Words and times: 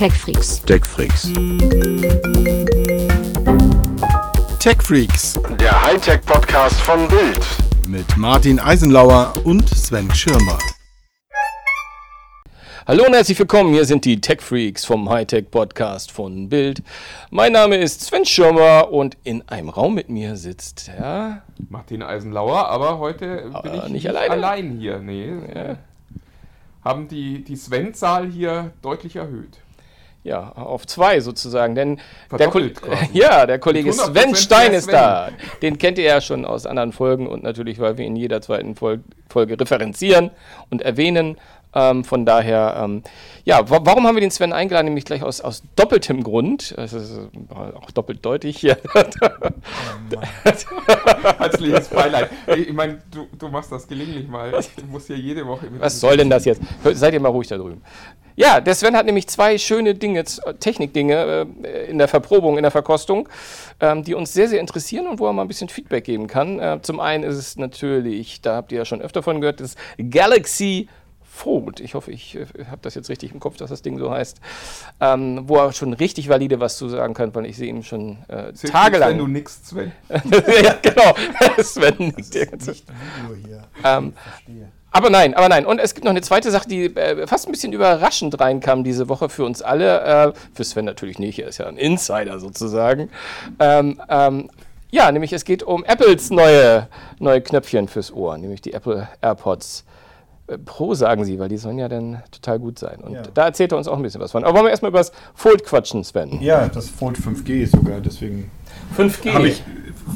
TechFreaks. 0.00 0.62
TechFreaks. 0.62 1.30
TechFreaks 4.58 5.38
Der 5.60 5.82
Hightech-Podcast 5.82 6.80
von 6.80 7.06
Bild. 7.06 7.46
mit 7.86 8.16
Martin 8.16 8.58
Eisenlauer 8.58 9.34
und 9.44 9.68
Sven 9.68 10.10
Schirmer. 10.14 10.56
Hallo 12.86 13.04
und 13.04 13.12
herzlich 13.12 13.38
willkommen, 13.38 13.74
hier 13.74 13.84
sind 13.84 14.06
die 14.06 14.22
Tech 14.22 14.40
Freaks 14.40 14.86
vom 14.86 15.10
Hightech 15.10 15.50
Podcast 15.50 16.10
von 16.10 16.48
Bild. 16.48 16.82
Mein 17.30 17.52
Name 17.52 17.76
ist 17.76 18.00
Sven 18.00 18.24
Schirmer 18.24 18.90
und 18.90 19.18
in 19.24 19.46
einem 19.50 19.68
Raum 19.68 19.94
mit 19.94 20.08
mir 20.08 20.36
sitzt 20.36 20.88
der. 20.88 21.42
Martin 21.68 22.02
Eisenlauer, 22.02 22.70
aber 22.70 23.00
heute 23.00 23.42
bin 23.42 23.54
Aber 23.54 23.74
ich 23.74 23.88
nicht 23.90 24.08
alleine. 24.08 24.30
allein 24.30 24.78
hier. 24.78 24.98
Nee. 25.00 25.76
Haben 26.82 27.06
die, 27.08 27.44
die 27.44 27.56
Sven-Zahl 27.56 28.28
hier 28.30 28.72
deutlich 28.80 29.16
erhöht. 29.16 29.58
Ja, 30.22 30.52
auf 30.52 30.86
zwei 30.86 31.20
sozusagen, 31.20 31.74
denn 31.74 31.98
der, 32.38 32.48
Ko 32.48 32.60
ja, 33.12 33.46
der 33.46 33.58
Kollege 33.58 33.88
Mit 33.88 33.98
100% 33.98 34.12
Sven 34.12 34.34
Stein 34.34 34.72
ist 34.74 34.84
Sven. 34.84 34.92
da. 34.92 35.30
Den 35.62 35.78
kennt 35.78 35.96
ihr 35.96 36.04
ja 36.04 36.20
schon 36.20 36.44
aus 36.44 36.66
anderen 36.66 36.92
Folgen 36.92 37.26
und 37.26 37.42
natürlich, 37.42 37.78
weil 37.78 37.96
wir 37.96 38.04
in 38.04 38.16
jeder 38.16 38.42
zweiten 38.42 38.74
Fol 38.74 39.00
Folge 39.30 39.58
referenzieren 39.58 40.30
und 40.70 40.82
erwähnen. 40.82 41.38
Ähm, 41.74 42.02
von 42.04 42.26
daher, 42.26 42.80
ähm, 42.84 43.02
ja, 43.44 43.68
wa 43.70 43.80
warum 43.84 44.06
haben 44.06 44.16
wir 44.16 44.20
den 44.20 44.30
Sven 44.32 44.52
eingeladen? 44.52 44.86
Nämlich 44.86 45.04
gleich 45.04 45.22
aus, 45.22 45.40
aus 45.40 45.62
doppeltem 45.76 46.22
Grund. 46.24 46.74
Es 46.76 46.92
ist 46.92 47.12
äh, 47.16 47.54
auch 47.76 47.90
doppelt 47.92 48.24
deutlich 48.24 48.58
hier. 48.58 48.76
Herzliches 51.38 51.88
Beileid. 51.88 52.30
Ich 52.56 52.72
meine, 52.72 53.00
du, 53.10 53.26
du 53.38 53.48
machst 53.48 53.70
das 53.72 53.86
gelegentlich 53.86 54.28
mal. 54.28 54.50
Du 54.50 54.86
musst 54.86 55.06
hier 55.06 55.16
jede 55.16 55.46
Woche 55.46 55.66
Was 55.78 56.00
soll 56.00 56.16
denn 56.16 56.30
das 56.30 56.44
jetzt? 56.44 56.60
Seid 56.84 57.14
ihr 57.14 57.20
mal 57.20 57.28
ruhig 57.28 57.48
da 57.48 57.56
drüben. 57.56 57.82
Ja, 58.36 58.60
der 58.60 58.74
Sven 58.74 58.96
hat 58.96 59.04
nämlich 59.06 59.26
zwei 59.28 59.58
schöne 59.58 59.94
Dinge, 59.94 60.24
z- 60.24 60.40
Technikdinge 60.60 61.46
äh, 61.62 61.90
in 61.90 61.98
der 61.98 62.08
Verprobung, 62.08 62.56
in 62.56 62.62
der 62.62 62.70
Verkostung, 62.70 63.28
ähm, 63.80 64.02
die 64.02 64.14
uns 64.14 64.32
sehr, 64.32 64.48
sehr 64.48 64.60
interessieren 64.60 65.08
und 65.08 65.18
wo 65.18 65.26
er 65.26 65.32
mal 65.34 65.42
ein 65.42 65.48
bisschen 65.48 65.68
Feedback 65.68 66.04
geben 66.04 66.26
kann. 66.26 66.58
Äh, 66.58 66.78
zum 66.80 67.00
einen 67.00 67.22
ist 67.24 67.36
es 67.36 67.56
natürlich, 67.58 68.40
da 68.40 68.56
habt 68.56 68.72
ihr 68.72 68.78
ja 68.78 68.84
schon 68.86 69.02
öfter 69.02 69.22
von 69.22 69.40
gehört, 69.40 69.60
das 69.60 69.74
Galaxy 69.98 70.88
Fold. 71.40 71.80
Ich 71.80 71.94
hoffe, 71.94 72.10
ich 72.10 72.36
äh, 72.36 72.46
habe 72.70 72.80
das 72.82 72.94
jetzt 72.94 73.08
richtig 73.08 73.32
im 73.32 73.40
Kopf, 73.40 73.56
dass 73.56 73.70
das 73.70 73.82
Ding 73.82 73.98
so 73.98 74.10
heißt. 74.10 74.40
Ähm, 75.00 75.48
wo 75.48 75.56
er 75.56 75.72
schon 75.72 75.94
richtig 75.94 76.28
valide 76.28 76.60
was 76.60 76.76
zu 76.76 76.88
sagen 76.88 77.14
kann, 77.14 77.34
weil 77.34 77.46
ich 77.46 77.56
sehe 77.56 77.68
ihn 77.68 77.82
schon 77.82 78.18
äh, 78.28 78.52
Zählt 78.52 78.72
tagelang. 78.72 79.10
Wenn 79.10 79.18
du 79.18 79.26
nix, 79.26 79.60
Sven. 79.64 79.92
ja, 80.08 80.74
genau. 80.82 81.14
Sven 81.62 81.94
nickt 81.98 82.34
die 82.34 82.46
ganze 82.46 82.74
Zeit. 82.74 82.82
Ähm, 83.84 84.12
aber 84.90 85.08
nein, 85.08 85.34
aber 85.34 85.48
nein. 85.48 85.64
Und 85.64 85.78
es 85.78 85.94
gibt 85.94 86.04
noch 86.04 86.10
eine 86.10 86.20
zweite 86.20 86.50
Sache, 86.50 86.68
die 86.68 86.86
äh, 86.96 87.26
fast 87.26 87.48
ein 87.48 87.52
bisschen 87.52 87.72
überraschend 87.72 88.38
reinkam 88.38 88.84
diese 88.84 89.08
Woche 89.08 89.28
für 89.28 89.44
uns 89.44 89.62
alle. 89.62 90.00
Äh, 90.00 90.32
für 90.52 90.64
Sven 90.64 90.84
natürlich 90.84 91.18
nicht, 91.18 91.38
er 91.38 91.48
ist 91.48 91.58
ja 91.58 91.66
ein 91.66 91.76
Insider 91.76 92.38
sozusagen. 92.38 93.08
Ähm, 93.58 94.00
ähm, 94.08 94.50
ja, 94.90 95.10
nämlich 95.10 95.32
es 95.32 95.44
geht 95.44 95.62
um 95.62 95.84
Apples 95.84 96.30
neue, 96.30 96.88
neue 97.18 97.40
Knöpfchen 97.40 97.88
fürs 97.88 98.12
Ohr, 98.12 98.36
nämlich 98.36 98.60
die 98.60 98.72
Apple 98.72 99.08
AirPods 99.22 99.84
Pro, 100.58 100.94
sagen 100.94 101.24
sie, 101.24 101.38
weil 101.38 101.48
die 101.48 101.56
sollen 101.58 101.78
ja 101.78 101.88
dann 101.88 102.22
total 102.30 102.58
gut 102.58 102.78
sein. 102.78 103.00
Und 103.00 103.12
Ja. 103.12 103.22
da 103.34 103.44
erzählt 103.46 103.72
er 103.72 103.78
uns 103.78 103.88
auch 103.88 103.96
ein 103.96 104.02
bisschen 104.02 104.20
was 104.20 104.32
von. 104.32 104.44
Aber 104.44 104.54
wollen 104.54 104.64
wir 104.66 104.70
erstmal 104.70 104.90
über 104.90 104.98
das 104.98 105.12
Fold 105.34 105.64
quatschen, 105.64 106.02
Sven? 106.04 106.40
Ja, 106.40 106.68
das 106.68 106.88
Fold 106.88 107.16
5G 107.18 107.66
sogar, 107.66 108.00
deswegen 108.00 108.50
5G. 108.96 109.32
habe 109.32 109.48
ich 109.48 109.62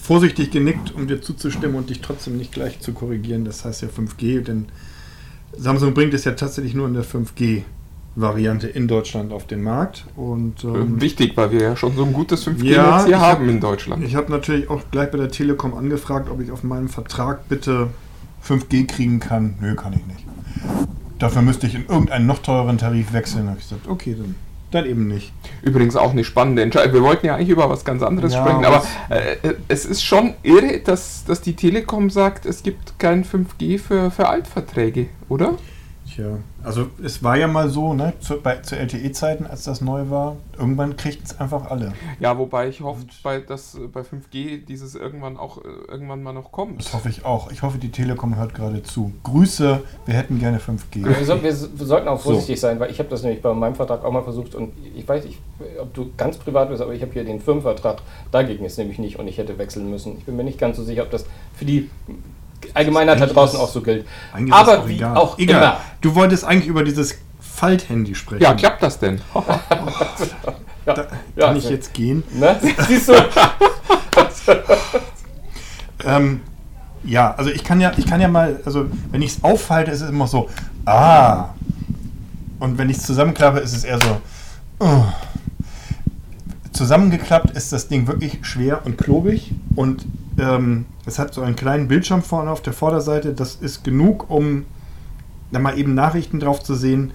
vorsichtig 0.03 0.51
genickt, 0.51 0.95
um 0.95 1.07
dir 1.07 1.21
zuzustimmen 1.23 1.77
und 1.77 1.91
dich 1.91 2.01
trotzdem 2.01 2.37
nicht 2.37 2.53
gleich 2.53 2.81
zu 2.81 2.93
korrigieren. 2.93 3.45
Das 3.45 3.65
heißt 3.65 3.83
ja 3.83 3.89
5G, 3.89 4.41
denn 4.43 4.67
Samsung 5.57 5.95
bringt 5.95 6.15
es 6.15 6.25
ja 6.25 6.33
tatsächlich 6.33 6.75
nur 6.75 6.89
in 6.89 6.95
der 6.95 7.05
5G-Variante 7.05 8.67
in 8.69 8.89
Deutschland 8.89 9.33
auf 9.33 9.47
den 9.47 9.63
Markt. 9.63 10.05
Und 10.17 10.65
ähm, 10.65 11.01
Wichtig, 11.01 11.37
weil 11.37 11.53
wir 11.53 11.61
ja 11.63 11.77
schon 11.77 11.95
so 11.97 12.05
ein 12.05 12.13
gutes 12.13 12.47
5G-Netz 12.47 12.75
Ja, 12.77 13.05
hier 13.05 13.21
haben 13.21 13.43
hab- 13.45 13.49
in 13.49 13.61
Deutschland. 13.61 14.05
ich 14.05 14.17
habe 14.17 14.31
natürlich 14.33 14.69
auch 14.71 14.83
gleich 14.91 15.11
bei 15.11 15.19
der 15.19 15.29
Telekom 15.31 15.75
angefragt, 15.75 16.29
ob 16.31 16.41
ich 16.41 16.51
auf 16.51 16.63
meinem 16.65 16.89
Vertrag 16.89 17.49
bitte 17.49 17.89
5G 18.47 18.87
kriegen 18.87 19.21
kann. 19.21 19.55
Nö, 19.61 19.75
kann 19.75 19.93
ich 19.95 20.05
nicht. 20.07 20.24
Dafür 21.19 21.43
müsste 21.43 21.67
ich 21.67 21.75
in 21.75 21.87
irgendeinen 21.87 22.27
noch 22.27 22.41
teureren 22.41 22.79
Tarif 22.79 23.13
wechseln. 23.13 23.45
Da 23.45 23.51
habe 23.51 23.61
ich 23.61 23.69
gesagt, 23.69 23.89
okay, 23.89 24.17
dann, 24.19 24.35
dann 24.73 24.85
eben 24.87 25.07
nicht. 25.07 25.33
Übrigens 25.63 25.95
auch 25.97 26.11
eine 26.11 26.25
spannende 26.25 26.63
Entscheidung. 26.63 26.93
Wir 26.95 27.03
wollten 27.03 27.27
ja 27.27 27.37
eigentlich 27.37 27.49
über 27.51 27.71
was 27.71 27.85
ganz 27.85 28.03
anderes 28.03 28.33
Ja, 28.35 28.41
sprechen, 28.43 28.65
aber 28.65 28.79
was- 29.09 29.17
äh, 29.17 29.55
es 29.69 29.85
ist 29.87 30.03
schon 30.05 30.35
irre, 30.43 30.81
dass, 30.81 31.25
dass 31.25 31.41
die 31.41 31.55
Telekom 31.55 32.11
sagt, 32.11 32.47
es 32.47 32.63
gibt 32.63 32.99
kein 32.99 33.25
5G 33.25 33.79
für, 33.79 34.11
für 34.11 34.29
Altverträge, 34.29 35.07
oder? 35.29 35.55
Tja, 36.15 36.39
also 36.63 36.87
es 37.03 37.25
war 37.25 37.37
ja 37.37 37.49
mal 37.49 37.69
so, 37.69 37.93
ne, 37.93 38.13
zu, 38.21 38.41
bei, 38.41 38.57
zu 38.59 38.77
LTE-Zeiten, 38.77 39.47
als 39.47 39.65
das 39.65 39.81
neu 39.81 40.11
war, 40.11 40.37
irgendwann 40.57 40.97
kriegten 40.97 41.25
es 41.25 41.41
einfach 41.41 41.71
alle. 41.71 41.93
Ja, 42.21 42.39
wobei 42.39 42.69
ich 42.69 42.83
hoffe, 42.83 43.05
bei, 43.25 43.41
dass 43.41 43.75
äh, 43.75 43.89
bei 43.89 44.03
5G 44.03 44.65
dieses 44.65 44.95
irgendwann 44.95 45.37
auch 45.37 45.59
äh, 45.59 45.69
irgendwann 45.89 46.23
mal 46.23 46.33
noch 46.33 46.53
kommt. 46.53 46.79
Das 46.79 46.95
hoffe 46.95 47.09
ich 47.09 47.25
auch. 47.25 47.51
Ich 47.51 47.63
hoffe, 47.63 47.79
die 47.79 47.91
Telekom 47.91 48.37
hört 48.37 48.55
gerade 48.55 48.85
zu. 48.85 49.13
Grüße, 49.25 49.83
wir 50.07 50.15
hätten 50.15 50.39
gerne 50.39 50.59
5G. 50.59 51.05
Wir, 51.05 51.25
so, 51.25 51.43
wir, 51.43 51.43
wir 51.43 51.87
sollten 51.87 52.07
auch 52.07 52.21
vorsichtig 52.21 52.61
sein, 52.61 52.79
weil 52.79 52.93
ich 52.93 53.01
habe 53.01 53.09
das 53.09 53.25
nämlich 53.25 53.43
bei 53.43 53.53
meinem 53.53 53.75
Vertrag 53.75 54.05
auch 54.05 54.13
mal 54.13 54.23
versucht 54.23 54.55
und 54.55 54.73
ich 54.95 55.09
weiß 55.09 55.25
nicht, 55.25 55.41
ob 55.81 55.93
du 55.95 56.13
ganz 56.17 56.37
privat 56.37 56.69
bist, 56.69 56.81
aber 56.81 56.95
ich 56.95 57.03
habe 57.03 57.13
hier 57.13 57.25
den 57.25 57.41
Firmenvertrag, 57.41 58.03
dagegen 58.31 58.65
ist 58.65 58.79
nämlich 58.79 59.01
nicht 59.01 59.19
und 59.19 59.27
ich 59.27 59.39
hätte 59.39 59.59
wechseln 59.59 59.91
müssen. 59.91 60.17
Ich 60.19 60.25
bin 60.27 60.37
mir 60.37 60.45
nicht 60.45 60.61
ganz 60.61 60.77
so 60.77 60.85
sicher, 60.85 61.03
ob 61.03 61.11
das 61.11 61.25
für 61.55 61.65
die 61.65 61.91
Allgemeinheit 62.75 63.19
da 63.19 63.25
Eigentlich 63.25 63.35
draußen 63.35 63.59
auch 63.59 63.69
so 63.69 63.81
gilt. 63.83 64.07
Eigentlich 64.33 64.55
ist 64.55 64.61
das 64.67 64.69
Aber 64.69 64.89
wie 64.89 65.05
auch 65.05 65.39
Egal. 65.39 65.63
immer. 65.63 65.77
Du 66.01 66.15
wolltest 66.15 66.45
eigentlich 66.45 66.69
über 66.69 66.85
dieses 66.85 67.17
Falthandy 67.41 68.15
sprechen. 68.15 68.43
Ja, 68.43 68.55
klappt 68.55 68.83
das 68.83 68.99
denn? 68.99 69.21
Ja, 70.87 70.93
Da 70.93 71.07
ja, 71.35 71.47
kann 71.47 71.57
ich 71.57 71.71
jetzt 71.71 71.95
gehen. 71.95 72.23
Ne? 72.35 72.57
Siehst 72.89 73.09
du? 73.09 73.15
Ähm, 76.05 76.41
ja, 77.03 77.35
also 77.35 77.51
ich 77.51 77.65
kann 77.65 77.81
ja, 77.81 77.93
ich 77.97 78.07
kann 78.07 78.21
ja 78.21 78.29
mal, 78.29 78.61
also 78.65 78.87
wenn 79.11 79.23
ich 79.23 79.37
es 79.37 79.45
aufhalte, 79.45 79.91
ist 79.91 80.03
es 80.03 80.11
immer 80.11 80.27
so, 80.27 80.49
ah. 80.85 81.49
Und 82.59 82.79
wenn 82.79 82.91
ich 82.91 82.99
es 82.99 83.05
zusammenklappe, 83.05 83.61
ist 83.61 83.75
es 83.75 83.85
eher 83.85 83.99
so, 83.99 84.21
oh. 84.81 85.05
Zusammengeklappt 86.73 87.51
ist 87.53 87.73
das 87.73 87.89
Ding 87.89 88.07
wirklich 88.07 88.39
schwer 88.43 88.85
und 88.85 88.99
klobig 88.99 89.53
und 89.77 90.05
ähm, 90.39 90.87
es 91.07 91.19
hat 91.19 91.35
so 91.35 91.43
einen 91.43 91.57
kleinen 91.57 91.89
Bildschirm 91.89 92.23
vorne 92.23 92.51
auf 92.51 92.63
der 92.63 92.73
Vorderseite. 92.73 93.33
Das 93.33 93.57
ist 93.57 93.85
genug, 93.85 94.31
um 94.31 94.65
da 95.53 95.59
mal 95.59 95.79
eben 95.79 95.95
Nachrichten 95.95 96.41
drauf 96.41 96.63
zu 96.63 96.75
sehen. 96.75 97.13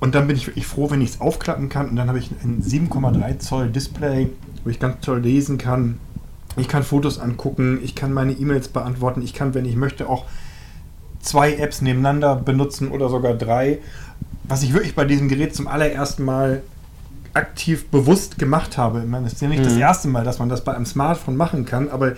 Und 0.00 0.14
dann 0.14 0.26
bin 0.26 0.36
ich 0.36 0.46
wirklich 0.46 0.66
froh, 0.66 0.90
wenn 0.90 1.00
ich 1.00 1.10
es 1.10 1.20
aufklappen 1.20 1.68
kann. 1.68 1.88
Und 1.88 1.96
dann 1.96 2.08
habe 2.08 2.18
ich 2.18 2.30
ein 2.30 2.62
7,3 2.62 3.38
Zoll 3.38 3.70
Display, 3.70 4.30
wo 4.64 4.70
ich 4.70 4.78
ganz 4.78 5.04
toll 5.04 5.20
lesen 5.20 5.58
kann. 5.58 5.98
Ich 6.56 6.68
kann 6.68 6.82
Fotos 6.82 7.18
angucken, 7.18 7.80
ich 7.82 7.94
kann 7.94 8.12
meine 8.12 8.32
E-Mails 8.32 8.68
beantworten, 8.68 9.22
ich 9.22 9.32
kann, 9.32 9.54
wenn 9.54 9.64
ich 9.64 9.76
möchte, 9.76 10.08
auch 10.08 10.24
zwei 11.20 11.54
Apps 11.54 11.82
nebeneinander 11.82 12.36
benutzen 12.36 12.90
oder 12.90 13.08
sogar 13.08 13.34
drei. 13.34 13.78
Was 14.44 14.62
ich 14.62 14.72
wirklich 14.72 14.94
bei 14.94 15.04
diesem 15.04 15.28
Gerät 15.28 15.54
zum 15.54 15.68
allerersten 15.68 16.24
Mal 16.24 16.62
aktiv 17.34 17.88
bewusst 17.88 18.38
gemacht 18.38 18.78
habe. 18.78 19.00
Ich 19.00 19.08
meine, 19.08 19.26
es 19.26 19.34
ist 19.34 19.42
ja 19.42 19.48
nicht 19.48 19.64
das 19.64 19.76
erste 19.76 20.08
Mal, 20.08 20.24
dass 20.24 20.38
man 20.38 20.48
das 20.48 20.64
bei 20.64 20.74
einem 20.74 20.86
Smartphone 20.86 21.36
machen 21.36 21.64
kann, 21.64 21.88
aber 21.88 22.14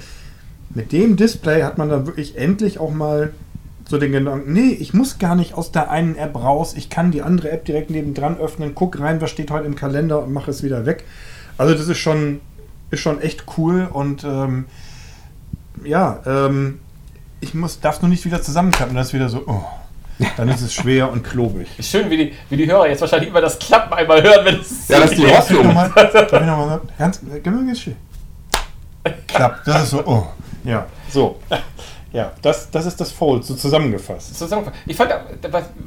mit 0.71 0.93
dem 0.93 1.17
Display 1.17 1.63
hat 1.63 1.79
man 1.79 1.89
dann 1.89 2.07
wirklich 2.07 2.37
endlich 2.37 2.79
auch 2.79 2.93
mal 2.93 3.33
so 3.89 3.99
den 3.99 4.13
Gedanken, 4.13 4.53
nee, 4.53 4.71
ich 4.71 4.95
muss 4.95 5.19
gar 5.19 5.35
nicht 5.35 5.55
aus 5.55 5.73
der 5.73 5.91
einen 5.91 6.15
App 6.15 6.37
raus, 6.37 6.75
ich 6.77 6.91
kann 6.91 7.11
die 7.11 7.23
andere 7.23 7.51
App 7.51 7.65
direkt 7.65 7.91
nebendran 7.91 8.39
öffnen, 8.39 8.73
guck 8.75 9.01
rein, 9.01 9.21
was 9.21 9.31
steht 9.31 9.51
heute 9.51 9.67
im 9.67 9.75
Kalender 9.75 10.23
und 10.23 10.33
mache 10.33 10.53
es 10.53 10.63
wieder 10.63 10.87
weg. 10.87 11.05
Also 11.59 11.75
das 11.75 11.89
ist 11.89 11.99
schon, 11.99 12.41
ist 12.93 13.01
schon 13.01 13.21
echt 13.21 13.45
cool 13.59 13.89
und 13.93 14.23
ähm, 14.23 14.67
ja, 15.85 16.21
ähm, 16.25 16.79
ich 17.41 17.53
muss, 17.55 17.81
darf 17.81 17.97
es 17.97 18.03
nur 18.03 18.09
nicht 18.09 18.25
wieder 18.25 18.41
zusammenklappen, 18.41 18.95
dann 18.95 19.05
ist 19.05 19.13
wieder 19.13 19.29
so, 19.29 19.43
oh, 19.47 19.65
dann 20.37 20.49
ist 20.49 20.63
es 20.63 20.75
schwer 20.75 21.11
und 21.11 21.23
klobig. 21.23 21.69
Schön, 21.81 22.11
wie 22.11 22.17
die, 22.17 22.35
wie 22.49 22.57
die 22.57 22.67
Hörer 22.67 22.89
jetzt 22.89 23.01
wahrscheinlich 23.01 23.29
immer 23.31 23.41
das 23.41 23.59
Klappen 23.59 23.93
einmal 23.95 24.23
hören, 24.23 24.45
wenn 24.45 24.61
es. 24.61 24.89
Ja, 24.89 25.01
das 25.01 25.13
ist 25.13 25.19
die 25.19 25.27
Hoffnung. 25.27 25.67
nochmal, 25.67 25.91
darf 25.95 26.15
ich 26.15 26.33
noch 26.33 26.41
mal 26.43 26.81
ganz, 26.99 27.21
ganz, 27.43 27.57
ganz 27.67 27.81
schön. 27.81 27.97
Klappt, 29.27 29.67
das 29.67 29.85
ist 29.85 29.91
so, 29.91 30.07
oh, 30.07 30.27
ja, 30.65 30.87
so. 31.11 31.39
Ja, 32.13 32.33
das, 32.43 32.71
das 32.71 32.87
ist 32.87 33.01
das 33.01 33.13
Fold, 33.13 33.45
so 33.45 33.55
zusammengefasst. 33.55 34.37
Zusammengefasst. 34.37 34.83
Ich 34.87 34.97
fand, 34.97 35.15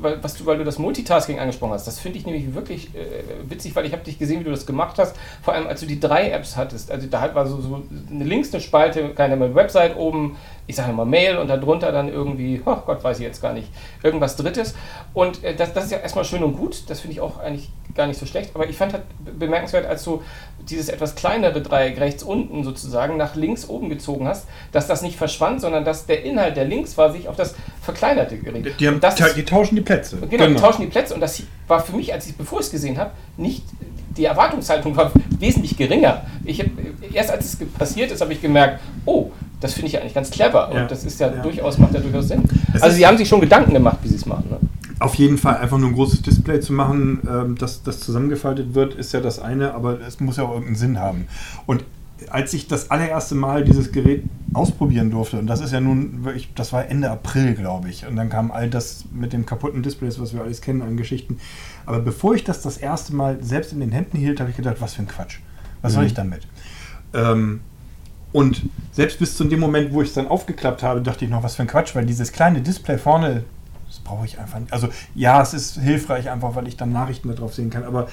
was, 0.01 0.35
du, 0.35 0.45
weil 0.45 0.57
du 0.57 0.63
das 0.63 0.79
Multitasking 0.79 1.37
angesprochen 1.37 1.73
hast, 1.73 1.85
das 1.85 1.99
finde 1.99 2.17
ich 2.17 2.25
nämlich 2.25 2.55
wirklich 2.55 2.95
äh, 2.95 3.49
witzig, 3.49 3.75
weil 3.75 3.85
ich 3.85 3.91
habe 3.91 4.03
dich 4.03 4.17
gesehen, 4.17 4.39
wie 4.39 4.45
du 4.45 4.51
das 4.51 4.65
gemacht 4.65 4.97
hast. 4.99 5.17
Vor 5.41 5.53
allem, 5.53 5.67
als 5.67 5.81
du 5.81 5.85
die 5.85 5.99
drei 5.99 6.29
Apps 6.29 6.55
hattest. 6.55 6.91
Also 6.91 7.07
da 7.07 7.35
war 7.35 7.45
so, 7.45 7.59
so 7.59 7.83
eine 8.09 8.23
links 8.23 8.53
eine 8.53 8.61
Spalte, 8.61 9.09
keine 9.09 9.35
mehr 9.35 9.53
Website 9.53 9.97
oben, 9.97 10.37
ich 10.65 10.77
sage 10.77 10.93
mal 10.93 11.05
Mail 11.05 11.37
und 11.37 11.49
darunter 11.49 11.91
dann 11.91 12.07
irgendwie, 12.07 12.61
oh 12.65 12.77
Gott, 12.85 13.03
weiß 13.03 13.19
ich 13.19 13.25
jetzt 13.25 13.41
gar 13.41 13.51
nicht, 13.51 13.67
irgendwas 14.01 14.37
Drittes. 14.37 14.75
Und 15.13 15.43
äh, 15.43 15.55
das, 15.55 15.73
das 15.73 15.85
ist 15.85 15.91
ja 15.91 15.97
erstmal 15.97 16.23
schön 16.23 16.43
und 16.43 16.55
gut. 16.57 16.89
Das 16.89 17.01
finde 17.01 17.15
ich 17.15 17.21
auch 17.21 17.39
eigentlich 17.39 17.69
gar 17.95 18.07
nicht 18.07 18.19
so 18.19 18.25
schlecht. 18.25 18.51
Aber 18.53 18.67
ich 18.67 18.77
fand 18.77 18.93
halt 18.93 19.03
bemerkenswert, 19.37 19.85
als 19.85 20.03
du 20.05 20.23
dieses 20.69 20.89
etwas 20.89 21.15
kleinere 21.15 21.61
Dreieck 21.61 21.99
rechts 21.99 22.23
unten 22.23 22.63
sozusagen 22.63 23.17
nach 23.17 23.35
links 23.35 23.67
oben 23.67 23.89
gezogen 23.89 24.27
hast, 24.27 24.47
dass 24.71 24.87
das 24.87 25.01
nicht 25.01 25.17
verschwand, 25.17 25.61
sondern 25.61 25.83
dass 25.85 26.05
der 26.05 26.23
Inhalt 26.23 26.55
der 26.57 26.65
Links 26.65 26.97
war 26.97 27.11
sich 27.11 27.27
auf 27.27 27.35
das 27.35 27.55
verkleinerte 27.81 28.37
Gerät. 28.37 28.79
Die, 28.79 28.87
haben, 28.87 28.99
das 28.99 29.15
die 29.15 29.43
tauschen 29.43 29.75
die 29.75 29.81
Plätze. 29.81 30.17
Genau, 30.29 30.47
die 30.47 30.55
tauschen 30.55 30.81
die 30.81 30.87
Plätze 30.87 31.13
und 31.13 31.21
das 31.21 31.41
war 31.67 31.81
für 31.81 31.95
mich, 31.95 32.13
als 32.13 32.27
ich 32.27 32.35
bevor 32.35 32.59
ich 32.59 32.67
es 32.67 32.71
gesehen 32.71 32.97
habe, 32.97 33.11
nicht 33.37 33.63
die 34.17 34.25
Erwartungshaltung 34.25 34.95
war 34.95 35.11
wesentlich 35.39 35.75
geringer. 35.75 36.23
Ich 36.45 36.59
hab, 36.59 36.67
erst 37.11 37.31
als 37.31 37.45
es 37.45 37.57
passiert 37.77 38.11
ist, 38.11 38.21
habe 38.21 38.33
ich 38.33 38.41
gemerkt, 38.41 38.79
oh, 39.05 39.31
das 39.59 39.73
finde 39.73 39.87
ich 39.87 39.93
ja 39.93 40.01
eigentlich 40.01 40.13
ganz 40.13 40.29
clever 40.29 40.69
Ja. 40.73 40.81
und 40.83 40.91
das 40.91 41.03
ist 41.03 41.19
ja, 41.19 41.27
Ja. 41.27 41.41
durchaus 41.41 41.77
macht 41.77 41.93
ja 41.93 41.99
durchaus 41.99 42.27
Sinn. 42.27 42.43
Es 42.73 42.81
also 42.81 42.95
sie 42.95 43.05
haben 43.07 43.17
sich 43.17 43.27
schon 43.27 43.41
Gedanken 43.41 43.73
gemacht, 43.73 43.97
wie 44.03 44.09
sie 44.09 44.15
es 44.15 44.25
machen. 44.25 44.45
Ne? 44.49 44.57
Auf 45.03 45.15
jeden 45.15 45.37
Fall 45.37 45.57
einfach 45.57 45.77
nur 45.77 45.89
ein 45.89 45.95
großes 45.95 46.21
Display 46.21 46.61
zu 46.61 46.71
machen, 46.71 47.19
ähm, 47.29 47.57
das, 47.57 47.83
das 47.83 47.99
zusammengefaltet 47.99 48.73
wird, 48.73 48.93
ist 48.93 49.11
ja 49.11 49.19
das 49.19 49.37
eine, 49.37 49.73
aber 49.73 49.99
es 49.99 50.21
muss 50.21 50.37
ja 50.37 50.45
auch 50.45 50.51
irgendeinen 50.51 50.77
Sinn 50.77 50.97
haben. 50.97 51.27
Und 51.65 51.83
als 52.29 52.53
ich 52.53 52.69
das 52.69 52.89
allererste 52.89 53.35
Mal 53.35 53.65
dieses 53.65 53.91
Gerät 53.91 54.23
ausprobieren 54.53 55.11
durfte, 55.11 55.39
und 55.39 55.47
das 55.47 55.59
ist 55.59 55.73
ja 55.73 55.81
nun 55.81 56.23
wirklich, 56.23 56.53
das 56.55 56.71
war 56.71 56.87
Ende 56.87 57.11
April, 57.11 57.53
glaube 57.53 57.89
ich, 57.89 58.07
und 58.07 58.15
dann 58.15 58.29
kam 58.29 58.49
all 58.49 58.69
das 58.69 59.03
mit 59.11 59.33
den 59.33 59.45
kaputten 59.45 59.83
Displays, 59.83 60.21
was 60.21 60.33
wir 60.33 60.41
alles 60.41 60.61
kennen 60.61 60.81
an 60.81 60.95
Geschichten. 60.95 61.37
Aber 61.85 61.99
bevor 61.99 62.33
ich 62.35 62.45
das 62.45 62.61
das 62.61 62.77
erste 62.77 63.13
Mal 63.13 63.43
selbst 63.43 63.73
in 63.73 63.81
den 63.81 63.91
Händen 63.91 64.17
hielt, 64.17 64.39
habe 64.39 64.51
ich 64.51 64.55
gedacht, 64.55 64.77
was 64.79 64.93
für 64.93 65.01
ein 65.01 65.09
Quatsch. 65.09 65.39
Was 65.81 65.95
soll 65.95 66.05
ich 66.05 66.13
damit? 66.13 66.47
Ähm, 67.13 67.59
und 68.31 68.63
selbst 68.93 69.19
bis 69.19 69.35
zu 69.35 69.43
dem 69.43 69.59
Moment, 69.59 69.91
wo 69.91 70.01
ich 70.01 70.07
es 70.07 70.13
dann 70.15 70.27
aufgeklappt 70.29 70.81
habe, 70.81 71.01
dachte 71.01 71.25
ich 71.25 71.31
noch, 71.31 71.43
was 71.43 71.55
für 71.55 71.63
ein 71.63 71.67
Quatsch, 71.67 71.93
weil 71.93 72.05
dieses 72.05 72.31
kleine 72.31 72.61
Display 72.61 72.97
vorne, 72.97 73.43
brauche 74.03 74.25
ich 74.25 74.39
einfach 74.39 74.59
nicht. 74.59 74.73
Also 74.73 74.89
ja, 75.15 75.41
es 75.41 75.53
ist 75.53 75.79
hilfreich 75.79 76.29
einfach, 76.29 76.55
weil 76.55 76.67
ich 76.67 76.77
dann 76.77 76.91
Nachrichten 76.91 77.33
darauf 77.33 77.53
sehen 77.53 77.69
kann, 77.69 77.83
aber 77.83 78.07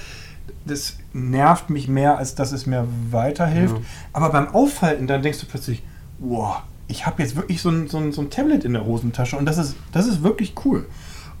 das 0.65 0.97
nervt 1.13 1.69
mich 1.69 1.87
mehr, 1.87 2.17
als 2.17 2.35
dass 2.35 2.51
es 2.51 2.65
mir 2.65 2.87
weiterhilft. 3.09 3.75
Aber 4.13 4.29
beim 4.29 4.47
Aufhalten, 4.49 5.07
dann 5.07 5.21
denkst 5.21 5.39
du 5.39 5.45
plötzlich, 5.45 5.83
wow, 6.19 6.61
ich 6.87 7.05
habe 7.05 7.21
jetzt 7.23 7.35
wirklich 7.35 7.61
so 7.61 7.69
ein, 7.69 7.87
so, 7.87 7.97
ein, 7.97 8.11
so 8.11 8.21
ein 8.21 8.29
Tablet 8.29 8.65
in 8.65 8.73
der 8.73 8.85
Hosentasche 8.85 9.37
und 9.37 9.45
das 9.45 9.57
ist, 9.57 9.75
das 9.91 10.07
ist 10.07 10.23
wirklich 10.23 10.53
cool. 10.65 10.85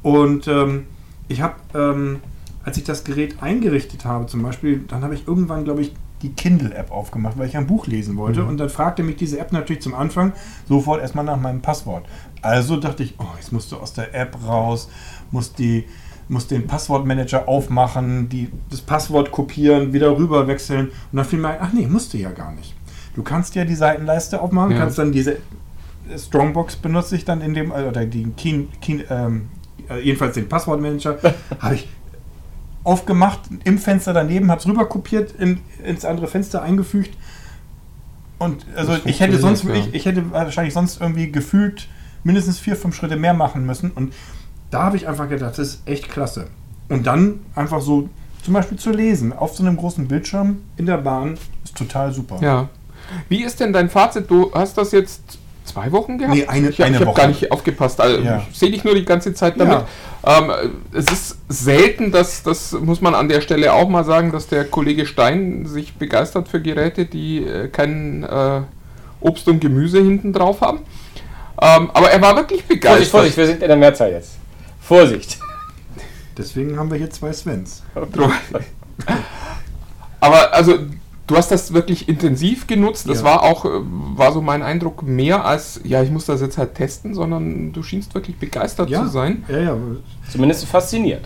Und 0.01 0.47
ähm, 0.47 0.85
ich 1.27 1.41
habe, 1.41 1.55
ähm, 1.75 2.19
als 2.63 2.77
ich 2.77 2.83
das 2.83 3.03
Gerät 3.03 3.41
eingerichtet 3.41 4.05
habe, 4.05 4.25
zum 4.27 4.41
Beispiel, 4.43 4.83
dann 4.87 5.03
habe 5.03 5.13
ich 5.13 5.27
irgendwann, 5.27 5.63
glaube 5.63 5.81
ich, 5.81 5.93
die 6.21 6.33
Kindle-App 6.33 6.91
aufgemacht, 6.91 7.37
weil 7.37 7.47
ich 7.47 7.57
ein 7.57 7.67
Buch 7.67 7.87
lesen 7.87 8.15
wollte. 8.15 8.45
Und 8.45 8.57
dann 8.57 8.69
fragte 8.69 9.01
mich 9.03 9.15
diese 9.15 9.39
App 9.39 9.51
natürlich 9.51 9.81
zum 9.81 9.95
Anfang 9.95 10.33
sofort 10.67 11.01
erstmal 11.01 11.25
nach 11.25 11.39
meinem 11.39 11.61
Passwort. 11.61 12.05
Also 12.41 12.77
dachte 12.77 13.03
ich, 13.03 13.15
oh, 13.19 13.25
jetzt 13.37 13.51
musst 13.51 13.71
du 13.71 13.77
aus 13.77 13.93
der 13.93 14.13
App 14.15 14.37
raus, 14.47 14.89
musst, 15.31 15.59
die, 15.59 15.85
musst 16.27 16.51
den 16.51 16.65
Passwortmanager 16.67 17.47
aufmachen, 17.47 18.29
die, 18.29 18.49
das 18.69 18.81
Passwort 18.81 19.31
kopieren, 19.31 19.93
wieder 19.93 20.17
rüber 20.17 20.47
wechseln. 20.47 20.87
Und 20.87 21.17
dann 21.17 21.25
fiel 21.25 21.39
mir 21.39 21.49
ein, 21.49 21.57
ach 21.61 21.73
nee, 21.73 21.87
musst 21.87 22.13
du 22.13 22.17
ja 22.17 22.31
gar 22.31 22.51
nicht. 22.53 22.73
Du 23.15 23.23
kannst 23.23 23.55
ja 23.55 23.65
die 23.65 23.75
Seitenleiste 23.75 24.41
aufmachen, 24.41 24.71
Ja. 24.71 24.79
kannst 24.79 24.97
dann 24.97 25.11
diese 25.11 25.37
Strongbox 26.17 26.77
benutze 26.77 27.15
ich 27.15 27.25
dann 27.25 27.41
in 27.41 27.53
dem, 27.53 27.71
äh, 27.71 27.83
oder 27.83 28.05
die 28.05 28.31
Key, 28.35 28.65
Key, 28.81 29.03
ähm, 29.09 29.49
äh, 29.89 29.99
jedenfalls 29.99 30.33
den 30.35 30.49
Passwortmanager, 30.49 31.17
habe 31.59 31.75
ich 31.75 31.87
aufgemacht, 32.83 33.41
im 33.63 33.77
Fenster 33.77 34.13
daneben, 34.13 34.49
habe 34.49 34.59
es 34.59 34.67
rüber 34.67 34.85
kopiert, 34.85 35.33
in, 35.37 35.59
ins 35.83 36.03
andere 36.05 36.27
Fenster 36.27 36.61
eingefügt. 36.63 37.15
Und 38.39 38.65
also 38.75 38.97
ich 39.05 39.19
hätte 39.19 39.37
sonst, 39.37 39.61
funktioniert, 39.61 39.95
ich, 39.95 40.01
ich 40.01 40.05
hätte 40.05 40.31
wahrscheinlich 40.31 40.73
sonst 40.73 40.99
irgendwie 40.99 41.31
gefühlt 41.31 41.87
mindestens 42.23 42.59
vier, 42.59 42.75
fünf 42.75 42.95
Schritte 42.95 43.15
mehr 43.15 43.33
machen 43.33 43.65
müssen. 43.65 43.91
Und 43.91 44.13
da 44.69 44.83
habe 44.83 44.97
ich 44.97 45.07
einfach 45.07 45.27
gedacht, 45.29 45.57
das 45.57 45.67
ist 45.67 45.81
echt 45.87 46.09
klasse. 46.09 46.47
Und 46.89 47.07
dann 47.07 47.39
einfach 47.55 47.81
so 47.81 48.09
zum 48.43 48.53
Beispiel 48.53 48.77
zu 48.77 48.91
lesen 48.91 49.33
auf 49.33 49.55
so 49.55 49.63
einem 49.63 49.77
großen 49.77 50.07
Bildschirm 50.07 50.59
in 50.77 50.85
der 50.85 50.97
Bahn 50.97 51.37
ist 51.63 51.75
total 51.75 52.11
super. 52.11 52.37
Ja. 52.41 52.69
Wie 53.29 53.43
ist 53.43 53.59
denn 53.59 53.71
dein 53.73 53.89
Fazit? 53.89 54.29
Du 54.29 54.51
hast 54.53 54.77
das 54.77 54.91
jetzt 54.91 55.21
zwei 55.65 55.91
Wochen 55.91 56.17
gehabt? 56.17 56.35
Nee, 56.35 56.45
eine- 56.47 56.69
ich 56.69 56.81
eine 56.83 56.95
ich 56.95 57.01
habe 57.01 57.05
Woche. 57.11 57.21
gar 57.21 57.27
nicht 57.27 57.51
aufgepasst. 57.51 58.01
Also, 58.01 58.19
Ja. 58.21 58.41
Ich 58.51 58.57
sehe 58.57 58.71
dich 58.71 58.83
nur 58.83 58.95
die 58.95 59.05
ganze 59.05 59.33
Zeit 59.33 59.59
damit. 59.59 59.83
Ähm, 60.25 60.51
es 60.93 61.05
ist 61.11 61.37
selten, 61.49 62.11
dass, 62.11 62.43
das 62.43 62.73
muss 62.73 63.01
man 63.01 63.13
an 63.15 63.29
der 63.29 63.41
Stelle 63.41 63.73
auch 63.73 63.89
mal 63.89 64.03
sagen, 64.03 64.31
dass 64.31 64.47
der 64.47 64.65
Kollege 64.65 65.05
Stein 65.05 65.65
sich 65.65 65.93
begeistert 65.95 66.47
für 66.47 66.61
Geräte, 66.61 67.05
die 67.05 67.43
äh, 67.43 67.67
kein 67.67 68.23
äh, 68.23 68.61
Obst 69.19 69.47
und 69.47 69.59
Gemüse 69.59 69.99
hinten 70.01 70.33
drauf 70.33 70.61
haben. 70.61 70.79
Ähm, 71.61 71.91
aber 71.93 72.09
er 72.11 72.21
war 72.21 72.35
wirklich 72.35 72.61
Vorsicht, 72.61 72.81
begeistert. 72.81 73.07
Vorsicht, 73.11 73.37
wir 73.37 73.45
sind 73.47 73.61
in 73.61 73.67
der 73.67 73.77
Mehrzahl 73.77 74.11
jetzt. 74.11 74.31
Vorsicht. 74.79 75.37
Deswegen 76.37 76.77
haben 76.79 76.89
wir 76.89 76.97
hier 76.97 77.09
zwei 77.11 77.31
Svens. 77.33 77.83
Aber 80.19 80.53
also 80.53 80.77
du 81.27 81.35
hast 81.37 81.51
das 81.51 81.73
wirklich 81.73 82.07
intensiv 82.09 82.67
genutzt. 82.67 83.07
Das 83.09 83.19
Ja. 83.19 83.23
war 83.25 83.43
auch, 83.43 83.65
äh, 83.65 83.69
war 83.71 84.31
so 84.33 84.41
mein 84.41 84.63
Eindruck, 84.63 85.03
mehr 85.03 85.45
als, 85.45 85.79
ja, 85.83 86.01
ich 86.03 86.11
muss 86.11 86.25
das 86.25 86.41
jetzt 86.41 86.57
halt 86.57 86.75
testen, 86.75 87.13
sondern 87.13 87.73
du 87.73 87.83
schienst 87.83 88.13
wirklich 88.15 88.37
begeistert 88.37 88.89
zu 88.89 89.07
sein. 89.07 89.43
Ja, 89.47 89.59
ja. 89.59 89.77
Zumindest 90.31 90.65
fasziniert. 90.65 91.23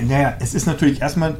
Naja, 0.00 0.34
es 0.40 0.54
ist 0.54 0.66
natürlich 0.66 1.00
erstmal 1.00 1.36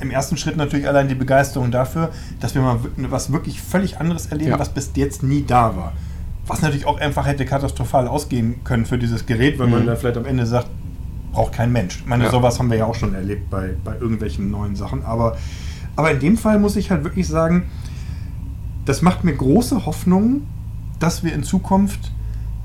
im 0.00 0.10
ersten 0.10 0.36
Schritt 0.36 0.56
natürlich 0.56 0.88
allein 0.88 1.08
die 1.08 1.14
Begeisterung 1.14 1.70
dafür, 1.70 2.10
dass 2.40 2.54
wir 2.54 2.62
mal 2.62 2.78
was 2.96 3.32
wirklich 3.32 3.60
völlig 3.60 3.98
anderes 3.98 4.26
erleben, 4.26 4.50
Ja. 4.52 4.58
was 4.58 4.70
bis 4.70 4.90
jetzt 4.94 5.22
nie 5.22 5.44
da 5.46 5.76
war. 5.76 5.92
Was 6.46 6.60
natürlich 6.62 6.86
auch 6.86 6.98
einfach 7.00 7.26
hätte 7.26 7.44
katastrophal 7.46 8.06
ausgehen 8.06 8.62
können 8.64 8.84
für 8.86 8.98
dieses 8.98 9.24
Gerät, 9.26 9.58
man 9.58 9.70
Mhm. 9.70 9.86
dann 9.86 9.96
vielleicht 9.96 10.16
am 10.18 10.26
Ende 10.26 10.44
sagt, 10.46 10.68
braucht 11.32 11.52
kein 11.52 11.72
Mensch. 11.72 12.00
Ich 12.00 12.06
meine, 12.06 12.24
Ja. 12.24 12.30
sowas 12.30 12.58
haben 12.58 12.70
wir 12.70 12.76
ja 12.78 12.84
auch 12.84 12.94
schon 12.94 13.14
erlebt 13.14 13.50
bei, 13.50 13.70
bei 13.82 13.94
irgendwelchen 13.98 14.50
neuen 14.50 14.76
Sachen. 14.76 15.04
Aber, 15.04 15.36
aber 15.96 16.10
in 16.12 16.20
dem 16.20 16.36
Fall 16.36 16.58
muss 16.58 16.76
ich 16.76 16.90
halt 16.90 17.02
wirklich 17.02 17.26
sagen, 17.26 17.64
das 18.84 19.00
macht 19.02 19.24
mir 19.24 19.32
große 19.34 19.86
Hoffnung, 19.86 20.42
dass 20.98 21.24
wir 21.24 21.32
in 21.32 21.42
Zukunft 21.42 22.12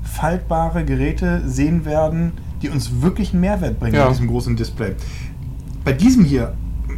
faltbare 0.02 0.84
Geräte 0.84 1.42
sehen 1.46 1.84
werden, 1.84 2.32
die 2.62 2.68
uns 2.68 3.00
wirklich 3.02 3.32
einen 3.32 3.40
Mehrwert 3.40 3.78
bringen 3.80 3.94
Ja. 3.94 4.04
mit 4.04 4.12
diesem 4.14 4.28
großen 4.28 4.56
Display. 4.56 4.94
Bei 5.84 5.92
diesem 5.92 6.24
hier, 6.24 6.54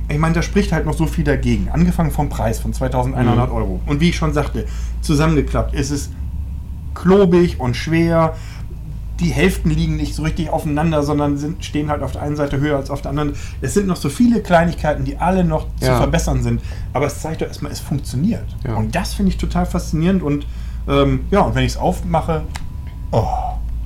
ich 0.08 0.18
meine, 0.18 0.34
da 0.34 0.42
spricht 0.42 0.72
halt 0.72 0.86
noch 0.86 0.94
so 0.96 1.06
viel 1.06 1.24
dagegen. 1.24 1.68
Angefangen 1.70 2.10
vom 2.10 2.28
Preis 2.28 2.58
von 2.58 2.72
2100 2.72 3.48
Mhm. 3.50 3.54
Euro. 3.54 3.80
Und 3.86 4.00
wie 4.00 4.08
ich 4.08 4.16
schon 4.16 4.32
sagte, 4.32 4.66
zusammengeklappt 5.00 5.74
ist 5.74 5.90
es 5.90 6.10
klobig 6.94 7.60
und 7.60 7.76
schwer. 7.76 8.34
Die 9.20 9.30
Hälften 9.30 9.70
liegen 9.70 9.96
nicht 9.96 10.14
so 10.14 10.22
richtig 10.22 10.50
aufeinander, 10.50 11.02
sondern 11.02 11.36
sind, 11.38 11.64
stehen 11.64 11.90
halt 11.90 12.02
auf 12.02 12.12
der 12.12 12.22
einen 12.22 12.34
Seite 12.34 12.58
höher 12.58 12.76
als 12.76 12.90
auf 12.90 13.02
der 13.02 13.10
anderen. 13.10 13.34
Es 13.60 13.74
sind 13.74 13.86
noch 13.86 13.96
so 13.96 14.08
viele 14.08 14.40
Kleinigkeiten, 14.42 15.04
die 15.04 15.18
alle 15.18 15.44
noch 15.44 15.66
zu 15.78 15.86
Ja. 15.86 15.98
verbessern 15.98 16.42
sind. 16.42 16.60
Aber 16.92 17.06
es 17.06 17.20
zeigt 17.20 17.40
doch 17.42 17.46
erstmal, 17.46 17.70
es 17.70 17.78
funktioniert. 17.80 18.44
Ja. 18.66 18.74
Und 18.74 18.94
das 18.96 19.14
finde 19.14 19.30
ich 19.30 19.38
total 19.38 19.64
faszinierend. 19.66 20.22
Und 20.22 20.46
ähm, 20.88 21.20
ja, 21.30 21.40
und 21.42 21.54
wenn 21.54 21.62
ich 21.64 21.72
es 21.72 21.76
aufmache, 21.78 22.42
oh, 23.12 23.26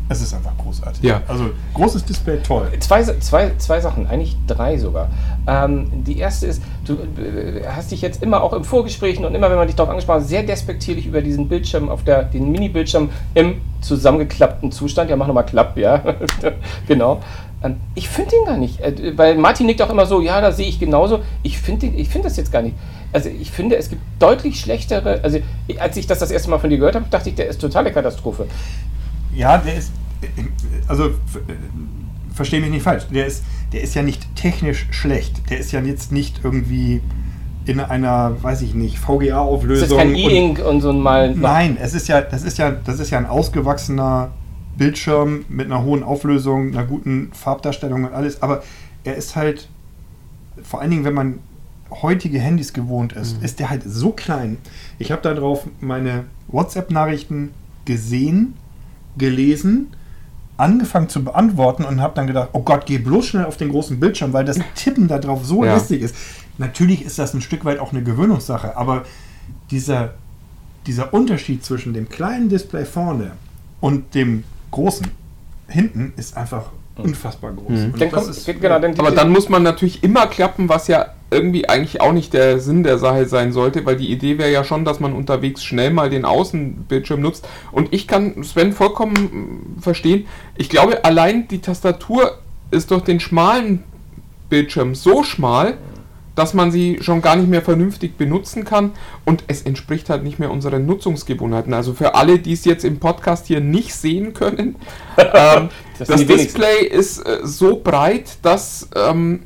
es 0.08 0.22
ist 0.22 0.34
einfach 0.34 0.56
großartig. 0.58 1.02
Ja. 1.02 1.22
Also 1.26 1.50
großes 1.74 2.04
Display, 2.04 2.38
toll. 2.38 2.68
Zwei, 2.80 3.02
zwei, 3.02 3.52
zwei 3.58 3.80
Sachen, 3.80 4.06
eigentlich 4.06 4.36
drei 4.46 4.78
sogar. 4.78 5.08
Ähm, 5.46 6.04
die 6.04 6.18
erste 6.18 6.46
ist, 6.46 6.62
du 6.84 6.94
äh, 6.94 7.64
hast 7.68 7.90
dich 7.90 8.02
jetzt 8.02 8.22
immer 8.22 8.42
auch 8.42 8.52
im 8.52 8.64
Vorgesprächen 8.64 9.25
und 9.25 9.34
immer, 9.34 9.50
wenn 9.50 9.56
man 9.56 9.66
dich 9.66 9.76
darauf 9.76 9.90
angesprochen 9.90 10.20
hat, 10.20 10.28
sehr 10.28 10.44
despektierlich 10.44 11.06
über 11.06 11.22
diesen 11.22 11.48
Bildschirm 11.48 11.88
auf 11.88 12.04
der, 12.04 12.22
den 12.22 12.52
Mini-Bildschirm 12.52 13.10
im 13.34 13.60
zusammengeklappten 13.80 14.70
Zustand. 14.70 15.10
Ja, 15.10 15.16
mach 15.16 15.26
nochmal 15.26 15.46
Klapp, 15.46 15.76
ja. 15.76 16.02
genau. 16.86 17.20
Ähm, 17.62 17.76
ich 17.94 18.08
finde 18.08 18.30
den 18.30 18.44
gar 18.44 18.56
nicht. 18.56 18.80
Äh, 18.80 19.16
weil 19.16 19.36
Martin 19.36 19.66
nickt 19.66 19.82
auch 19.82 19.90
immer 19.90 20.06
so, 20.06 20.20
ja, 20.20 20.40
da 20.40 20.52
sehe 20.52 20.68
ich 20.68 20.78
genauso. 20.78 21.20
Ich 21.42 21.58
finde 21.58 21.86
ich 21.86 22.08
find 22.08 22.25
das 22.25 22.36
jetzt 22.36 22.52
gar 22.52 22.62
nicht. 22.62 22.76
Also 23.12 23.28
ich 23.28 23.50
finde, 23.50 23.76
es 23.76 23.88
gibt 23.88 24.02
deutlich 24.18 24.60
schlechtere, 24.60 25.20
also 25.22 25.38
als 25.78 25.96
ich 25.96 26.06
das 26.06 26.18
das 26.18 26.30
erste 26.30 26.50
Mal 26.50 26.58
von 26.58 26.70
dir 26.70 26.78
gehört 26.78 26.96
habe, 26.96 27.06
dachte 27.10 27.30
ich, 27.30 27.34
der 27.34 27.48
ist 27.48 27.60
totale 27.60 27.92
Katastrophe. 27.92 28.46
Ja, 29.37 29.59
der 29.59 29.75
ist, 29.76 29.93
also 30.88 31.11
verstehe 32.35 32.61
mich 32.61 32.71
nicht 32.71 32.83
falsch, 32.83 33.05
der 33.12 33.26
ist, 33.26 33.45
der 33.73 33.83
ist 33.83 33.95
ja 33.95 34.02
nicht 34.02 34.35
technisch 34.37 34.87
schlecht. 34.90 35.50
Der 35.50 35.59
ist 35.59 35.73
ja 35.73 35.81
jetzt 35.81 36.12
nicht 36.12 36.40
irgendwie 36.43 37.00
in 37.66 37.81
einer, 37.81 38.43
weiß 38.43 38.62
ich 38.62 38.75
nicht, 38.75 38.97
Das 38.97 39.05
VGA-Auflösung. 39.05 39.88
ist 39.88 39.97
kein 39.97 40.11
und- 40.11 40.16
E-Ink 40.16 40.64
und 40.64 40.81
so 40.81 40.90
ein 40.90 41.00
mal. 41.00 41.35
Nein, 41.35 41.76
es 41.81 41.95
ist 41.95 42.09
ja, 42.09 42.21
das 42.21 42.43
ist 42.45 42.59
ja, 42.59 42.71
das 42.71 43.00
ist 43.00 43.11
ja 43.11 43.19
ein 43.19 43.26
ausgewachsener 43.26 44.31
Bildschirm 44.78 45.45
mit 45.49 45.66
einer 45.66 45.83
hohen 45.83 46.02
Auflösung, 46.02 46.69
einer 46.69 46.85
guten 46.85 47.31
Farbdarstellung 47.33 48.05
und 48.05 48.12
alles, 48.12 48.43
aber 48.43 48.62
er 49.05 49.16
ist 49.16 49.35
halt, 49.35 49.69
vor 50.62 50.81
allen 50.81 50.90
Dingen, 50.90 51.05
wenn 51.05 51.14
man 51.14 51.38
heutige 51.90 52.38
Handys 52.38 52.73
gewohnt 52.73 53.12
ist, 53.14 53.43
ist 53.43 53.59
der 53.59 53.71
halt 53.71 53.83
so 53.87 54.11
klein. 54.11 54.59
Ich 54.99 55.11
habe 55.12 55.23
da 55.23 55.35
drauf 55.35 55.66
meine 55.81 56.25
WhatsApp-Nachrichten 56.49 57.50
gesehen, 57.85 58.55
gelesen, 59.18 59.88
angefangen 60.56 61.08
zu 61.08 61.23
beantworten 61.25 61.85
und 61.85 62.00
habe 62.00 62.14
dann 62.14 62.26
gedacht, 62.26 62.50
oh 62.52 62.61
Gott, 62.62 62.87
geh 62.87 62.99
bloß 62.99 63.26
schnell 63.26 63.44
auf 63.44 63.56
den 63.56 63.68
großen 63.70 64.00
Bildschirm, 64.00 64.32
weil 64.32 64.44
das 64.44 64.58
Tippen 64.75 65.08
da 65.08 65.18
drauf 65.18 65.44
so 65.44 65.64
Ja. 65.64 65.75
lästig 65.75 66.02
ist. 66.02 66.14
Natürlich 66.58 67.04
ist 67.04 67.18
das 67.18 67.35
ein 67.35 67.42
Stück 67.42 67.64
weit 67.64 67.78
auch 67.78 67.92
eine 67.92 68.02
Gewöhnungssache, 68.02 68.76
aber 68.76 69.04
dieser, 69.70 70.14
dieser 70.87 71.12
Unterschied 71.12 71.62
zwischen 71.64 71.92
dem 71.92 72.08
kleinen 72.08 72.49
Display 72.49 72.85
vorne 72.87 73.32
und 73.80 74.14
dem 74.14 74.44
großen 74.70 75.06
hinten 75.68 76.12
ist 76.16 76.37
einfach 76.37 76.70
unfassbar 76.96 77.52
groß. 77.52 77.68
Und 77.68 78.00
Dann 78.00 78.11
das 78.11 78.12
kommt, 78.25 78.28
ist- 78.37 78.46
genau, 78.46 78.78
dann 78.78 78.99
Aber 78.99 79.11
dann 79.11 79.30
muss 79.30 79.50
man 79.50 79.62
natürlich 79.62 80.02
immer 80.02 80.26
klappen, 80.28 80.68
was 80.70 80.88
ja 80.88 81.06
irgendwie 81.37 81.69
eigentlich 81.69 82.00
auch 82.00 82.12
nicht 82.12 82.33
der 82.33 82.59
Sinn 82.59 82.83
der 82.83 82.99
Sache 82.99 83.26
sein 83.26 83.52
sollte, 83.52 83.85
weil 83.87 83.97
die 83.97 84.11
Idee 84.11 84.38
wäre 84.38 84.50
ja 84.50 84.64
schon, 84.64 84.85
dass 84.85 85.00
man 85.00 85.12
unterwegs 85.12 85.62
schnell 85.62 85.90
mal 85.90 86.11
den 86.11 86.25
Außenbildschirm 86.25 87.21
nutzt. 87.21 87.47
Und 87.73 87.93
ich 87.93 88.09
kann 88.09 88.43
Sven 88.43 88.73
vollkommen 88.73 89.76
verstehen. 89.81 90.26
Ich 90.57 90.69
glaube, 90.69 91.05
allein 91.05 91.47
die 91.49 91.61
Tastatur 91.61 92.38
ist 92.71 92.90
durch 92.90 93.02
den 93.02 93.21
schmalen 93.21 93.85
Bildschirm 94.49 94.95
so 94.95 95.23
schmal, 95.23 95.76
dass 96.37 96.55
man 96.55 96.71
sie 96.71 96.99
schon 97.00 97.23
gar 97.23 97.35
nicht 97.35 97.49
mehr 97.49 97.62
vernünftig 97.62 98.16
benutzen 98.16 98.64
kann 98.64 98.93
und 99.25 99.45
es 99.49 99.62
entspricht 99.62 100.11
halt 100.11 100.23
nicht 100.23 100.38
mehr 100.38 100.50
unseren 100.50 100.87
Nutzungsgewohnheiten. 100.87 101.73
Also 101.75 101.95
für 101.95 102.14
alle, 102.14 102.38
die 102.38 102.52
es 102.52 102.64
jetzt 102.64 102.85
im 102.85 103.00
Podcast 103.00 103.47
hier 103.47 103.61
nicht 103.61 103.95
sehen 103.95 104.35
können, 104.35 104.76
ähm, 105.16 105.71
das, 105.99 106.09
das 106.09 106.26
Display 106.26 106.87
ist 106.87 107.26
äh, 107.26 107.38
so 107.43 107.81
breit, 107.83 108.38
dass 108.43 108.88
ähm, 108.95 109.45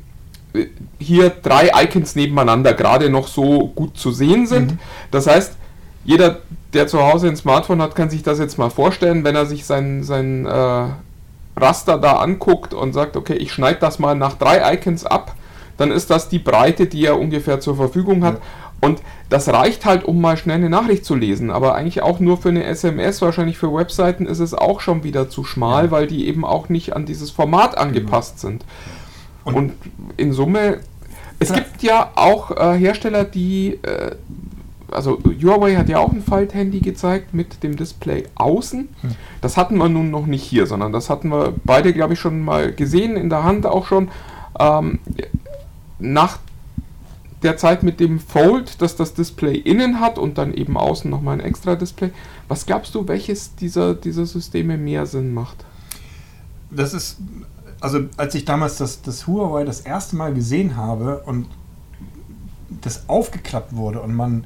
hier 0.99 1.29
drei 1.29 1.71
Icons 1.83 2.15
nebeneinander 2.15 2.73
gerade 2.73 3.09
noch 3.09 3.27
so 3.27 3.67
gut 3.67 3.97
zu 3.97 4.11
sehen 4.11 4.47
sind. 4.47 4.71
Mhm. 4.71 4.79
Das 5.11 5.27
heißt, 5.27 5.53
jeder, 6.03 6.39
der 6.73 6.87
zu 6.87 7.01
Hause 7.01 7.27
ein 7.27 7.35
Smartphone 7.35 7.81
hat, 7.81 7.95
kann 7.95 8.09
sich 8.09 8.23
das 8.23 8.39
jetzt 8.39 8.57
mal 8.57 8.69
vorstellen, 8.69 9.23
wenn 9.23 9.35
er 9.35 9.45
sich 9.45 9.65
sein, 9.65 10.03
sein 10.03 10.45
äh, 10.45 10.85
Raster 11.57 11.97
da 11.97 12.13
anguckt 12.13 12.73
und 12.73 12.93
sagt, 12.93 13.15
okay, 13.15 13.35
ich 13.35 13.51
schneide 13.51 13.79
das 13.79 13.99
mal 13.99 14.15
nach 14.15 14.35
drei 14.35 14.73
Icons 14.73 15.05
ab, 15.05 15.35
dann 15.77 15.91
ist 15.91 16.09
das 16.09 16.29
die 16.29 16.39
Breite, 16.39 16.87
die 16.87 17.05
er 17.05 17.19
ungefähr 17.19 17.59
zur 17.59 17.75
Verfügung 17.75 18.23
hat. 18.23 18.35
Ja. 18.35 18.41
Und 18.81 19.01
das 19.29 19.47
reicht 19.47 19.85
halt, 19.85 20.03
um 20.03 20.19
mal 20.19 20.37
schnell 20.37 20.55
eine 20.55 20.69
Nachricht 20.69 21.05
zu 21.05 21.13
lesen, 21.13 21.51
aber 21.51 21.75
eigentlich 21.75 22.01
auch 22.01 22.19
nur 22.19 22.37
für 22.37 22.49
eine 22.49 22.63
SMS. 22.63 23.21
Wahrscheinlich 23.21 23.59
für 23.59 23.71
Webseiten 23.71 24.25
ist 24.25 24.39
es 24.39 24.55
auch 24.55 24.81
schon 24.81 25.03
wieder 25.03 25.29
zu 25.29 25.43
schmal, 25.43 25.85
ja. 25.85 25.91
weil 25.91 26.07
die 26.07 26.27
eben 26.27 26.43
auch 26.43 26.67
nicht 26.69 26.95
an 26.95 27.05
dieses 27.05 27.29
Format 27.29 27.77
angepasst 27.77 28.37
mhm. 28.37 28.39
sind. 28.39 28.65
Und, 29.43 29.55
und, 29.55 29.73
in 30.17 30.33
Summe, 30.33 30.79
es 31.39 31.49
ja. 31.49 31.55
gibt 31.55 31.83
ja 31.83 32.11
auch 32.15 32.51
äh, 32.51 32.77
Hersteller, 32.77 33.23
die, 33.23 33.79
äh, 33.81 34.15
also 34.91 35.19
Huawei 35.41 35.75
hat 35.75 35.89
ja 35.89 35.99
auch 35.99 36.11
ein 36.11 36.21
Falthandy 36.21 36.79
gezeigt 36.79 37.33
mit 37.33 37.63
dem 37.63 37.75
Display 37.75 38.25
außen. 38.35 38.89
Hm. 39.01 39.11
Das 39.41 39.57
hatten 39.57 39.77
wir 39.77 39.89
nun 39.89 40.11
noch 40.11 40.25
nicht 40.25 40.43
hier, 40.43 40.67
sondern 40.67 40.91
das 40.91 41.09
hatten 41.09 41.29
wir 41.29 41.53
beide, 41.63 41.93
glaube 41.93 42.13
ich, 42.13 42.19
schon 42.19 42.41
mal 42.41 42.71
gesehen, 42.71 43.15
in 43.15 43.29
der 43.29 43.43
Hand 43.43 43.65
auch 43.65 43.87
schon. 43.87 44.09
Ähm, 44.59 44.99
nach 45.97 46.39
der 47.43 47.57
Zeit 47.57 47.83
mit 47.83 47.99
dem 47.99 48.19
Fold, 48.19 48.81
dass 48.81 48.95
das 48.95 49.13
Display 49.13 49.55
innen 49.55 49.99
hat 49.99 50.17
und 50.17 50.37
dann 50.37 50.53
eben 50.53 50.77
außen 50.77 51.09
nochmal 51.09 51.39
ein 51.39 51.45
extra 51.45 51.75
Display. 51.75 52.11
Was 52.47 52.65
glaubst 52.65 52.93
du, 52.93 53.07
welches 53.07 53.55
dieser, 53.55 53.95
dieser 53.95 54.25
Systeme 54.25 54.77
mehr 54.77 55.05
Sinn 55.05 55.33
macht? 55.33 55.65
Das 56.69 56.93
ist, 56.93 57.17
also 57.81 58.01
als 58.17 58.35
ich 58.35 58.45
damals 58.45 58.77
das, 58.77 59.01
das 59.01 59.27
Huawei 59.27 59.65
das 59.65 59.81
erste 59.81 60.15
Mal 60.15 60.33
gesehen 60.33 60.77
habe 60.77 61.23
und 61.25 61.47
das 62.81 63.09
aufgeklappt 63.09 63.75
wurde 63.75 64.01
und 64.01 64.15
man 64.15 64.45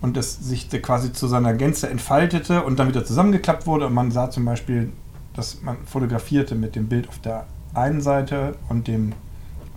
und 0.00 0.16
das 0.16 0.38
sich 0.38 0.70
quasi 0.82 1.12
zu 1.12 1.28
seiner 1.28 1.52
Gänze 1.52 1.90
entfaltete 1.90 2.62
und 2.62 2.78
dann 2.78 2.88
wieder 2.88 3.04
zusammengeklappt 3.04 3.66
wurde 3.66 3.86
und 3.86 3.92
man 3.92 4.10
sah 4.10 4.30
zum 4.30 4.46
Beispiel, 4.46 4.90
dass 5.34 5.60
man 5.62 5.76
fotografierte 5.84 6.54
mit 6.54 6.74
dem 6.74 6.88
Bild 6.88 7.08
auf 7.08 7.18
der 7.18 7.46
einen 7.74 8.00
Seite 8.00 8.56
und 8.70 8.88
dem 8.88 9.12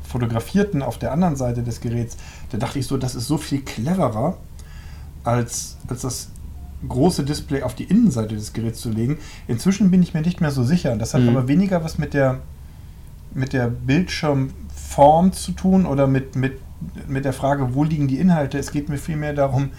fotografierten 0.01 0.81
auf 0.81 0.97
der 0.97 1.11
anderen 1.11 1.35
Seite 1.35 1.61
des 1.61 1.81
Geräts, 1.81 2.17
da 2.51 2.57
dachte 2.57 2.79
ich 2.79 2.87
so, 2.87 2.97
das 2.97 3.15
ist 3.15 3.27
so 3.27 3.37
viel 3.37 3.61
cleverer, 3.61 4.37
als, 5.23 5.77
als 5.87 6.01
das 6.01 6.29
große 6.87 7.23
Display 7.23 7.63
auf 7.63 7.75
die 7.75 7.85
Innenseite 7.85 8.35
des 8.35 8.53
Geräts 8.53 8.81
zu 8.81 8.89
legen. 8.89 9.17
Inzwischen 9.47 9.91
bin 9.91 10.03
ich 10.03 10.13
mir 10.13 10.21
nicht 10.21 10.41
mehr 10.41 10.51
so 10.51 10.63
sicher. 10.63 10.95
Das 10.95 11.13
hat 11.13 11.21
mhm. 11.21 11.29
aber 11.29 11.47
weniger 11.47 11.83
was 11.83 11.97
mit 11.97 12.13
der, 12.13 12.39
mit 13.33 13.53
der 13.53 13.67
Bildschirmform 13.67 15.31
zu 15.33 15.51
tun 15.53 15.85
oder 15.85 16.07
mit, 16.07 16.35
mit, 16.35 16.59
mit 17.07 17.25
der 17.25 17.33
Frage, 17.33 17.73
wo 17.73 17.83
liegen 17.83 18.07
die 18.07 18.19
Inhalte. 18.19 18.57
Es 18.57 18.71
geht 18.71 18.89
mir 18.89 18.97
vielmehr 18.97 19.33
darum, 19.33 19.71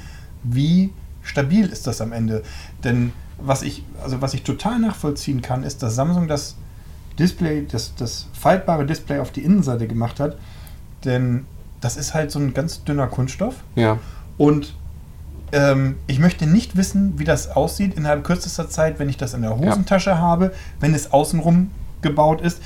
wie 0.42 0.92
stabil 1.22 1.66
ist 1.66 1.86
das 1.86 2.00
am 2.00 2.12
Ende. 2.12 2.42
Denn 2.82 3.12
was 3.38 3.62
ich, 3.62 3.84
also 4.02 4.20
was 4.20 4.34
ich 4.34 4.42
total 4.42 4.78
nachvollziehen 4.78 5.42
kann, 5.42 5.64
ist, 5.64 5.82
dass 5.82 5.94
Samsung 5.94 6.28
das 6.28 6.56
Display, 7.18 7.66
das, 7.70 7.94
das 7.94 8.28
faltbare 8.32 8.86
Display 8.86 9.18
auf 9.18 9.30
die 9.30 9.42
Innenseite 9.42 9.86
gemacht 9.86 10.20
hat. 10.20 10.36
Denn 11.04 11.46
das 11.80 11.96
ist 11.96 12.14
halt 12.14 12.30
so 12.30 12.38
ein 12.38 12.54
ganz 12.54 12.84
dünner 12.84 13.06
Kunststoff. 13.06 13.56
Ja. 13.74 13.98
Und 14.38 14.74
ähm, 15.52 15.96
ich 16.06 16.18
möchte 16.18 16.46
nicht 16.46 16.76
wissen, 16.76 17.18
wie 17.18 17.24
das 17.24 17.48
aussieht 17.48 17.94
innerhalb 17.94 18.24
kürzester 18.24 18.68
Zeit, 18.68 18.98
wenn 18.98 19.08
ich 19.08 19.16
das 19.16 19.34
in 19.34 19.42
der 19.42 19.56
Hosentasche 19.56 20.10
ja. 20.10 20.18
habe, 20.18 20.52
wenn 20.80 20.94
es 20.94 21.12
außenrum 21.12 21.70
gebaut 22.02 22.40
ist. 22.40 22.60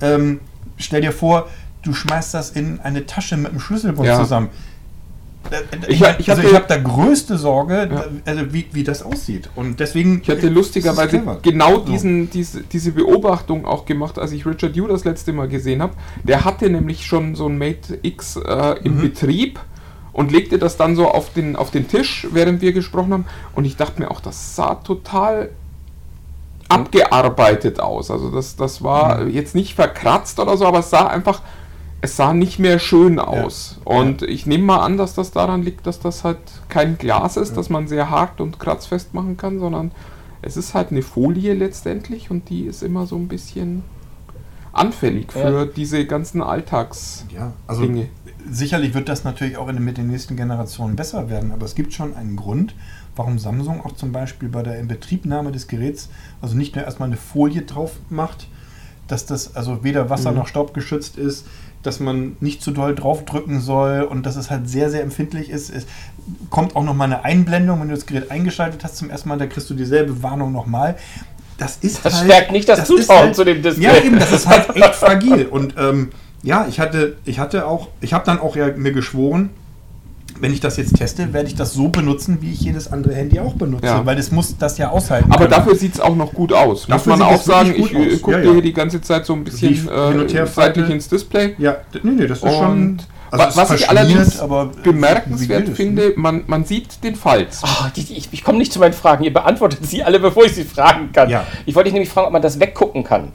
Ähm, 0.00 0.40
stell 0.76 1.00
dir 1.00 1.12
vor, 1.12 1.48
du 1.82 1.92
schmeißt 1.92 2.34
das 2.34 2.50
in 2.50 2.80
eine 2.80 3.06
Tasche 3.06 3.36
mit 3.36 3.50
einem 3.50 3.60
Schlüsselbund 3.60 4.06
ja. 4.06 4.18
zusammen. 4.18 4.48
Ich, 5.86 6.02
ich, 6.18 6.30
also 6.30 6.42
ich 6.42 6.54
habe 6.54 6.66
da 6.68 6.76
größte 6.76 7.38
Sorge, 7.38 7.88
ja. 7.90 8.04
also 8.24 8.52
wie, 8.52 8.66
wie 8.72 8.84
das 8.84 9.02
aussieht. 9.02 9.48
Und 9.54 9.80
deswegen. 9.80 10.20
Ich 10.22 10.28
hatte 10.28 10.48
lustigerweise 10.48 11.22
genau 11.42 11.78
diesen, 11.78 12.28
diese, 12.28 12.62
diese 12.62 12.92
Beobachtung 12.92 13.64
auch 13.64 13.86
gemacht, 13.86 14.18
als 14.18 14.32
ich 14.32 14.44
Richard 14.44 14.76
Yu 14.76 14.86
das 14.86 15.04
letzte 15.04 15.32
Mal 15.32 15.48
gesehen 15.48 15.80
habe. 15.80 15.94
Der 16.22 16.44
hatte 16.44 16.68
nämlich 16.68 17.06
schon 17.06 17.34
so 17.34 17.48
ein 17.48 17.56
Mate 17.56 17.98
X 18.02 18.36
äh, 18.36 18.76
im 18.84 18.96
mhm. 18.96 19.02
Betrieb 19.02 19.60
und 20.12 20.32
legte 20.32 20.58
das 20.58 20.76
dann 20.76 20.96
so 20.96 21.08
auf 21.08 21.32
den, 21.32 21.56
auf 21.56 21.70
den 21.70 21.88
Tisch, 21.88 22.26
während 22.32 22.60
wir 22.60 22.72
gesprochen 22.72 23.12
haben. 23.12 23.26
Und 23.54 23.64
ich 23.64 23.76
dachte 23.76 24.02
mir 24.02 24.10
auch, 24.10 24.20
das 24.20 24.54
sah 24.54 24.74
total 24.74 25.50
abgearbeitet 26.68 27.80
aus. 27.80 28.10
Also 28.10 28.30
das, 28.30 28.56
das 28.56 28.82
war 28.82 29.22
mhm. 29.22 29.30
jetzt 29.30 29.54
nicht 29.54 29.74
verkratzt 29.74 30.38
oder 30.38 30.56
so, 30.56 30.66
aber 30.66 30.80
es 30.80 30.90
sah 30.90 31.06
einfach 31.06 31.42
es 32.00 32.16
sah 32.16 32.32
nicht 32.32 32.58
mehr 32.58 32.78
schön 32.78 33.18
aus. 33.18 33.78
Ja. 33.84 33.98
Und 33.98 34.22
ja. 34.22 34.28
ich 34.28 34.46
nehme 34.46 34.64
mal 34.64 34.80
an, 34.80 34.96
dass 34.96 35.14
das 35.14 35.32
daran 35.32 35.62
liegt, 35.62 35.86
dass 35.86 35.98
das 35.98 36.24
halt 36.24 36.38
kein 36.68 36.96
Glas 36.98 37.36
ist, 37.36 37.50
ja. 37.50 37.56
das 37.56 37.70
man 37.70 37.88
sehr 37.88 38.10
hart 38.10 38.40
und 38.40 38.60
kratzfest 38.60 39.14
machen 39.14 39.36
kann, 39.36 39.58
sondern 39.58 39.90
es 40.40 40.56
ist 40.56 40.74
halt 40.74 40.92
eine 40.92 41.02
Folie 41.02 41.54
letztendlich 41.54 42.30
und 42.30 42.48
die 42.48 42.62
ist 42.62 42.82
immer 42.82 43.06
so 43.06 43.16
ein 43.16 43.26
bisschen 43.26 43.82
anfällig 44.72 45.32
für 45.32 45.66
diese 45.66 46.06
ganzen 46.06 46.40
Alltags. 46.40 47.24
Ja, 47.34 47.52
also 47.66 47.82
Dinge. 47.82 48.08
Sicherlich 48.50 48.94
wird 48.94 49.08
das 49.08 49.24
natürlich 49.24 49.56
auch 49.56 49.68
in, 49.68 49.82
mit 49.84 49.98
den 49.98 50.08
nächsten 50.08 50.36
Generationen 50.36 50.96
besser 50.96 51.30
werden, 51.30 51.52
aber 51.52 51.64
es 51.64 51.74
gibt 51.74 51.92
schon 51.92 52.16
einen 52.16 52.36
Grund, 52.36 52.74
warum 53.16 53.38
Samsung 53.38 53.84
auch 53.84 53.92
zum 53.92 54.12
Beispiel 54.12 54.48
bei 54.48 54.62
der 54.62 54.78
Inbetriebnahme 54.78 55.52
des 55.52 55.66
Geräts 55.68 56.08
also 56.40 56.56
nicht 56.56 56.76
nur 56.76 56.84
erstmal 56.84 57.08
eine 57.08 57.16
Folie 57.16 57.62
drauf 57.62 57.92
macht, 58.10 58.48
dass 59.08 59.26
das 59.26 59.56
also 59.56 59.82
weder 59.82 60.10
Wasser 60.10 60.30
mhm. 60.30 60.38
noch 60.38 60.46
Staub 60.46 60.74
geschützt 60.74 61.16
ist, 61.16 61.46
dass 61.82 62.00
man 62.00 62.36
nicht 62.40 62.62
zu 62.62 62.70
doll 62.70 62.94
draufdrücken 62.94 63.60
soll 63.60 64.02
und 64.02 64.26
dass 64.26 64.36
es 64.36 64.50
halt 64.50 64.68
sehr, 64.68 64.90
sehr 64.90 65.02
empfindlich 65.02 65.50
ist. 65.50 65.70
Es 65.70 65.86
kommt 66.50 66.76
auch 66.76 66.82
nochmal 66.82 67.06
eine 67.06 67.24
Einblendung, 67.24 67.80
wenn 67.80 67.88
du 67.88 67.94
das 67.94 68.06
Gerät 68.06 68.30
eingeschaltet 68.30 68.84
hast 68.84 68.96
zum 68.96 69.10
ersten 69.10 69.28
Mal, 69.28 69.38
da 69.38 69.46
kriegst 69.46 69.70
du 69.70 69.74
dieselbe 69.74 70.22
Warnung 70.22 70.52
nochmal. 70.52 70.96
Das 71.56 71.78
ist 71.80 72.04
das 72.04 72.14
halt, 72.14 72.24
stärkt 72.24 72.52
nicht 72.52 72.68
das, 72.68 72.80
das 72.80 72.88
Zutrauen 72.88 73.18
halt, 73.18 73.36
zu 73.36 73.44
dem 73.44 73.62
Display. 73.62 73.84
Ja, 73.84 73.96
eben, 73.96 74.18
das 74.18 74.32
ist 74.32 74.46
halt 74.46 74.74
echt 74.76 74.94
fragil. 74.94 75.46
Und 75.46 75.74
ähm, 75.78 76.10
ja, 76.42 76.66
ich 76.68 76.80
hatte, 76.80 77.16
ich 77.24 77.38
hatte 77.38 77.66
auch, 77.66 77.88
ich 78.00 78.12
habe 78.12 78.24
dann 78.24 78.38
auch 78.38 78.56
ja 78.56 78.68
mir 78.76 78.92
geschworen, 78.92 79.50
wenn 80.40 80.52
ich 80.52 80.60
das 80.60 80.76
jetzt 80.76 80.96
teste, 80.96 81.32
werde 81.32 81.48
ich 81.48 81.54
das 81.54 81.72
so 81.72 81.88
benutzen, 81.88 82.38
wie 82.40 82.52
ich 82.52 82.60
jedes 82.60 82.92
andere 82.92 83.14
Handy 83.14 83.40
auch 83.40 83.54
benutze, 83.54 83.86
ja. 83.86 84.06
weil 84.06 84.18
es 84.18 84.30
muss 84.30 84.56
das 84.56 84.78
ja 84.78 84.90
aushalten. 84.90 85.32
Aber 85.32 85.46
können. 85.46 85.50
dafür 85.50 85.74
sieht 85.74 85.94
es 85.94 86.00
auch 86.00 86.14
noch 86.14 86.32
gut 86.32 86.52
aus. 86.52 86.86
Dafür 86.86 87.12
muss 87.12 87.18
man 87.18 87.28
auch 87.28 87.42
sagen, 87.42 87.74
ich 87.76 87.92
äh, 87.92 88.16
gucke 88.18 88.38
ja, 88.38 88.44
ja. 88.44 88.52
hier 88.52 88.62
die 88.62 88.72
ganze 88.72 89.00
Zeit 89.00 89.26
so 89.26 89.32
ein 89.34 89.44
bisschen 89.44 89.88
äh, 89.88 90.46
seitlich 90.46 90.90
ins 90.90 91.08
Display. 91.08 91.54
Ja, 91.58 91.78
nee, 92.02 92.12
nee, 92.12 92.26
das 92.26 92.42
ist 92.42 92.54
schon. 92.54 92.98
Also 93.30 93.56
was 93.58 93.70
ich 93.72 93.90
allerdings 93.90 94.42
bemerkenswert 94.82 95.68
finde, 95.70 96.14
man, 96.16 96.44
man 96.46 96.64
sieht 96.64 97.04
den 97.04 97.14
Falz. 97.14 97.62
Oh, 97.62 97.86
die, 97.94 98.00
ich, 98.00 98.28
ich 98.30 98.42
komme 98.42 98.58
nicht 98.58 98.72
zu 98.72 98.78
meinen 98.78 98.94
Fragen. 98.94 99.24
Ihr 99.24 99.32
beantwortet 99.32 99.80
sie 99.82 100.02
alle, 100.02 100.18
bevor 100.18 100.44
ich 100.44 100.54
sie 100.54 100.64
fragen 100.64 101.12
kann. 101.12 101.28
Ja. 101.28 101.46
Ich 101.66 101.74
wollte 101.74 101.88
dich 101.88 101.94
nämlich 101.94 102.10
fragen, 102.10 102.28
ob 102.28 102.32
man 102.32 102.42
das 102.42 102.58
weggucken 102.58 103.04
kann. 103.04 103.32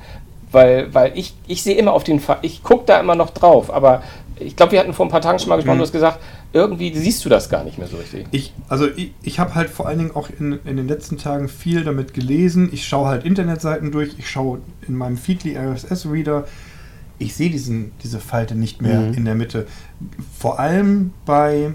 Weil, 0.54 0.94
weil 0.94 1.18
ich, 1.18 1.34
ich 1.48 1.64
sehe 1.64 1.76
immer 1.76 1.94
auf 1.94 2.04
den 2.04 2.20
Fall, 2.20 2.38
ich 2.44 2.64
gucke 2.64 2.86
da 2.86 3.00
immer 3.00 3.16
noch 3.16 3.32
drauf, 3.32 3.74
aber 3.74 4.04
ich 4.40 4.56
glaube, 4.56 4.72
wir 4.74 4.80
hatten 4.80 4.94
vor 4.94 5.06
ein 5.06 5.10
paar 5.10 5.22
Tagen 5.22 5.40
schon 5.40 5.50
mal 5.50 5.56
gesprochen, 5.56 5.76
mhm. 5.76 5.80
du 5.80 5.86
hast 5.86 5.92
gesagt, 5.92 6.20
irgendwie 6.54 6.96
siehst 6.96 7.26
du 7.26 7.30
das 7.30 7.50
gar 7.50 7.64
nicht 7.64 7.78
mehr 7.78 7.88
so 7.88 7.98
richtig. 7.98 8.28
Ich, 8.32 8.54
also 8.68 8.88
ich, 8.96 9.14
ich 9.24 9.40
habe 9.40 9.56
halt 9.56 9.70
vor 9.70 9.88
allen 9.88 9.98
Dingen 9.98 10.16
auch 10.16 10.30
in, 10.30 10.60
in 10.66 10.78
den 10.78 10.88
letzten 10.88 11.18
Tagen 11.18 11.50
viel 11.50 11.84
damit 11.84 12.14
gelesen. 12.14 12.70
Ich 12.72 12.88
schaue 12.88 13.08
halt 13.08 13.26
Internetseiten 13.26 13.92
durch, 13.92 14.16
ich 14.18 14.30
schaue 14.30 14.60
in 14.88 14.96
meinem 14.96 15.18
Feedly 15.18 15.58
RSS-Reader. 15.58 16.46
Ich 17.18 17.36
sehe 17.36 17.50
diese 17.50 18.20
Falte 18.20 18.56
nicht 18.56 18.82
mehr 18.82 19.02
mhm. 19.02 19.14
in 19.14 19.26
der 19.26 19.36
Mitte. 19.36 19.66
Vor 20.38 20.60
allem 20.60 21.14
bei 21.26 21.74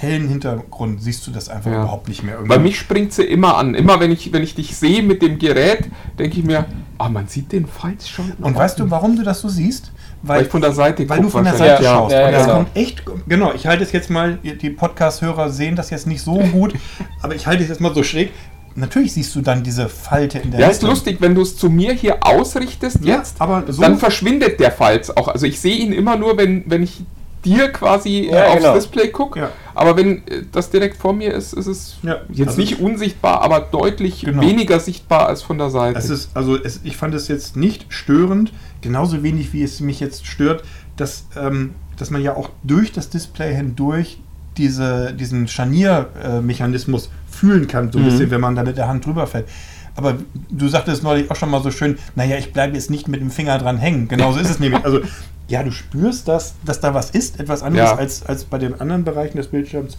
hellen 0.00 0.28
Hintergrund 0.28 1.02
siehst 1.02 1.26
du 1.26 1.30
das 1.30 1.48
einfach 1.48 1.70
ja. 1.70 1.82
überhaupt 1.82 2.08
nicht 2.08 2.22
mehr. 2.22 2.34
Irgendwie. 2.34 2.48
Bei 2.48 2.58
mich 2.58 2.78
springt 2.78 3.12
sie 3.12 3.24
immer 3.24 3.56
an. 3.56 3.74
Immer 3.74 3.98
wenn 3.98 4.12
ich, 4.12 4.32
wenn 4.32 4.42
ich 4.42 4.54
dich 4.54 4.76
sehe 4.76 5.02
mit 5.02 5.22
dem 5.22 5.38
Gerät, 5.38 5.88
denke 6.18 6.38
ich 6.38 6.44
mir, 6.44 6.66
ah, 6.98 7.08
man 7.08 7.26
sieht 7.26 7.50
den 7.50 7.66
Falz 7.66 8.08
schon. 8.08 8.32
Und 8.40 8.54
weißt 8.54 8.78
du, 8.78 8.90
warum 8.90 9.16
du 9.16 9.22
das 9.24 9.40
so 9.40 9.48
siehst? 9.48 9.90
Weil, 10.22 10.38
weil 10.38 10.44
ich 10.46 10.50
von 10.50 10.60
der 10.60 10.72
Seite 10.72 11.08
Weil 11.08 11.20
du 11.20 11.28
von 11.28 11.44
der 11.44 11.54
Seite 11.54 11.82
ja, 11.82 11.90
schaust. 11.90 12.12
Ja, 12.12 12.20
ja, 12.22 12.30
das 12.30 12.42
genau. 12.42 12.54
kommt 12.56 12.76
echt. 12.76 13.02
Genau, 13.28 13.52
ich 13.54 13.66
halte 13.66 13.82
es 13.82 13.92
jetzt 13.92 14.10
mal, 14.10 14.38
die 14.42 14.70
Podcast-Hörer 14.70 15.50
sehen 15.50 15.76
das 15.76 15.90
jetzt 15.90 16.06
nicht 16.06 16.22
so 16.22 16.34
gut, 16.52 16.74
aber 17.20 17.34
ich 17.34 17.46
halte 17.46 17.62
es 17.62 17.68
jetzt 17.68 17.80
mal 17.80 17.94
so 17.94 18.02
schräg. 18.02 18.32
Natürlich 18.74 19.12
siehst 19.12 19.34
du 19.34 19.40
dann 19.40 19.64
diese 19.64 19.88
Falte 19.88 20.38
in 20.38 20.52
der 20.52 20.60
Ja, 20.60 20.68
ist 20.68 20.82
lustig, 20.82 21.16
wenn 21.20 21.34
du 21.34 21.42
es 21.42 21.56
zu 21.56 21.68
mir 21.68 21.92
hier 21.92 22.18
ausrichtest 22.24 23.04
ja, 23.04 23.16
jetzt, 23.16 23.40
aber 23.40 23.64
so 23.66 23.82
dann 23.82 23.98
verschwindet 23.98 24.60
der 24.60 24.70
Falz 24.70 25.10
auch. 25.10 25.26
Also 25.26 25.46
ich 25.46 25.60
sehe 25.60 25.76
ihn 25.76 25.92
immer 25.92 26.16
nur, 26.16 26.36
wenn, 26.36 26.62
wenn 26.66 26.84
ich 26.84 27.02
dir 27.44 27.72
quasi 27.72 28.28
Ja, 28.30 28.44
äh, 28.44 28.46
aufs 28.48 28.56
genau. 28.56 28.74
Display 28.74 29.08
gucke. 29.08 29.40
Ja. 29.40 29.50
Aber 29.78 29.96
wenn 29.96 30.26
äh, 30.28 30.42
das 30.52 30.70
direkt 30.70 30.96
vor 30.96 31.12
mir 31.12 31.32
ist, 31.32 31.52
ist 31.54 31.66
es 31.66 31.96
Ja, 32.02 32.16
jetzt 32.30 32.48
also- 32.48 32.60
nicht 32.60 32.80
unsichtbar, 32.80 33.40
aber 33.42 33.60
deutlich 33.60 34.22
Genau. 34.22 34.42
weniger 34.42 34.80
sichtbar 34.80 35.26
als 35.28 35.42
von 35.42 35.56
der 35.58 35.70
Seite. 35.70 35.98
Es 35.98 36.10
ist, 36.10 36.30
also 36.34 36.56
es, 36.56 36.80
ich 36.84 36.96
fand 36.96 37.14
es 37.14 37.28
jetzt 37.28 37.56
nicht 37.56 37.86
störend, 37.88 38.52
genauso 38.80 39.22
wenig 39.22 39.52
wie 39.52 39.62
es 39.62 39.80
mich 39.80 40.00
jetzt 40.00 40.26
stört, 40.26 40.64
dass, 40.96 41.26
ähm, 41.36 41.74
dass 41.96 42.10
man 42.10 42.22
ja 42.22 42.34
auch 42.36 42.50
durch 42.64 42.92
das 42.92 43.08
Display 43.10 43.54
hindurch 43.54 44.18
diese, 44.56 45.12
diesen 45.14 45.46
Scharniermechanismus 45.46 47.10
fühlen 47.30 47.68
kann, 47.68 47.92
so 47.92 47.98
ein 47.98 48.04
Mhm. 48.04 48.08
bisschen, 48.10 48.30
wenn 48.30 48.40
man 48.40 48.56
da 48.56 48.64
mit 48.64 48.76
der 48.76 48.88
Hand 48.88 49.06
drüber 49.06 49.26
fällt. 49.26 49.46
Aber 49.98 50.14
du 50.48 50.68
sagtest 50.68 51.02
neulich 51.02 51.28
auch 51.28 51.34
schon 51.34 51.50
mal 51.50 51.60
so 51.60 51.72
schön, 51.72 51.98
naja, 52.14 52.36
ich 52.36 52.52
bleibe 52.52 52.74
jetzt 52.74 52.88
nicht 52.88 53.08
mit 53.08 53.20
dem 53.20 53.32
Finger 53.32 53.58
dran 53.58 53.78
hängen. 53.78 54.06
Genauso 54.06 54.38
ist 54.38 54.48
es 54.48 54.60
nämlich. 54.60 54.84
Also, 54.84 55.00
ja, 55.48 55.64
du 55.64 55.72
spürst, 55.72 56.28
dass, 56.28 56.54
dass 56.64 56.78
da 56.78 56.94
was 56.94 57.10
ist, 57.10 57.40
etwas 57.40 57.64
anderes 57.64 57.90
Ja. 57.90 57.96
als, 57.96 58.24
als 58.24 58.44
bei 58.44 58.58
den 58.58 58.80
anderen 58.80 59.02
Bereichen 59.02 59.38
des 59.38 59.48
Bildschirms. 59.48 59.98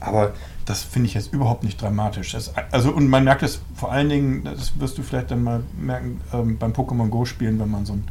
Aber 0.00 0.32
das 0.66 0.82
finde 0.82 1.06
ich 1.06 1.14
jetzt 1.14 1.32
überhaupt 1.32 1.62
nicht 1.62 1.80
dramatisch. 1.80 2.32
Das, 2.32 2.52
also, 2.72 2.90
und 2.90 3.06
man 3.08 3.22
merkt 3.22 3.44
es 3.44 3.60
vor 3.76 3.92
allen 3.92 4.08
Dingen, 4.08 4.42
das 4.42 4.72
wirst 4.80 4.98
du 4.98 5.02
vielleicht 5.04 5.30
dann 5.30 5.44
mal 5.44 5.62
merken, 5.80 6.20
ähm, 6.32 6.58
beim 6.58 6.72
Pokémon 6.72 7.08
Go 7.08 7.24
spielen, 7.24 7.60
wenn 7.60 7.70
man 7.70 7.86
so 7.86 7.92
ein 7.92 8.04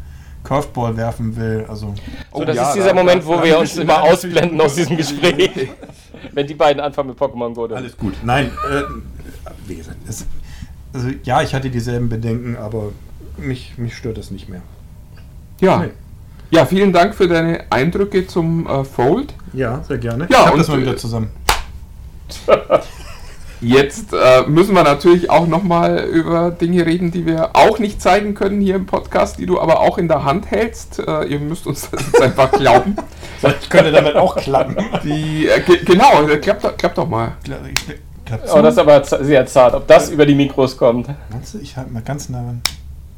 Curveball 0.46 0.96
werfen 0.96 1.36
will. 1.36 1.66
Also, 1.68 1.94
So, 2.34 2.46
das 2.46 2.56
ja, 2.56 2.70
ist 2.70 2.76
dieser 2.76 2.88
da- 2.90 2.94
Moment, 2.94 3.26
wo 3.26 3.36
da 3.36 3.44
wir 3.44 3.60
uns 3.60 3.76
immer 3.76 4.04
ausblenden 4.04 4.62
aus 4.62 4.76
diesem 4.76 4.96
Gespräch. 5.04 5.68
Wenn 6.32 6.48
die 6.48 6.54
beiden 6.54 6.82
anfangen 6.82 7.10
mit 7.10 7.18
Pokémon 7.18 7.54
Go. 7.54 7.68
dann- 7.68 7.80
alles 7.80 7.98
gut. 7.98 8.14
Nein, 8.24 8.46
äh, 8.72 8.84
wie 9.68 9.76
gesagt, 9.76 9.98
es, 10.08 10.26
also, 10.94 11.10
ja, 11.24 11.42
ich 11.42 11.54
hatte 11.54 11.70
dieselben 11.70 12.10
Bedenken, 12.10 12.56
aber 12.58 12.92
mich, 13.38 13.74
mich 13.78 13.96
stört 13.96 14.18
das 14.18 14.32
nicht 14.32 14.50
mehr. 14.50 14.62
ja. 15.62 15.80
Nee. 15.80 15.90
ja, 16.52 16.66
vielen 16.66 16.92
Dank 16.94 17.16
für 17.16 17.28
deine 17.28 17.66
Eindrücke 17.72 18.28
zum 18.28 18.68
äh, 18.68 18.84
Fold. 18.84 19.34
Ja, 19.54 19.84
sehr 19.84 19.98
gerne. 19.98 20.28
Ja, 20.30 20.40
ich 20.40 20.46
hab 20.46 20.54
und, 20.54 20.60
das 20.60 20.68
mal 20.68 20.80
äh, 20.80 20.82
wieder 20.82 20.98
zusammen. 20.98 21.30
Jetzt 23.62 24.14
äh, 24.14 24.44
müssen 24.48 24.74
wir 24.74 24.84
natürlich 24.84 25.30
auch 25.30 25.46
nochmal 25.46 26.06
über 26.06 26.50
Dinge 26.50 26.86
reden, 26.86 27.12
die 27.12 27.26
wir 27.26 27.58
auch 27.58 27.78
nicht 27.78 28.02
zeigen 28.02 28.34
können 28.34 28.62
hier 28.62 28.76
im 28.76 28.86
Podcast, 28.86 29.38
die 29.38 29.46
du 29.46 29.60
aber 29.60 29.82
auch 29.82 29.98
in 29.98 30.08
der 30.08 30.24
Hand 30.24 30.50
hältst. 30.50 31.00
Äh, 31.00 31.26
ihr 31.26 31.40
müsst 31.42 31.68
uns 31.68 31.90
das 31.90 32.02
jetzt 32.06 32.22
einfach 32.22 32.52
glauben. 32.52 32.96
Ich 33.62 33.70
könnte 33.70 33.94
damit 33.94 34.18
auch 34.18 34.36
klappen. 34.36 34.76
Die, 35.02 35.48
äh, 35.48 35.62
ge 35.62 35.82
genau, 35.86 36.28
äh, 36.28 36.38
klappt, 36.40 36.66
doch- 36.66 36.76
klappt 36.76 36.98
doch 36.98 37.08
mal. 37.08 37.38
Klappt 38.30 38.50
Oh, 38.54 38.62
das 38.62 38.76
ist 38.76 38.80
aber 38.80 39.04
sehr 39.04 39.46
zart. 39.48 39.74
Ob 39.74 39.88
das 39.88 40.10
über 40.10 40.26
die 40.26 40.36
Mikros 40.36 40.78
kommt. 40.78 41.10
Meinst 41.32 41.56
du, 41.56 41.58
ich 41.58 41.76
halte 41.76 41.92
mal 41.92 42.04
ganz 42.04 42.30
nah 42.30 42.38
ran. 42.40 42.62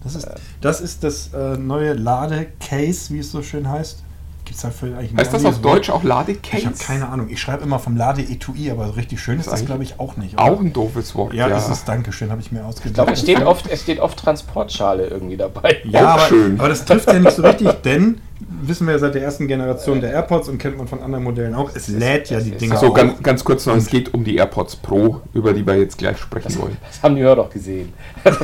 Das 0.03 0.15
ist 0.15 0.27
das, 0.61 0.81
ist 0.81 1.03
das 1.03 1.31
äh, 1.33 1.57
neue 1.57 1.93
Lade-Case, 1.93 3.13
wie 3.13 3.19
es 3.19 3.31
so 3.31 3.43
schön 3.43 3.69
heißt. 3.69 4.03
Gibt 4.45 4.55
es 4.55 4.61
dafür 4.63 4.97
eigentlich 4.97 5.15
Heißt 5.15 5.33
das 5.33 5.45
auf 5.45 5.63
Wort? 5.63 5.75
Deutsch 5.75 5.89
auch 5.89 6.03
Ladecase? 6.03 6.57
Ich 6.57 6.65
habe 6.65 6.75
keine 6.77 7.09
Ahnung. 7.09 7.29
Ich 7.29 7.39
schreibe 7.39 7.63
immer 7.63 7.77
vom 7.77 7.95
Lade-Etui, 7.95 8.71
aber 8.71 8.87
so 8.87 8.93
richtig 8.93 9.21
schön 9.21 9.39
ist 9.39 9.51
das, 9.51 9.65
glaube 9.65 9.83
ich, 9.83 9.99
auch 9.99 10.17
nicht. 10.17 10.33
oder? 10.33 10.43
Auch 10.43 10.59
ein 10.59 10.73
doofes 10.73 11.13
Wort. 11.13 11.33
Ja, 11.33 11.47
das 11.49 11.69
ist 11.69 11.87
Dankeschön, 11.87 12.31
habe 12.31 12.41
ich 12.41 12.51
mir 12.51 12.65
ausgedacht. 12.65 12.87
Ich 12.87 12.93
glaube, 12.93 13.11
es 13.11 13.21
steht 13.21 13.43
oft, 13.43 13.67
es 13.67 13.81
steht 13.83 13.99
oft 13.99 14.17
Transportschale 14.17 15.07
irgendwie 15.07 15.37
dabei. 15.37 15.77
ja, 15.83 15.99
auch 16.01 16.17
aber, 16.17 16.27
schön. 16.27 16.59
aber 16.59 16.69
das 16.69 16.85
trifft 16.85 17.07
ja 17.07 17.19
nicht 17.19 17.35
so 17.35 17.43
richtig, 17.43 17.69
denn 17.83 18.21
wissen 18.67 18.87
wir 18.87 18.93
ja 18.93 18.99
seit 18.99 19.15
der 19.15 19.23
ersten 19.23 19.47
Generation 19.47 20.01
der 20.01 20.11
AirPods 20.13 20.47
und 20.49 20.57
kennt 20.57 20.77
man 20.77 20.87
von 20.87 21.01
anderen 21.01 21.23
Modellen 21.23 21.53
auch, 21.55 21.69
es 21.73 21.87
lädt 21.87 22.29
ja 22.29 22.39
die 22.39 22.51
Dinger 22.51 22.77
So, 22.77 22.87
auch. 22.87 22.93
ganz, 22.93 23.21
ganz 23.23 23.43
kurz 23.43 23.65
noch, 23.65 23.75
es 23.75 23.87
geht 23.87 24.13
um 24.13 24.23
die 24.23 24.35
AirPods 24.37 24.75
Pro, 24.77 25.21
über 25.33 25.53
die 25.53 25.65
wir 25.65 25.75
jetzt 25.77 25.97
gleich 25.97 26.17
sprechen 26.17 26.57
wollen. 26.59 26.77
Das 26.91 27.03
haben 27.03 27.15
die 27.15 27.21
Hörer 27.23 27.35
doch 27.37 27.49
gesehen. 27.49 27.93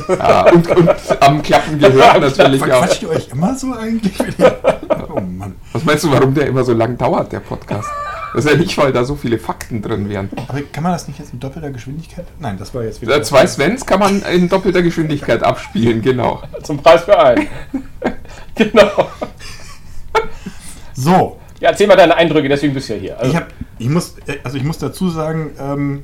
Ja, 0.08 0.50
und, 0.52 0.68
und 0.76 0.90
am 1.20 1.42
Klappen 1.42 1.78
gehört 1.78 2.20
natürlich 2.20 2.62
auch. 2.62 2.66
Verquatscht 2.66 3.02
ihr 3.02 3.10
euch 3.10 3.28
immer 3.30 3.54
so 3.54 3.72
eigentlich? 3.72 4.14
oh 5.14 5.20
Mann. 5.20 5.54
Was 5.72 5.84
meinst 5.84 6.04
du, 6.04 6.10
warum 6.10 6.34
der 6.34 6.46
immer 6.46 6.64
so 6.64 6.72
lang 6.72 6.96
dauert, 6.96 7.30
der 7.32 7.40
Podcast? 7.40 7.88
Das 8.34 8.44
ist 8.44 8.50
ja 8.50 8.56
nicht, 8.58 8.76
weil 8.76 8.92
da 8.92 9.04
so 9.04 9.14
viele 9.16 9.38
Fakten 9.38 9.80
drin 9.80 10.08
wären. 10.08 10.28
Aber 10.48 10.60
kann 10.72 10.82
man 10.82 10.92
das 10.92 11.08
nicht 11.08 11.18
jetzt 11.18 11.32
in 11.32 11.40
doppelter 11.40 11.70
Geschwindigkeit? 11.70 12.26
Nein, 12.38 12.56
das 12.58 12.74
war 12.74 12.82
jetzt 12.84 13.00
wieder. 13.00 13.16
Äh, 13.16 13.22
Zwei 13.22 13.46
Svens 13.46 13.86
kann 13.86 14.00
man 14.00 14.22
in 14.22 14.48
doppelter 14.48 14.82
Geschwindigkeit 14.82 15.42
abspielen, 15.42 16.02
genau. 16.02 16.42
Zum 16.62 16.78
Preis 16.78 17.04
für 17.04 17.18
einen. 17.18 17.46
genau. 18.54 19.08
So, 20.98 21.38
Ja, 21.60 21.70
erzähl 21.70 21.86
mal 21.86 21.96
deine 21.96 22.16
Eindrücke, 22.16 22.48
deswegen 22.48 22.74
bist 22.74 22.88
du 22.88 22.94
ja 22.94 23.00
hier. 23.00 23.18
Also, 23.18 23.30
ich, 23.30 23.36
hab, 23.36 23.48
ich, 23.78 23.88
muss, 23.88 24.16
also 24.42 24.56
ich 24.56 24.64
muss 24.64 24.78
dazu 24.78 25.08
sagen, 25.10 25.52
ähm, 25.60 26.02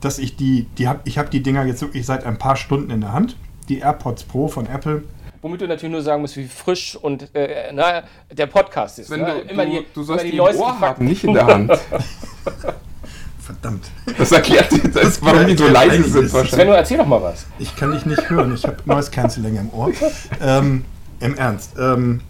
dass 0.00 0.18
ich 0.18 0.36
die, 0.36 0.66
die 0.78 0.88
hab, 0.88 1.06
ich 1.06 1.18
habe 1.18 1.28
die 1.28 1.42
Dinger 1.42 1.64
jetzt 1.66 1.82
wirklich 1.82 2.06
seit 2.06 2.24
ein 2.24 2.38
paar 2.38 2.56
Stunden 2.56 2.90
in 2.90 3.02
der 3.02 3.12
Hand. 3.12 3.36
Die 3.68 3.80
AirPods 3.80 4.24
Pro 4.24 4.48
von 4.48 4.66
Apple. 4.66 5.04
womit 5.42 5.60
du 5.60 5.66
natürlich 5.68 5.92
nur 5.92 6.00
sagen 6.00 6.22
musst, 6.22 6.38
wie 6.38 6.46
frisch 6.46 6.96
und 6.96 7.34
äh, 7.34 7.70
na, 7.74 8.02
der 8.32 8.46
Podcast 8.46 8.98
ist. 8.98 9.10
Wenn 9.10 9.20
ne? 9.20 9.42
du, 9.46 9.54
du, 9.54 9.84
du 9.94 10.02
sollst 10.02 10.24
immer 10.24 10.30
die, 10.30 10.38
im 10.38 10.44
neuesten 10.44 10.62
Ohr 10.62 10.68
haben, 10.68 10.78
Fakten. 10.78 11.04
nicht 11.04 11.24
in 11.24 11.34
der 11.34 11.46
Hand. 11.46 11.72
Verdammt. 13.40 13.90
Das 14.16 14.32
erklärt 14.32 14.72
jetzt, 14.72 15.22
warum 15.22 15.46
die 15.46 15.56
so 15.56 15.68
leise 15.68 16.02
sind 16.02 16.28
Sven, 16.28 16.32
wahrscheinlich. 16.32 16.66
du 16.68 16.72
erzähl 16.76 16.98
doch 16.98 17.06
mal 17.06 17.22
was. 17.22 17.46
Ich 17.58 17.74
kann 17.76 17.92
dich 17.92 18.06
nicht 18.06 18.30
hören. 18.30 18.54
Ich 18.54 18.64
habe 18.64 18.76
Noise 18.86 19.10
Cancelling 19.10 19.56
im 19.56 19.70
Ohr. 19.72 19.92
Ähm, 20.40 20.84
Im 21.20 21.36
Ernst. 21.36 21.74
Ähm, 21.78 22.20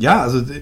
ja, 0.00 0.22
also 0.22 0.40
die- 0.40 0.60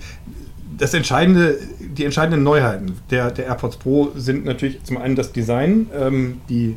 das 0.77 0.95
entscheidende, 0.95 1.59
die 1.81 2.05
entscheidenden 2.05 2.43
Neuheiten 2.45 2.93
der, 3.11 3.31
der 3.31 3.47
AirPods 3.47 3.79
Pro 3.79 4.11
sind 4.15 4.45
natürlich 4.45 4.85
zum 4.85 4.97
einen 4.99 5.17
das 5.17 5.33
Design, 5.33 5.89
ähm, 5.93 6.41
die 6.49 6.77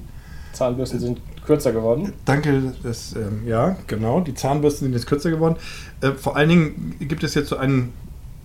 Zahnbürsten 0.53 0.99
sind 0.99 1.19
kürzer 1.45 1.71
geworden. 1.71 2.13
Danke, 2.25 2.73
das, 2.83 3.15
ähm, 3.15 3.47
ja, 3.47 3.75
genau. 3.87 4.21
Die 4.21 4.33
Zahnbürsten 4.33 4.85
sind 4.87 4.93
jetzt 4.93 5.05
kürzer 5.07 5.29
geworden. 5.29 5.55
Äh, 6.01 6.11
vor 6.13 6.35
allen 6.35 6.49
Dingen 6.49 6.95
gibt 6.99 7.23
es 7.23 7.35
jetzt 7.35 7.49
so 7.49 7.57
einen 7.57 7.93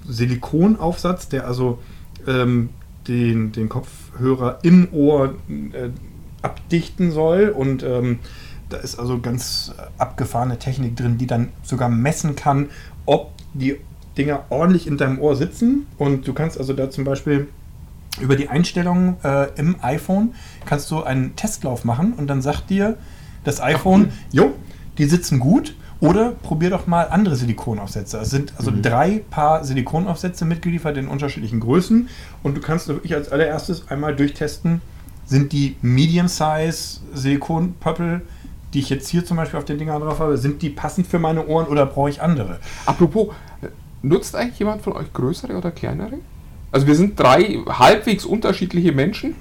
Silikonaufsatz, 0.08 1.28
der 1.28 1.46
also 1.46 1.78
ähm, 2.26 2.70
den, 3.08 3.52
den 3.52 3.68
Kopfhörer 3.68 4.58
im 4.62 4.88
Ohr 4.92 5.34
äh, 5.48 5.90
abdichten 6.42 7.12
soll. 7.12 7.48
Und 7.50 7.82
ähm, 7.82 8.18
da 8.68 8.78
ist 8.78 8.98
also 8.98 9.20
ganz 9.20 9.72
abgefahrene 9.98 10.58
Technik 10.58 10.96
drin, 10.96 11.18
die 11.18 11.26
dann 11.26 11.50
sogar 11.62 11.88
messen 11.88 12.34
kann, 12.36 12.68
ob 13.04 13.32
die 13.54 13.76
Dinger 14.18 14.44
ordentlich 14.50 14.86
in 14.86 14.96
deinem 14.96 15.18
Ohr 15.18 15.36
sitzen. 15.36 15.86
Und 15.98 16.26
du 16.26 16.32
kannst 16.32 16.58
also 16.58 16.72
da 16.72 16.90
zum 16.90 17.04
Beispiel 17.04 17.48
über 18.20 18.36
die 18.36 18.48
Einstellungen 18.48 19.16
äh, 19.22 19.48
im 19.56 19.76
iPhone 19.82 20.34
kannst 20.64 20.90
du 20.90 21.02
einen 21.02 21.36
Testlauf 21.36 21.84
machen 21.84 22.14
und 22.14 22.28
dann 22.28 22.42
sagt 22.42 22.70
dir 22.70 22.96
das 23.44 23.60
iPhone, 23.60 24.10
jo, 24.32 24.54
die 24.98 25.04
sitzen 25.04 25.38
gut 25.38 25.74
oder 26.00 26.30
probier 26.30 26.70
doch 26.70 26.86
mal 26.86 27.04
andere 27.04 27.36
Silikonaufsätze. 27.36 28.18
Es 28.18 28.30
sind 28.30 28.54
also 28.58 28.72
drei 28.82 29.22
Paar 29.30 29.64
Silikonaufsätze 29.64 30.44
mitgeliefert 30.44 30.96
in 30.96 31.08
unterschiedlichen 31.08 31.60
Größen 31.60 32.08
und 32.42 32.56
du 32.56 32.60
kannst 32.60 32.88
wirklich 32.88 33.14
als 33.14 33.30
allererstes 33.30 33.88
einmal 33.88 34.14
durchtesten, 34.14 34.80
sind 35.26 35.52
die 35.52 35.76
Medium-Size 35.82 37.00
Silikonpöppel, 37.14 38.22
die 38.74 38.80
ich 38.80 38.90
jetzt 38.90 39.08
hier 39.08 39.24
zum 39.24 39.36
Beispiel 39.36 39.58
auf 39.58 39.64
den 39.64 39.78
Dingern 39.78 40.02
drauf 40.02 40.18
habe, 40.18 40.36
sind 40.38 40.62
die 40.62 40.70
passend 40.70 41.06
für 41.06 41.18
meine 41.18 41.46
Ohren 41.46 41.66
oder 41.66 41.86
brauche 41.86 42.10
ich 42.10 42.20
andere? 42.20 42.58
Apropos, 42.84 43.28
nutzt 44.08 44.36
eigentlich 44.36 44.58
jemand 44.58 44.82
von 44.82 44.92
euch 44.94 45.12
größere 45.12 45.56
oder 45.56 45.70
kleinere? 45.70 46.14
Also 46.72 46.86
wir 46.86 46.94
sind 46.94 47.18
drei 47.18 47.58
halbwegs 47.68 48.24
unterschiedliche 48.24 48.92
Menschen, 48.92 49.34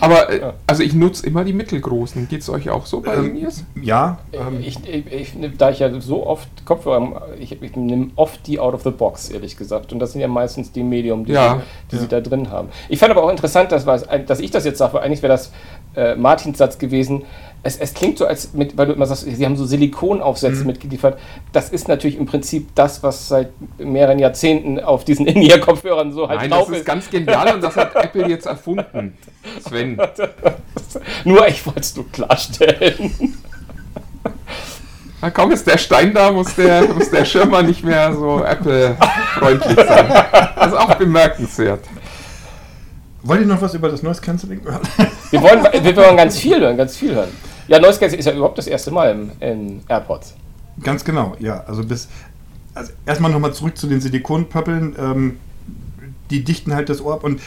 aber 0.00 0.30
äh, 0.30 0.52
also 0.66 0.82
ich 0.82 0.94
nutze 0.94 1.26
immer 1.26 1.44
die 1.44 1.52
mittelgroßen. 1.52 2.26
Geht 2.28 2.40
es 2.40 2.48
euch 2.48 2.70
auch 2.70 2.86
so 2.86 3.00
bei 3.00 3.14
Ähm, 3.16 3.36
Ilias? 3.36 3.64
Ja, 3.82 4.18
ähm, 4.32 4.60
ich, 4.60 4.78
ich, 4.88 5.12
ich, 5.12 5.32
da 5.58 5.70
ich 5.70 5.80
ja 5.80 6.00
so 6.00 6.26
oft 6.26 6.48
Kopfhörer, 6.64 7.28
ich, 7.38 7.60
ich 7.60 7.76
nehme 7.76 8.10
oft 8.16 8.46
die 8.46 8.58
out 8.58 8.72
of 8.72 8.82
the 8.82 8.90
box, 8.90 9.28
ehrlich 9.28 9.56
gesagt. 9.56 9.92
Und 9.92 9.98
das 9.98 10.12
sind 10.12 10.22
ja 10.22 10.28
meistens 10.28 10.72
die 10.72 10.82
Medium, 10.82 11.26
die, 11.26 11.32
Ja. 11.32 11.56
sie, 11.90 11.96
die 11.96 12.02
sie 12.02 12.08
da 12.08 12.20
drin 12.20 12.50
haben. 12.50 12.68
Ich 12.88 12.98
fand 12.98 13.10
aber 13.10 13.24
auch 13.24 13.30
interessant, 13.30 13.72
dass, 13.72 13.84
dass 13.84 14.40
ich 14.40 14.50
das 14.50 14.64
jetzt 14.64 14.78
sage, 14.78 14.94
weil 14.94 15.02
eigentlich 15.02 15.22
wäre 15.22 15.34
das 15.34 15.52
äh, 15.96 16.14
Martins 16.14 16.56
Satz 16.58 16.78
gewesen. 16.78 17.22
Es, 17.66 17.78
es 17.78 17.94
klingt 17.94 18.18
so, 18.18 18.26
als 18.26 18.52
mit, 18.52 18.76
weil 18.76 18.86
du 18.88 18.92
immer 18.92 19.06
sagst, 19.06 19.22
sie 19.24 19.44
haben 19.44 19.56
so 19.56 19.64
Silikonaufsätze 19.64 20.64
mitgeliefert. 20.64 21.18
Das 21.52 21.70
ist 21.70 21.88
natürlich 21.88 22.18
im 22.18 22.26
Prinzip 22.26 22.68
das, 22.74 23.02
was 23.02 23.26
seit 23.28 23.50
mehreren 23.78 24.18
Jahrzehnten 24.18 24.78
auf 24.80 25.04
diesen 25.04 25.26
In-Ear-Kopfhörern 25.26 26.12
so 26.12 26.28
halt 26.28 26.40
Nein, 26.40 26.50
das 26.50 26.58
drauf 26.58 26.68
ist 26.70 26.78
ist. 26.80 26.84
ganz 26.84 27.10
genial 27.10 27.54
und 27.54 27.62
das 27.64 27.74
hat 27.74 27.94
Apple 28.04 28.28
jetzt 28.28 28.44
erfunden. 28.46 29.16
Sven. 29.66 29.98
Nur 31.24 31.48
ich 31.48 31.64
wollte 31.66 31.80
es 31.80 31.96
nur 31.96 32.06
klarstellen. 32.12 33.34
Na 35.22 35.30
komm, 35.30 35.50
ist 35.52 35.66
der 35.66 35.78
Stein 35.78 36.12
da, 36.12 36.30
muss 36.32 36.54
der, 36.54 36.86
muss 36.92 37.10
der 37.10 37.24
Schirmer 37.24 37.62
nicht 37.62 37.82
mehr 37.82 38.12
so 38.12 38.44
Apple-freundlich 38.44 39.76
sein. 39.76 40.08
Das 40.56 40.66
ist 40.68 40.74
auch 40.78 40.94
bemerkenswert. 40.96 41.80
wollt 43.22 43.40
ihr 43.40 43.46
noch 43.46 43.62
was 43.62 43.72
über 43.72 43.88
das 43.88 44.02
Noise 44.02 44.20
Cancelling 44.20 44.60
hören? 44.62 44.80
Wir 45.30 45.40
wollen, 45.40 45.64
wir 45.82 45.96
wollen 45.96 46.16
ganz 46.18 46.38
viel 46.38 46.60
hören, 46.60 46.76
ganz 46.76 46.96
viel 46.96 47.14
hören. 47.14 47.30
Ja, 47.68 47.80
Noise 47.80 47.98
Cancelling 47.98 48.20
ist 48.20 48.26
ja 48.26 48.32
überhaupt 48.32 48.58
das 48.58 48.66
erste 48.66 48.90
Mal 48.90 49.12
im, 49.12 49.30
in 49.40 49.82
AirPods. 49.88 50.34
Ganz 50.82 51.04
genau, 51.04 51.36
ja. 51.38 51.64
Also 51.66 51.84
bis. 51.84 52.08
Also 52.74 52.92
erstmal 53.06 53.30
nochmal 53.30 53.54
zurück 53.54 53.78
zu 53.78 53.86
den 53.86 54.00
Silikonpöppeln. 54.00 54.96
Ähm, 54.98 55.38
die 56.30 56.42
dichten 56.42 56.74
halt 56.74 56.88
das 56.88 57.00
Ohr 57.00 57.14
ab 57.14 57.24
und 57.24 57.40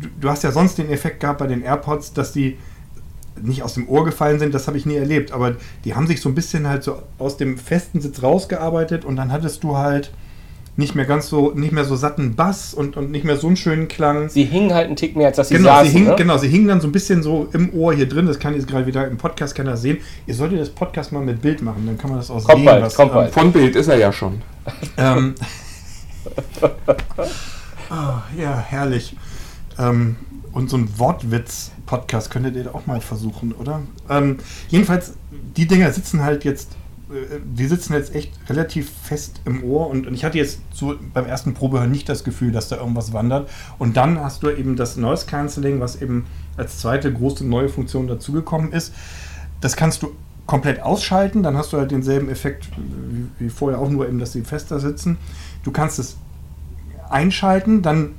du, 0.00 0.08
du 0.20 0.28
hast 0.28 0.42
ja 0.44 0.52
sonst 0.52 0.78
den 0.78 0.90
Effekt 0.90 1.20
gehabt 1.20 1.38
bei 1.38 1.46
den 1.46 1.62
AirPods, 1.62 2.12
dass 2.12 2.32
die 2.32 2.58
nicht 3.40 3.62
aus 3.62 3.74
dem 3.74 3.88
Ohr 3.88 4.04
gefallen 4.04 4.38
sind, 4.38 4.52
das 4.52 4.66
habe 4.66 4.76
ich 4.76 4.84
nie 4.84 4.96
erlebt, 4.96 5.32
aber 5.32 5.56
die 5.84 5.94
haben 5.94 6.06
sich 6.06 6.20
so 6.20 6.28
ein 6.28 6.34
bisschen 6.34 6.68
halt 6.68 6.82
so 6.82 7.00
aus 7.18 7.36
dem 7.36 7.56
festen 7.56 8.00
Sitz 8.00 8.22
rausgearbeitet 8.22 9.04
und 9.04 9.16
dann 9.16 9.32
hattest 9.32 9.62
du 9.62 9.76
halt 9.76 10.10
nicht 10.80 10.96
mehr 10.96 11.04
ganz 11.04 11.28
so, 11.28 11.52
nicht 11.52 11.70
mehr 11.70 11.84
so 11.84 11.94
satten 11.94 12.34
Bass 12.34 12.74
und, 12.74 12.96
und 12.96 13.12
nicht 13.12 13.24
mehr 13.24 13.36
so 13.36 13.46
einen 13.46 13.56
schönen 13.56 13.86
Klang. 13.86 14.28
Sie 14.28 14.44
hingen 14.44 14.74
halt 14.74 14.88
einen 14.88 14.96
Tick 14.96 15.14
mehr, 15.14 15.28
als 15.28 15.36
dass 15.36 15.48
sie 15.50 15.54
Genau, 15.54 15.68
saßen. 15.70 15.86
sie 15.86 15.92
hingen, 15.92 16.08
ne? 16.08 16.16
genau, 16.16 16.36
sie 16.38 16.48
hingen 16.48 16.66
dann 16.66 16.80
so 16.80 16.88
ein 16.88 16.92
bisschen 16.92 17.22
so 17.22 17.48
im 17.52 17.72
Ohr 17.72 17.94
hier 17.94 18.08
drin. 18.08 18.26
Das 18.26 18.40
kann 18.40 18.54
jetzt 18.54 18.66
gerade 18.66 18.86
wieder 18.86 19.06
im 19.06 19.16
Podcast 19.16 19.54
keiner 19.54 19.76
sehen. 19.76 19.98
Ihr 20.26 20.34
solltet 20.34 20.58
das 20.60 20.70
Podcast 20.70 21.12
mal 21.12 21.22
mit 21.22 21.40
Bild 21.40 21.62
machen, 21.62 21.84
dann 21.86 21.96
kann 21.96 22.10
man 22.10 22.18
das 22.18 22.30
auch 22.30 22.42
Kommt 22.42 22.56
sehen. 22.58 22.64
bald, 22.64 22.82
was, 22.82 22.94
kommt 22.96 23.10
ähm, 23.12 23.14
bald. 23.14 23.32
Von 23.32 23.52
Bild 23.52 23.76
ist 23.76 23.86
er 23.86 23.96
ja 23.98 24.12
schon. 24.12 24.42
Ähm, 24.96 25.34
ah, 27.90 28.22
ja, 28.36 28.58
herrlich. 28.58 29.16
Ähm, 29.78 30.16
und 30.52 30.68
so 30.68 30.76
ein 30.76 30.88
Wortwitz-Podcast 30.98 32.30
könntet 32.30 32.56
ihr 32.56 32.74
auch 32.74 32.86
mal 32.86 33.00
versuchen, 33.00 33.52
oder? 33.52 33.82
Ähm, 34.08 34.38
jedenfalls, 34.68 35.14
die 35.56 35.66
Dinger 35.66 35.92
sitzen 35.92 36.22
halt 36.22 36.44
jetzt, 36.44 36.70
die 37.44 37.66
sitzen 37.66 37.94
jetzt 37.94 38.14
echt 38.14 38.32
relativ 38.48 38.90
fest 39.02 39.40
im 39.44 39.64
Ohr 39.64 39.88
und, 39.88 40.06
und 40.06 40.14
ich 40.14 40.24
hatte 40.24 40.38
jetzt 40.38 40.60
so 40.72 40.94
beim 41.12 41.26
ersten 41.26 41.54
Probehören 41.54 41.90
nicht 41.90 42.08
das 42.08 42.24
Gefühl, 42.24 42.52
dass 42.52 42.68
da 42.68 42.76
irgendwas 42.76 43.12
wandert. 43.12 43.50
Und 43.78 43.96
dann 43.96 44.20
hast 44.20 44.42
du 44.42 44.50
eben 44.50 44.76
das 44.76 44.96
Noise 44.96 45.26
Cancelling, 45.26 45.80
was 45.80 46.00
eben 46.00 46.26
als 46.56 46.78
zweite 46.78 47.12
große 47.12 47.44
neue 47.44 47.68
Funktion 47.68 48.06
dazugekommen 48.06 48.72
ist. 48.72 48.94
Das 49.60 49.76
kannst 49.76 50.02
du 50.02 50.14
komplett 50.46 50.82
ausschalten, 50.82 51.42
dann 51.42 51.56
hast 51.56 51.72
du 51.72 51.78
halt 51.78 51.90
denselben 51.90 52.28
Effekt 52.28 52.68
wie, 52.76 53.26
wie 53.38 53.50
vorher 53.50 53.78
auch, 53.78 53.88
nur 53.88 54.08
eben, 54.08 54.18
dass 54.18 54.32
sie 54.32 54.42
fester 54.42 54.80
sitzen. 54.80 55.16
Du 55.62 55.70
kannst 55.70 55.98
es 55.98 56.16
einschalten, 57.08 57.82
dann, 57.82 58.10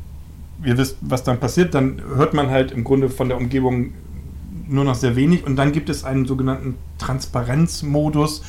ihr 0.64 0.78
wisst, 0.78 0.98
was 1.02 1.24
dann 1.24 1.40
passiert, 1.40 1.74
dann 1.74 2.02
hört 2.16 2.34
man 2.34 2.50
halt 2.50 2.72
im 2.72 2.84
Grunde 2.84 3.10
von 3.10 3.30
der 3.30 3.38
Umgebung 3.38 3.94
nur 4.68 4.86
noch 4.86 4.96
sehr 4.96 5.16
wenig 5.16 5.46
und 5.46 5.56
dann 5.58 5.72
gibt 5.72 5.90
es 5.90 6.04
einen 6.04 6.26
sogenannten 6.26 6.76
Transparenzmodus, 6.98 8.44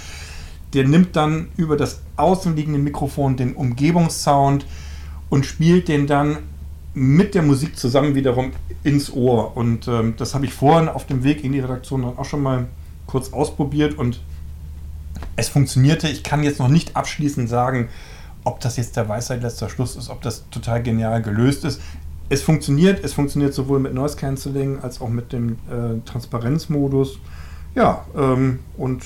der 0.74 0.86
nimmt 0.86 1.16
dann 1.16 1.48
über 1.56 1.76
das 1.76 2.00
außenliegende 2.16 2.78
Mikrofon 2.78 3.36
den 3.36 3.54
Umgebungssound 3.54 4.66
und 5.28 5.46
spielt 5.46 5.88
den 5.88 6.06
dann 6.06 6.38
mit 6.94 7.34
der 7.34 7.42
Musik 7.42 7.78
zusammen 7.78 8.14
wiederum 8.14 8.52
ins 8.84 9.12
Ohr. 9.12 9.56
Und 9.56 9.88
ähm, 9.88 10.14
das 10.16 10.34
habe 10.34 10.44
ich 10.44 10.52
vorhin 10.52 10.88
auf 10.88 11.06
dem 11.06 11.24
Weg 11.24 11.42
in 11.44 11.52
die 11.52 11.60
Redaktion 11.60 12.02
dann 12.02 12.18
auch 12.18 12.24
schon 12.24 12.42
mal 12.42 12.66
kurz 13.06 13.32
ausprobiert 13.32 13.96
und 13.96 14.20
es 15.36 15.48
funktionierte. 15.48 16.08
Ich 16.08 16.22
kann 16.22 16.42
jetzt 16.42 16.58
noch 16.58 16.68
nicht 16.68 16.96
abschließend 16.96 17.48
sagen, 17.48 17.88
ob 18.44 18.60
das 18.60 18.76
jetzt 18.76 18.96
der 18.96 19.08
Weisheit 19.08 19.42
letzter 19.42 19.68
Schluss 19.68 19.96
ist, 19.96 20.10
ob 20.10 20.22
das 20.22 20.48
total 20.50 20.82
genial 20.82 21.22
gelöst 21.22 21.64
ist. 21.64 21.80
Es 22.28 22.42
funktioniert, 22.42 23.04
es 23.04 23.12
funktioniert 23.12 23.54
sowohl 23.54 23.78
mit 23.78 23.94
Noise 23.94 24.16
Cancelling 24.16 24.80
als 24.80 25.00
auch 25.00 25.08
mit 25.08 25.32
dem 25.32 25.52
äh, 25.70 26.00
Transparenzmodus. 26.04 27.18
Ja, 27.74 28.04
ähm, 28.16 28.60
und 28.76 29.04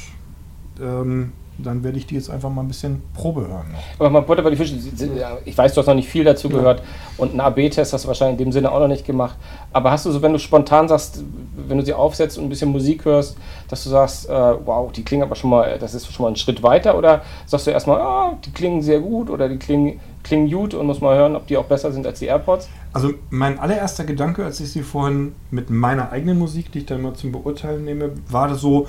ähm, 0.80 1.32
dann 1.58 1.82
werde 1.82 1.98
ich 1.98 2.06
die 2.06 2.14
jetzt 2.14 2.30
einfach 2.30 2.50
mal 2.50 2.62
ein 2.62 2.68
bisschen 2.68 3.02
Probe 3.14 3.42
hören. 3.42 3.72
Noch. 3.72 3.82
Aber 3.98 4.10
mal 4.10 4.20
Butter 4.20 4.42
bei 4.42 4.50
die 4.50 4.56
Fische. 4.56 4.76
Ja, 5.18 5.38
Ich 5.44 5.56
weiß, 5.56 5.74
du 5.74 5.80
hast 5.80 5.86
noch 5.86 5.94
nicht 5.94 6.08
viel 6.08 6.24
dazu 6.24 6.48
gehört 6.48 6.82
und 7.16 7.30
einen 7.30 7.40
AB-Test 7.40 7.92
hast 7.92 8.04
du 8.04 8.08
wahrscheinlich 8.08 8.38
in 8.38 8.46
dem 8.46 8.52
Sinne 8.52 8.70
auch 8.70 8.80
noch 8.80 8.88
nicht 8.88 9.06
gemacht. 9.06 9.36
Aber 9.72 9.90
hast 9.90 10.06
du 10.06 10.10
so, 10.10 10.22
wenn 10.22 10.32
du 10.32 10.38
spontan 10.38 10.88
sagst, 10.88 11.22
wenn 11.68 11.78
du 11.78 11.84
sie 11.84 11.94
aufsetzt 11.94 12.38
und 12.38 12.44
ein 12.44 12.48
bisschen 12.48 12.70
Musik 12.70 13.04
hörst, 13.04 13.36
dass 13.68 13.84
du 13.84 13.90
sagst, 13.90 14.28
äh, 14.28 14.32
wow, 14.32 14.92
die 14.92 15.02
klingen 15.02 15.22
aber 15.22 15.34
schon 15.34 15.50
mal, 15.50 15.78
das 15.78 15.94
ist 15.94 16.12
schon 16.12 16.24
mal 16.24 16.30
ein 16.30 16.36
Schritt 16.36 16.62
weiter? 16.62 16.96
Oder 16.96 17.22
sagst 17.46 17.66
du 17.66 17.70
erstmal, 17.70 18.00
ah, 18.00 18.38
die 18.44 18.50
klingen 18.50 18.82
sehr 18.82 19.00
gut 19.00 19.30
oder 19.30 19.48
die 19.48 19.56
klingen, 19.56 20.00
klingen 20.22 20.50
gut 20.50 20.74
und 20.74 20.86
muss 20.86 21.00
mal 21.00 21.16
hören, 21.16 21.36
ob 21.36 21.46
die 21.46 21.56
auch 21.56 21.64
besser 21.64 21.92
sind 21.92 22.06
als 22.06 22.18
die 22.18 22.26
AirPods? 22.26 22.68
Also 22.92 23.12
mein 23.30 23.58
allererster 23.58 24.04
Gedanke, 24.04 24.44
als 24.44 24.60
ich 24.60 24.70
sie 24.70 24.82
vorhin 24.82 25.34
mit 25.50 25.70
meiner 25.70 26.12
eigenen 26.12 26.38
Musik, 26.38 26.72
die 26.72 26.78
ich 26.78 26.86
dann 26.86 27.02
mal 27.02 27.14
zum 27.14 27.32
Beurteilen 27.32 27.84
nehme, 27.84 28.12
war 28.28 28.48
das 28.48 28.60
so, 28.60 28.88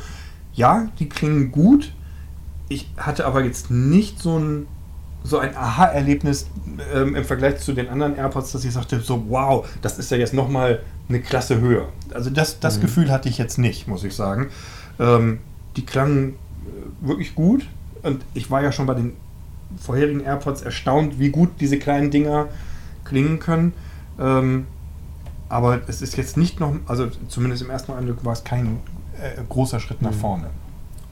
ja, 0.54 0.88
die 1.00 1.10
klingen 1.10 1.52
gut. 1.52 1.92
Ich 2.70 2.90
hatte 2.98 3.26
aber 3.26 3.44
jetzt 3.44 3.72
nicht 3.72 4.20
so 4.20 4.38
ein, 4.38 4.68
so 5.24 5.38
ein 5.40 5.56
Aha-Erlebnis 5.56 6.48
ähm, 6.94 7.16
im 7.16 7.24
Vergleich 7.24 7.60
zu 7.60 7.74
den 7.74 7.88
anderen 7.90 8.16
AirPods, 8.16 8.52
dass 8.52 8.66
ich 8.66 8.74
sagte, 8.74 9.00
so 9.00 9.26
wow, 9.30 9.68
das 9.82 9.98
ist 9.98 10.12
ja 10.12 10.18
jetzt 10.18 10.34
nochmal 10.34 10.82
eine 11.10 11.22
Klasse 11.22 11.60
höher. 11.62 11.88
Also 12.14 12.30
das, 12.30 12.60
das 12.60 12.80
Gefühl 12.82 13.12
hatte 13.12 13.30
ich 13.30 13.38
jetzt 13.38 13.58
nicht, 13.58 13.88
muss 13.88 14.04
ich 14.04 14.16
sagen. 14.16 14.50
Ähm, 15.00 15.40
die 15.76 15.86
klangen 15.86 16.34
äh, 16.34 17.08
wirklich 17.08 17.36
gut 17.36 17.68
und 18.04 18.24
ich 18.34 18.52
war 18.52 18.62
ja 18.62 18.72
schon 18.72 18.86
bei 18.86 18.94
den 18.94 19.14
vorherigen 19.78 20.22
AirPods 20.22 20.62
erstaunt, 20.62 21.20
wie 21.20 21.30
gut 21.30 21.50
diese 21.60 21.78
kleinen 21.78 22.12
Dinger 22.12 22.48
klingen 23.04 23.40
können. 23.40 23.74
Ähm, 24.20 24.68
aber 25.50 25.82
es 25.88 26.02
ist 26.02 26.18
jetzt 26.18 26.38
nicht 26.38 26.60
noch, 26.60 26.74
also 26.88 27.08
zumindest 27.30 27.64
im 27.64 27.70
ersten 27.70 27.94
Eindruck 27.94 28.26
war 28.26 28.34
es 28.34 28.44
kein 28.44 28.80
äh, 29.22 29.42
großer 29.48 29.80
Schritt 29.80 30.02
nach 30.02 30.14
vorne. 30.14 30.50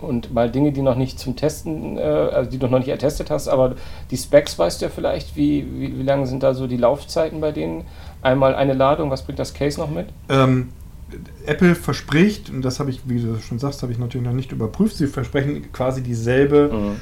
Und 0.06 0.34
mal 0.34 0.50
Dinge, 0.50 0.72
die 0.72 0.82
noch 0.82 0.96
nicht 0.96 1.20
zum 1.20 1.36
Testen, 1.36 1.98
äh, 1.98 2.02
also 2.02 2.50
die 2.50 2.58
du 2.58 2.68
noch 2.68 2.80
nicht 2.80 2.90
ertestet 2.90 3.30
hast, 3.30 3.48
aber 3.48 3.76
die 4.12 4.18
Specs 4.18 4.58
weißt 4.58 4.82
du 4.82 4.86
ja 4.86 4.92
vielleicht, 4.94 5.36
wie, 5.36 5.66
wie, 5.78 5.98
wie 5.98 6.04
lange 6.04 6.28
sind 6.28 6.44
da 6.44 6.54
so 6.54 6.68
die 6.68 6.78
Laufzeiten 6.78 7.42
bei 7.42 7.52
denen? 7.52 7.84
Einmal 8.22 8.56
eine 8.56 8.74
Ladung, 8.74 9.12
was 9.12 9.24
bringt 9.24 9.40
das 9.40 9.54
Case 9.54 9.80
noch 9.80 9.90
mit? 9.90 10.08
Ähm, 10.30 10.70
Apple 11.46 11.76
verspricht, 11.76 12.50
und 12.50 12.64
das 12.64 12.80
habe 12.80 12.90
ich, 12.90 13.02
wie 13.06 13.22
du 13.22 13.40
schon 13.40 13.60
sagst, 13.60 13.82
habe 13.84 13.92
ich 13.92 14.00
natürlich 14.00 14.26
noch 14.26 14.34
nicht 14.34 14.52
überprüft, 14.52 14.98
sie 14.98 15.08
versprechen 15.08 15.72
quasi 15.72 16.02
dieselbe 16.02 16.96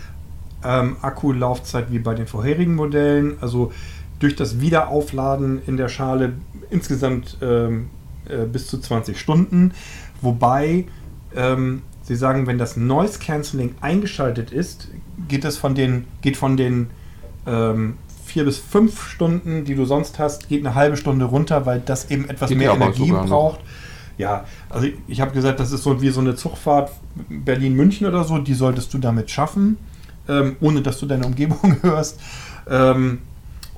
ähm, 0.64 0.98
Akkulaufzeit 1.02 1.92
wie 1.92 2.00
bei 2.00 2.14
den 2.14 2.28
vorherigen 2.28 2.76
Modellen. 2.76 3.38
Also 3.42 3.72
durch 4.20 4.36
das 4.36 4.62
Wiederaufladen 4.62 5.62
in 5.68 5.78
der 5.78 5.90
Schale 5.90 6.34
insgesamt 6.70 7.38
ähm, 7.42 7.90
äh, 8.28 8.46
bis 8.46 8.68
zu 8.68 8.80
20 8.80 9.20
Stunden. 9.20 9.74
Wobei 10.22 10.86
ähm, 11.36 11.82
sie 12.04 12.16
sagen, 12.16 12.48
wenn 12.48 12.58
das 12.58 12.78
Noise 12.78 13.20
Cancelling 13.20 13.76
eingeschaltet 13.82 14.52
ist, 14.52 14.90
geht 15.28 15.46
es 15.46 15.58
von 15.58 15.74
den, 15.74 16.06
geht 16.22 16.38
von 16.38 16.58
den 16.58 16.90
ähm, 17.48 17.98
vier 18.26 18.46
bis 18.46 18.58
fünf 18.58 19.08
Stunden, 19.08 19.66
die 19.66 19.76
du 19.76 19.86
sonst 19.86 20.20
hast, 20.20 20.50
geht 20.50 20.66
eine 20.66 20.76
halbe 20.76 20.98
Stunde 20.98 21.26
runter, 21.26 21.66
weil 21.66 21.80
das 21.80 22.10
eben 22.10 22.30
etwas 22.30 22.50
Die 22.50 22.56
mehr 22.56 22.74
Energie 22.74 23.12
noch. 23.12 23.28
braucht. 23.28 23.60
Ja, 24.18 24.46
also 24.70 24.88
ich, 24.88 24.96
ich 25.08 25.22
habe 25.22 25.32
gesagt, 25.32 25.60
das 25.60 25.72
ist 25.72 25.84
so 25.84 26.02
wie 26.02 26.10
so 26.10 26.20
eine 26.20 26.36
Zugfahrt 26.36 26.92
Berlin-München 27.30 28.08
oder 28.08 28.24
so, 28.24 28.38
die 28.38 28.54
solltest 28.54 28.94
du 28.94 29.00
damit 29.00 29.32
schaffen, 29.32 29.78
ähm, 30.28 30.56
ohne 30.62 30.82
dass 30.82 31.00
du 31.00 31.06
deine 31.06 31.26
Umgebung 31.26 31.78
hörst. 31.82 32.20
Ähm, 32.70 33.20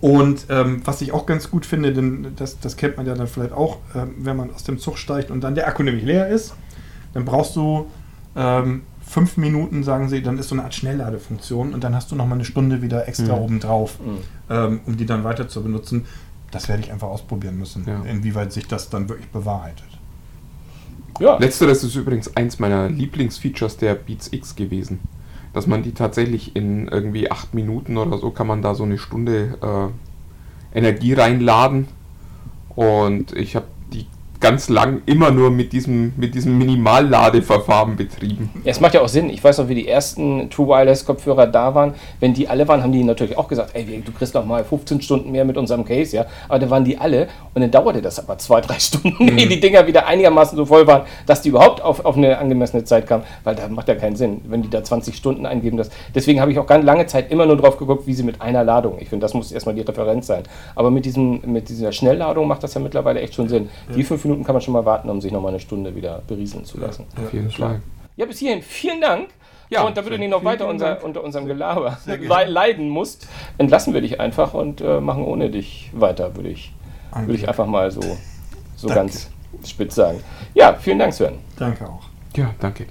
und 0.02 0.48
ähm, 0.50 0.82
was 0.84 1.02
ich 1.02 1.14
auch 1.14 1.26
ganz 1.26 1.50
gut 1.50 1.66
finde, 1.66 1.94
denn 1.94 2.34
das, 2.36 2.60
das 2.60 2.76
kennt 2.76 2.98
man 2.98 3.06
ja 3.06 3.16
dann 3.16 3.28
vielleicht 3.28 3.54
auch, 3.54 3.78
ähm, 3.96 4.14
wenn 4.20 4.36
man 4.36 4.54
aus 4.54 4.64
dem 4.64 4.78
Zug 4.78 4.98
steigt 4.98 5.32
und 5.32 5.42
dann 5.42 5.56
der 5.56 5.68
Akku 5.68 5.84
nämlich 5.84 6.04
leer 6.04 6.28
ist, 6.28 6.54
dann 7.14 7.24
brauchst 7.24 7.56
du 7.56 7.88
ähm, 8.36 8.84
fünf 9.06 9.38
Minuten, 9.38 9.84
sagen 9.84 10.10
sie, 10.10 10.22
dann 10.22 10.38
ist 10.38 10.50
so 10.50 10.56
eine 10.56 10.64
Art 10.64 10.74
Schnellladefunktion 10.74 11.74
und 11.74 11.84
dann 11.84 11.96
hast 11.96 12.12
du 12.12 12.16
nochmal 12.16 12.38
eine 12.38 12.46
Stunde 12.46 12.82
wieder 12.82 13.08
extra 13.08 13.36
Mhm. 13.36 13.42
obendrauf, 13.42 13.98
ähm, 14.50 14.80
um 14.86 14.98
die 14.98 15.06
dann 15.06 15.24
weiter 15.24 15.48
zu 15.48 15.62
benutzen. 15.64 16.06
Das 16.52 16.68
werde 16.70 16.84
ich 16.84 16.92
einfach 16.92 17.08
ausprobieren 17.08 17.58
müssen, 17.58 17.86
Ja. 17.88 18.02
inwieweit 18.04 18.52
sich 18.54 18.68
das 18.68 18.90
dann 18.90 19.10
wirklich 19.10 19.28
bewahrheitet. 19.30 19.86
Ja, 21.20 21.38
Letzteres 21.38 21.84
ist 21.84 21.96
übrigens 21.96 22.36
eins 22.36 22.60
meiner 22.60 22.90
Lieblingsfeatures 22.90 23.78
der 23.78 23.96
Beats 23.96 24.34
X 24.34 24.56
gewesen. 24.56 25.00
Dass 25.54 25.66
man 25.68 25.82
die 25.84 25.94
tatsächlich 25.94 26.56
in 26.56 26.90
irgendwie 26.90 27.32
acht 27.32 27.54
Minuten 27.54 27.96
oder 27.98 28.18
so 28.18 28.32
kann 28.32 28.48
man 28.48 28.62
da 28.62 28.76
so 28.76 28.84
eine 28.84 28.98
Stunde 28.98 29.92
äh, 30.74 30.78
Energie 30.78 31.14
reinladen. 31.14 31.88
Und 32.76 33.32
ich 33.34 33.56
habe 33.56 33.66
ganz 34.40 34.70
lang 34.70 35.02
immer 35.06 35.32
nur 35.32 35.50
mit 35.50 35.74
diesem, 35.74 36.14
mit 36.18 36.36
diesem 36.36 36.58
Minimalladeverfahren 36.58 37.96
betrieben. 37.96 38.50
Ja, 38.64 38.72
es 38.72 38.80
macht 38.80 38.94
ja 38.94 39.02
auch 39.02 39.08
Sinn. 39.08 39.30
Ich 39.30 39.44
weiß 39.44 39.58
noch, 39.60 39.70
wie 39.70 39.76
die 39.76 39.88
ersten 39.88 40.50
True 40.50 40.68
Wireless 40.68 41.06
Kopfhörer 41.06 41.48
da 41.48 41.74
waren. 41.74 41.96
Wenn 42.20 42.34
die 42.34 42.48
alle 42.48 42.68
waren, 42.68 42.84
haben 42.84 42.92
die 42.92 43.04
natürlich 43.04 43.38
auch 43.38 43.48
gesagt, 43.48 43.72
ey, 43.74 44.04
du 44.06 44.12
kriegst 44.12 44.34
noch 44.34 44.46
mal 44.46 44.64
15 44.64 45.02
Stunden 45.02 45.32
mehr 45.32 45.46
mit 45.46 45.58
unserem 45.58 45.86
Case, 45.86 46.16
ja. 46.16 46.26
Aber 46.48 46.60
dann 46.60 46.70
waren 46.70 46.84
die 46.84 46.98
alle 46.98 47.28
und 47.54 47.62
dann 47.62 47.72
dauerte 47.72 48.02
das 48.02 48.20
aber 48.20 48.38
zwei, 48.38 48.62
drei 48.62 48.80
Stunden, 48.80 49.28
ehe 49.38 49.48
die 49.48 49.60
Dinger 49.60 49.88
wieder 49.88 50.06
einigermaßen 50.08 50.58
so 50.58 50.66
voll 50.66 50.86
waren, 50.88 51.04
dass 51.26 51.42
die 51.42 51.50
überhaupt 51.50 51.82
auf, 51.82 52.04
auf 52.04 52.18
eine 52.18 52.38
angemessene 52.38 52.84
Zeit 52.84 53.08
kamen. 53.08 53.24
Weil 53.44 53.56
da 53.56 53.68
macht 53.68 53.88
ja 53.88 53.96
keinen 53.96 54.16
Sinn, 54.16 54.42
wenn 54.48 54.62
die 54.62 54.70
da 54.70 54.84
20 54.84 55.16
Stunden 55.16 55.46
eingeben. 55.46 55.78
Das. 55.78 55.90
Deswegen 56.14 56.42
habe 56.42 56.52
ich 56.52 56.60
auch 56.60 56.68
ganz 56.68 56.84
lange 56.84 57.06
Zeit 57.06 57.32
immer 57.32 57.46
nur 57.46 57.58
drauf 57.58 57.78
geguckt, 57.78 58.06
wie 58.08 58.14
sie 58.14 58.24
mit 58.24 58.42
einer 58.42 58.64
Ladung. 58.64 58.98
Ich 59.00 59.10
finde, 59.10 59.24
das 59.24 59.34
muss 59.34 59.52
erstmal 59.52 59.76
die 59.76 59.82
Referenz 59.82 60.28
sein. 60.28 60.44
Aber 60.76 60.92
mit, 60.92 61.06
diesem, 61.06 61.42
mit 61.46 61.70
dieser 61.70 61.92
Schnellladung 61.92 62.48
macht 62.48 62.64
das 62.64 62.74
ja 62.74 62.82
mittlerweile 62.82 63.22
echt 63.22 63.36
schon 63.36 63.48
Sinn. 63.48 63.70
Die 63.96 64.04
fünf 64.04 64.25
Minuten 64.26 64.44
kann 64.44 64.54
man 64.54 64.62
schon 64.62 64.74
mal 64.74 64.86
warten, 64.86 65.10
um 65.10 65.22
sich 65.22 65.32
noch 65.32 65.42
mal 65.42 65.50
eine 65.50 65.60
Stunde 65.60 65.96
wieder 65.96 66.22
berieseln 66.28 66.66
zu 66.66 66.80
lassen. 66.80 67.06
Auf 67.18 67.34
jeden 67.34 67.50
Fall. 67.52 67.82
Ja, 68.18 68.26
bis 68.26 68.40
hierhin 68.40 68.62
vielen 68.62 69.02
Dank. 69.02 69.30
Ja, 69.70 69.84
und 69.84 69.98
damit 69.98 70.14
du 70.14 70.20
nicht 70.20 70.30
noch 70.30 70.44
weiter 70.44 70.68
unser, 70.68 71.04
unter 71.04 71.24
unserem 71.24 71.48
Gelaber 71.48 71.98
leiden 72.48 72.90
musst, 72.90 73.28
entlassen 73.58 73.94
wir 73.94 74.02
dich 74.02 74.20
einfach 74.20 74.54
und 74.54 74.82
äh, 74.82 75.00
machen 75.00 75.24
ohne 75.24 75.50
dich 75.50 75.90
weiter, 75.94 76.36
würde 76.36 76.50
ich, 76.50 76.72
würde 77.14 77.34
ich 77.34 77.48
einfach 77.48 77.66
mal 77.66 77.90
so, 77.90 78.02
so 78.76 78.88
Danke. 78.88 79.02
ganz 79.02 79.30
spitz 79.66 79.96
sagen. 79.96 80.20
Ja, 80.54 80.76
vielen 80.76 81.00
Dank, 81.00 81.14
Sven. 81.14 81.40
Danke 81.58 81.90
auch. 81.90 82.04
Ja, 82.36 82.54
danke. 82.60 82.88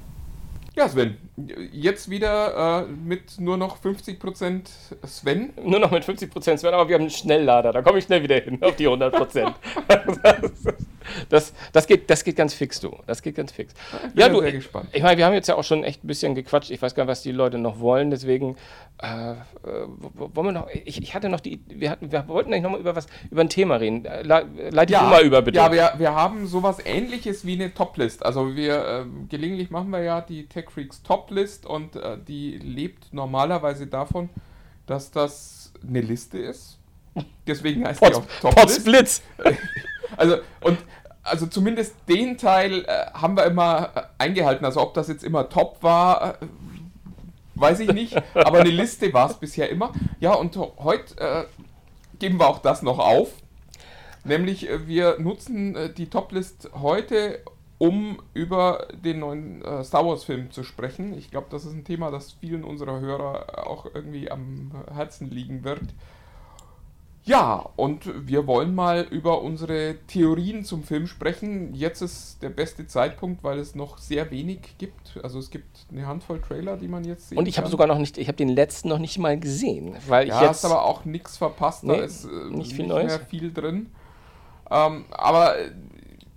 Ja, 0.75 0.88
Sven, 0.88 1.16
jetzt 1.70 2.11
wieder 2.11 2.83
äh, 2.83 2.87
mit 2.87 3.40
nur 3.40 3.57
noch 3.57 3.79
50% 3.79 4.62
Sven. 5.07 5.53
Nur 5.62 5.79
noch 5.79 5.92
mit 5.92 6.03
50% 6.03 6.59
Sven, 6.59 6.75
aber 6.75 6.88
wir 6.88 6.97
haben 6.97 7.03
einen 7.03 7.11
Schnelllader. 7.11 7.73
Da 7.73 7.83
komme 7.83 7.99
ich 7.99 8.07
schnell 8.07 8.25
wieder 8.25 8.40
hin 8.40 8.59
auf 8.61 8.75
die 8.75 8.88
100%. 8.88 9.53
das, 11.29 11.53
das, 11.73 11.87
geht, 11.87 12.09
das 12.11 12.25
geht 12.25 12.37
ganz 12.37 12.55
fix, 12.55 12.81
du. 12.81 12.97
Das 13.07 13.23
geht 13.23 13.35
ganz 13.35 13.53
fix. 13.53 13.75
Ich 14.12 14.21
ja, 14.21 14.29
du, 14.29 14.40
sehr 14.40 14.53
gespannt. 14.53 14.88
Ich 14.93 15.03
meine, 15.03 15.17
wir 15.17 15.27
haben 15.27 15.35
jetzt 15.35 15.49
ja 15.49 15.57
auch 15.57 15.64
schon 15.64 15.85
echt 15.85 16.05
ein 16.05 16.07
bisschen 16.07 16.35
gequatscht. 16.35 16.71
Ich 16.71 16.81
weiß 16.81 16.95
gar 16.95 17.05
nicht, 17.05 17.11
was 17.11 17.23
die 17.23 17.33
Leute 17.33 17.59
noch 17.59 17.81
wollen. 17.81 18.11
Deswegen 18.11 18.57
äh, 19.03 19.33
äh 19.33 19.35
wollen 19.64 20.47
wir 20.49 20.53
noch. 20.53 20.69
Ich, 20.71 21.03
ich, 21.03 21.14
hatte 21.14 21.29
noch 21.29 21.40
die. 21.40 21.61
Wir, 21.69 21.90
hatten, 21.90 22.11
wir 22.11 22.27
wollten 22.29 22.53
eigentlich 22.53 22.62
noch 22.62 22.71
mal 22.71 22.81
über 22.81 22.97
was 22.97 23.07
über 23.31 23.43
ein 23.43 23.49
Thema 23.49 23.77
reden. 23.77 24.05
Äh, 24.05 24.23
leite 24.23 24.93
ja, 24.93 25.05
du 25.05 25.11
mal 25.11 25.23
über, 25.25 25.43
bitte. 25.43 25.57
Ja, 25.57 25.73
wir, 25.73 25.93
wir 25.99 26.14
haben 26.14 26.47
sowas 26.47 26.79
ähnliches 26.85 27.45
wie 27.47 27.55
eine 27.55 27.75
Toplist. 27.75 28.25
Also 28.25 28.57
wir 28.57 28.87
äh, 28.87 29.05
gelegentlich 29.29 29.71
machen 29.71 29.90
wir 29.90 30.03
ja 30.03 30.21
die 30.21 30.47
Tech 30.47 30.71
Freaks 30.71 31.03
Toplist 31.03 31.67
und 31.67 31.97
äh, 31.97 32.19
die 32.27 32.59
lebt 32.59 33.12
normalerweise 33.12 33.87
davon, 33.87 34.31
dass 34.87 35.11
das 35.11 35.73
eine 35.87 36.01
Liste 36.01 36.38
ist. 36.38 36.79
Deswegen 37.47 37.87
heißt 37.87 38.01
Pot, 38.01 38.11
die 38.11 38.47
auch 38.47 38.55
Toplist. 38.55 38.85
Blitz. 38.85 39.23
Also 40.16 40.37
und 40.61 40.79
also 41.24 41.46
zumindest 41.46 41.96
den 42.09 42.37
Teil 42.37 42.85
äh, 42.85 43.07
haben 43.14 43.37
wir 43.37 43.46
immer 43.46 43.90
äh, 43.94 44.03
eingehalten. 44.18 44.64
Also 44.64 44.81
ob 44.81 44.94
das 44.94 45.09
jetzt 45.09 45.24
immer 45.24 45.48
top 45.48 45.83
war, 45.83 46.35
äh, 46.42 46.46
weiß 47.55 47.81
ich 47.81 47.92
nicht. 47.92 48.16
Aber 48.35 48.61
eine 48.61 48.70
Liste 48.70 49.12
war 49.12 49.31
es 49.31 49.37
bisher 49.37 49.70
immer. 49.70 49.92
Ja, 50.20 50.35
und 50.35 50.57
heute 50.57 51.18
äh, 51.18 51.44
geben 52.18 52.38
wir 52.38 52.48
auch 52.48 52.59
das 52.59 52.83
noch 52.83 52.98
auf. 52.98 53.33
Nämlich 54.24 54.68
äh, 54.68 54.87
wir 54.87 55.18
nutzen 55.18 55.74
äh, 55.74 55.92
die 55.92 56.11
Toplist 56.11 56.70
heute, 56.74 57.40
um 57.79 58.22
über 58.35 58.88
den 58.92 59.18
neuen 59.18 59.62
Star 59.83 60.07
Wars-Film 60.07 60.53
zu 60.53 60.62
sprechen. 60.62 61.12
Ich 61.18 61.31
glaube, 61.31 61.48
das 61.50 61.64
ist 61.64 61.72
ein 61.72 61.85
Thema, 61.85 62.11
das 62.11 62.33
vielen 62.33 62.64
unserer 62.64 63.00
Hörer 63.00 63.66
auch 63.66 63.87
irgendwie 63.92 64.31
am 64.31 64.70
Herzen 64.94 65.29
liegen 65.29 65.64
wird. 65.64 65.83
Ja, 67.27 67.71
und 67.77 68.29
wir 68.29 68.47
wollen 68.47 68.75
mal 68.75 69.07
über 69.11 69.41
unsere 69.41 69.97
Theorien 70.07 70.63
zum 70.63 70.83
Film 70.83 71.07
sprechen. 71.07 71.75
Jetzt 71.75 72.03
ist 72.03 72.43
der 72.43 72.51
beste 72.51 72.87
Zeitpunkt, 72.87 73.43
weil 73.43 73.59
es 73.59 73.75
noch 73.75 73.97
sehr 73.97 74.31
wenig 74.31 74.77
gibt. 74.77 75.19
Also 75.23 75.39
es 75.39 75.49
gibt 75.49 75.87
eine 75.91 76.07
Handvoll 76.07 76.43
Trailer, 76.43 76.77
die 76.77 76.87
man 76.87 77.03
jetzt 77.05 77.31
sehen 77.31 77.39
Und 77.39 77.49
ich 77.49 77.57
habe 77.57 77.69
sogar 77.69 77.87
noch 77.87 77.97
nicht, 77.97 78.19
ich 78.19 78.29
habe 78.29 78.37
den 78.37 78.51
letzten 78.51 78.89
noch 78.89 78.99
nicht 78.99 79.19
mal 79.19 79.41
gesehen, 79.41 79.97
weil 80.07 80.29
ja, 80.29 80.35
ich 80.35 80.41
jetzt 80.43 80.65
hast 80.65 80.65
aber 80.67 80.85
auch 80.85 81.07
nichts 81.07 81.39
verpasst. 81.39 81.85
Nee, 81.85 81.97
da 81.97 82.03
ist 82.05 82.27
äh, 82.27 82.51
nicht, 82.51 82.75
viel 82.75 82.89
nicht 82.89 82.95
mehr 82.95 83.21
viel 83.21 83.53
drin. 83.53 83.91
Ähm, 84.71 85.07
aber 85.11 85.55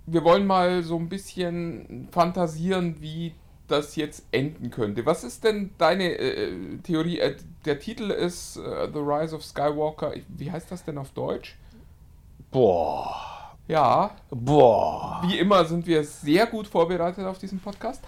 wir 0.06 0.24
wollen 0.24 0.46
mal 0.46 0.82
so 0.82 0.96
ein 0.96 1.10
bisschen 1.10 2.08
fantasieren, 2.12 2.96
wie 3.00 3.34
das 3.68 3.96
jetzt 3.96 4.24
enden 4.32 4.70
könnte. 4.70 5.06
Was 5.06 5.24
ist 5.24 5.44
denn 5.44 5.70
deine 5.78 6.18
äh, 6.18 6.78
Theorie? 6.82 7.18
Äh, 7.18 7.36
der 7.64 7.78
Titel 7.78 8.10
ist 8.10 8.56
äh, 8.56 8.88
The 8.92 8.98
Rise 8.98 9.36
of 9.36 9.44
Skywalker. 9.44 10.14
Wie 10.28 10.50
heißt 10.50 10.70
das 10.70 10.84
denn 10.84 10.98
auf 10.98 11.10
Deutsch? 11.10 11.56
Boah. 12.50 13.54
Ja. 13.68 14.12
Boah. 14.30 15.22
Wie 15.26 15.38
immer 15.38 15.64
sind 15.64 15.86
wir 15.86 16.02
sehr 16.02 16.46
gut 16.46 16.66
vorbereitet 16.66 17.24
auf 17.26 17.38
diesen 17.38 17.60
Podcast. 17.60 18.02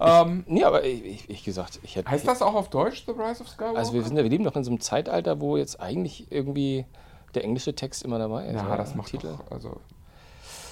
Ähm, 0.00 0.44
nee, 0.48 0.64
aber 0.64 0.84
ich, 0.84 1.04
ich, 1.04 1.30
ich 1.30 1.44
gesagt, 1.44 1.78
ich 1.82 1.94
hätte. 1.94 2.10
Heißt 2.10 2.26
das 2.26 2.42
auch 2.42 2.54
auf 2.54 2.70
Deutsch, 2.70 3.04
The 3.06 3.12
Rise 3.12 3.42
of 3.42 3.48
Skywalker? 3.48 3.78
Also 3.78 3.92
wir, 3.92 4.02
sind, 4.02 4.16
wir 4.16 4.24
leben 4.24 4.42
noch 4.42 4.56
in 4.56 4.64
so 4.64 4.70
einem 4.70 4.80
Zeitalter, 4.80 5.40
wo 5.40 5.56
jetzt 5.56 5.80
eigentlich 5.80 6.26
irgendwie 6.30 6.86
der 7.34 7.44
englische 7.44 7.74
Text 7.74 8.02
immer 8.02 8.18
dabei 8.18 8.46
ist. 8.46 8.54
Ja, 8.54 8.76
das 8.76 8.94
macht 8.94 9.10
Titel. 9.10 9.36
Doch, 9.36 9.50
also 9.50 9.80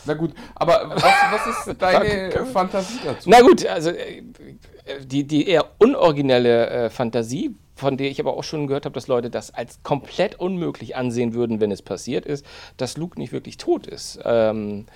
na 0.05 0.15
gut, 0.15 0.33
aber 0.55 0.91
was, 0.95 1.03
was 1.03 1.69
ist 1.69 1.77
deine 1.83 2.47
Fantasie 2.47 2.99
dazu? 3.05 3.29
Na 3.29 3.41
gut, 3.41 3.67
also 3.67 3.91
äh, 3.91 4.23
die, 5.05 5.25
die 5.25 5.49
eher 5.49 5.67
unoriginelle 5.79 6.71
äh, 6.71 6.91
Fantasie, 6.91 7.55
von 7.75 7.97
der 7.97 8.11
ich 8.11 8.21
aber 8.21 8.37
auch 8.37 8.45
schon 8.45 8.67
gehört 8.67 8.85
habe, 8.85 8.95
dass 8.95 9.09
Leute 9.09 9.31
das 9.31 9.53
als 9.53 9.83
komplett 9.83 10.39
unmöglich 10.39 10.97
ansehen 10.97 11.35
würden, 11.35 11.61
wenn 11.61 11.71
es 11.71 11.83
passiert 11.83 12.27
ist, 12.27 12.45
dass 12.77 12.97
Luke 12.97 13.19
nicht 13.19 13.33
wirklich 13.33 13.57
tot 13.57 13.87
ist. 13.87 14.21
Ähm, 14.25 14.87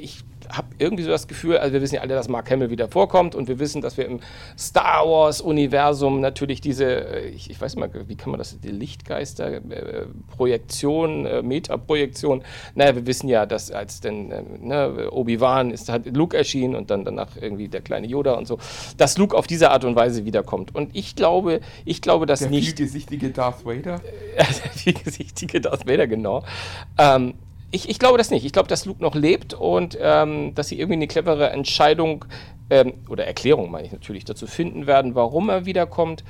ich 0.00 0.24
habe 0.48 0.68
irgendwie 0.78 1.02
so 1.02 1.10
das 1.10 1.26
Gefühl, 1.26 1.58
also 1.58 1.72
wir 1.72 1.82
wissen 1.82 1.96
ja 1.96 2.00
alle, 2.02 2.14
dass 2.14 2.28
Mark 2.28 2.50
Hamill 2.50 2.70
wieder 2.70 2.88
vorkommt 2.88 3.34
und 3.34 3.48
wir 3.48 3.58
wissen, 3.58 3.82
dass 3.82 3.96
wir 3.96 4.06
im 4.06 4.20
Star 4.56 5.06
Wars-Universum 5.06 6.20
natürlich 6.20 6.60
diese, 6.60 6.84
äh, 6.84 7.28
ich, 7.28 7.50
ich, 7.50 7.60
weiß 7.60 7.76
mal, 7.76 7.90
wie 8.06 8.14
kann 8.16 8.30
man 8.30 8.38
das, 8.38 8.58
die 8.60 8.68
Lichtgeister, 8.68 9.54
äh, 9.54 10.06
Projektion, 10.36 11.26
äh, 11.26 11.42
Metaprojektion, 11.42 12.42
naja, 12.74 12.94
wir 12.94 13.06
wissen 13.06 13.28
ja, 13.28 13.46
dass 13.46 13.70
als 13.70 14.00
denn 14.00 14.30
äh, 14.30 14.42
ne, 14.60 15.10
Obi-Wan 15.10 15.70
ist, 15.70 15.88
hat 15.88 16.06
Luke 16.06 16.36
erschienen 16.36 16.74
und 16.74 16.90
dann 16.90 17.04
danach 17.04 17.36
irgendwie 17.40 17.68
der 17.68 17.80
kleine 17.80 18.06
Yoda 18.06 18.34
und 18.34 18.46
so, 18.46 18.58
dass 18.96 19.18
Luke 19.18 19.36
auf 19.36 19.46
diese 19.46 19.70
Art 19.70 19.84
und 19.84 19.96
Weise 19.96 20.24
wiederkommt. 20.24 20.74
Und 20.74 20.94
ich 20.94 21.16
glaube, 21.16 21.60
ich 21.84 22.02
glaube, 22.02 22.26
dass 22.26 22.40
der 22.40 22.50
nicht... 22.50 22.68
Der 22.68 22.76
vielgesichtige 22.76 23.30
Darth 23.30 23.64
Vader? 23.64 24.00
der 24.36 24.44
vielgesichtige 24.46 25.60
Darth 25.60 25.88
Vader, 25.88 26.06
genau. 26.06 26.44
Ähm, 26.98 27.34
ich, 27.76 27.88
ich 27.88 27.98
glaube 27.98 28.18
das 28.18 28.30
nicht. 28.30 28.44
Ich 28.44 28.52
glaube, 28.52 28.68
dass 28.68 28.86
Luke 28.86 29.02
noch 29.02 29.14
lebt 29.14 29.54
und 29.54 29.96
ähm, 30.00 30.54
dass 30.54 30.68
sie 30.68 30.78
irgendwie 30.78 30.94
eine 30.94 31.06
clevere 31.06 31.50
Entscheidung 31.50 32.24
ähm, 32.70 32.94
oder 33.08 33.26
Erklärung, 33.26 33.70
meine 33.70 33.86
ich 33.86 33.92
natürlich, 33.92 34.24
dazu 34.24 34.46
finden 34.46 34.86
werden, 34.86 35.14
warum 35.14 35.50
er 35.50 35.66
wiederkommt. 35.66 36.24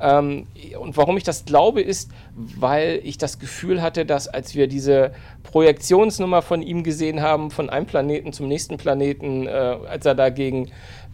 Ähm, 0.00 0.46
und 0.78 0.96
warum 0.96 1.16
ich 1.16 1.24
das 1.24 1.44
glaube, 1.44 1.82
ist, 1.82 2.12
weil 2.34 3.00
ich 3.02 3.18
das 3.18 3.38
Gefühl 3.38 3.82
hatte, 3.82 4.06
dass 4.06 4.28
als 4.28 4.54
wir 4.54 4.68
diese 4.68 5.12
Projektionsnummer 5.42 6.40
von 6.40 6.62
ihm 6.62 6.84
gesehen 6.84 7.20
haben, 7.20 7.50
von 7.50 7.68
einem 7.68 7.86
Planeten 7.86 8.32
zum 8.32 8.48
nächsten 8.48 8.78
Planeten, 8.78 9.46
äh, 9.46 9.50
als 9.50 10.06
er 10.06 10.14
da 10.14 10.30
gegen, 10.30 10.70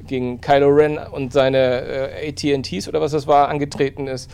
gegen 0.06 0.40
Kylo 0.40 0.68
Ren 0.68 0.98
und 0.98 1.32
seine 1.32 2.12
äh, 2.12 2.28
ATTs 2.28 2.88
oder 2.88 3.00
was 3.00 3.12
das 3.12 3.26
war, 3.26 3.48
angetreten 3.48 4.06
ist, 4.06 4.30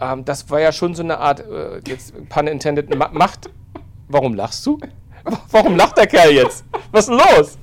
ähm, 0.00 0.24
das 0.24 0.48
war 0.50 0.60
ja 0.60 0.72
schon 0.72 0.94
so 0.94 1.02
eine 1.02 1.18
Art, 1.18 1.40
äh, 1.40 1.80
jetzt 1.86 2.14
pun 2.28 2.46
intended, 2.46 2.94
Macht. 3.12 3.50
Warum 4.08 4.34
lachst 4.34 4.64
du? 4.66 4.78
Warum 5.50 5.76
lacht 5.76 5.96
der 5.96 6.06
Kerl 6.06 6.30
jetzt? 6.30 6.64
Was 6.92 7.08
ist 7.08 7.08
denn 7.08 7.18
los? 7.18 7.58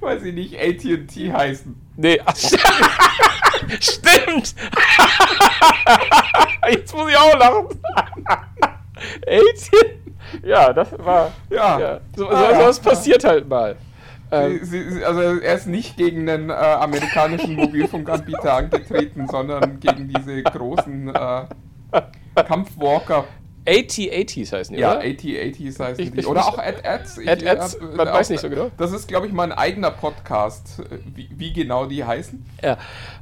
Weil 0.00 0.20
sie 0.20 0.32
nicht 0.32 0.54
ATT 0.58 1.32
heißen. 1.32 1.74
Nee, 1.96 2.20
ach, 2.24 2.36
stimmt! 3.80 4.54
jetzt 6.70 6.94
muss 6.94 7.10
ich 7.10 7.16
auch 7.16 7.38
lachen. 7.38 7.66
ATT? 9.26 9.70
Ja, 10.42 10.72
das 10.72 10.88
war. 10.98 11.32
Ja. 11.50 11.78
ja. 11.78 12.00
So, 12.16 12.28
ah, 12.28 12.50
so, 12.50 12.60
sowas 12.60 12.80
ja. 12.82 12.90
passiert 12.90 13.24
halt 13.24 13.48
mal. 13.48 13.76
Ähm, 14.30 14.60
sie, 14.62 14.90
sie, 14.90 15.04
also 15.04 15.20
er 15.20 15.54
ist 15.54 15.66
nicht 15.66 15.96
gegen 15.96 16.26
den 16.26 16.50
äh, 16.50 16.52
amerikanischen 16.52 17.54
Mobilfunkanbieter 17.54 18.54
angetreten, 18.54 19.26
sondern 19.28 19.78
gegen 19.80 20.08
diese 20.08 20.42
großen 20.42 21.14
äh, 21.14 21.46
Kampfwalker. 22.34 23.24
AT-80s 23.66 24.52
heißen 24.52 24.74
die, 24.74 24.82
ja, 24.82 24.96
oder? 24.96 25.04
Ja, 25.04 25.12
AT-80s 25.12 25.78
heißen 25.78 26.04
ich, 26.04 26.12
die. 26.12 26.26
Oder 26.26 26.46
auch 26.46 26.58
Ad-Ads. 26.58 27.20
Ad-Ads, 27.26 27.78
man 27.96 28.06
weiß 28.08 28.28
nicht 28.30 28.40
so 28.40 28.50
genau. 28.50 28.70
Das 28.76 28.92
ist, 28.92 29.08
glaube 29.08 29.26
ich, 29.26 29.32
mein 29.32 29.52
eigener 29.52 29.90
Podcast, 29.90 30.82
wie, 31.14 31.28
wie, 31.34 31.52
genau 31.52 31.86
die 31.86 32.04
heißen. 32.04 32.44
Ja. 32.62 32.76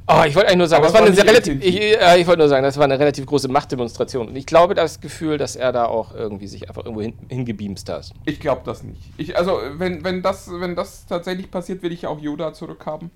Oh, 0.05 0.23
ich 0.27 0.35
wollte 0.35 0.49
eigentlich 0.49 0.57
nur 0.57 0.67
sagen, 0.67 0.83
das 0.83 0.93
war 0.93 1.01
eine 1.01 1.17
relativ, 1.17 1.63
ich, 1.63 1.79
äh, 1.79 2.19
ich 2.19 2.27
wollte 2.27 2.39
nur 2.39 2.49
sagen, 2.49 2.63
das 2.63 2.75
war 2.77 2.83
eine 2.83 2.99
relativ 2.99 3.25
große 3.25 3.47
Machtdemonstration. 3.47 4.27
Und 4.27 4.35
ich 4.35 4.45
glaube 4.45 4.75
das 4.75 4.99
Gefühl, 4.99 5.37
dass 5.37 5.55
er 5.55 5.71
da 5.71 5.85
auch 5.85 6.13
irgendwie 6.13 6.47
sich 6.47 6.67
einfach 6.67 6.83
irgendwo 6.83 7.01
hin, 7.01 7.13
hingebeamst 7.29 7.87
hat. 7.89 8.11
Ich 8.25 8.41
glaube 8.41 8.63
das 8.65 8.83
nicht. 8.83 8.99
Ich, 9.15 9.37
also, 9.37 9.59
wenn, 9.75 10.03
wenn, 10.03 10.21
das, 10.21 10.49
wenn 10.51 10.75
das 10.75 11.05
tatsächlich 11.05 11.51
passiert, 11.51 11.83
will 11.83 11.93
ich 11.93 12.05
auch 12.05 12.19
Yoda 12.19 12.53
zurückhaben. 12.53 13.11